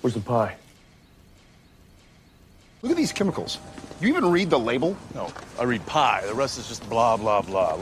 Where's 0.00 0.14
the 0.14 0.20
pie? 0.20 0.56
Look 2.82 2.90
at 2.90 2.96
these 2.96 3.12
chemicals. 3.12 3.58
You 4.00 4.08
even 4.08 4.30
read 4.30 4.50
the 4.50 4.58
label? 4.58 4.96
No, 5.14 5.32
I 5.58 5.64
read 5.64 5.84
pie. 5.86 6.22
The 6.26 6.34
rest 6.34 6.58
is 6.58 6.68
just 6.68 6.86
blah, 6.90 7.16
blah, 7.16 7.40
blah. 7.40 7.80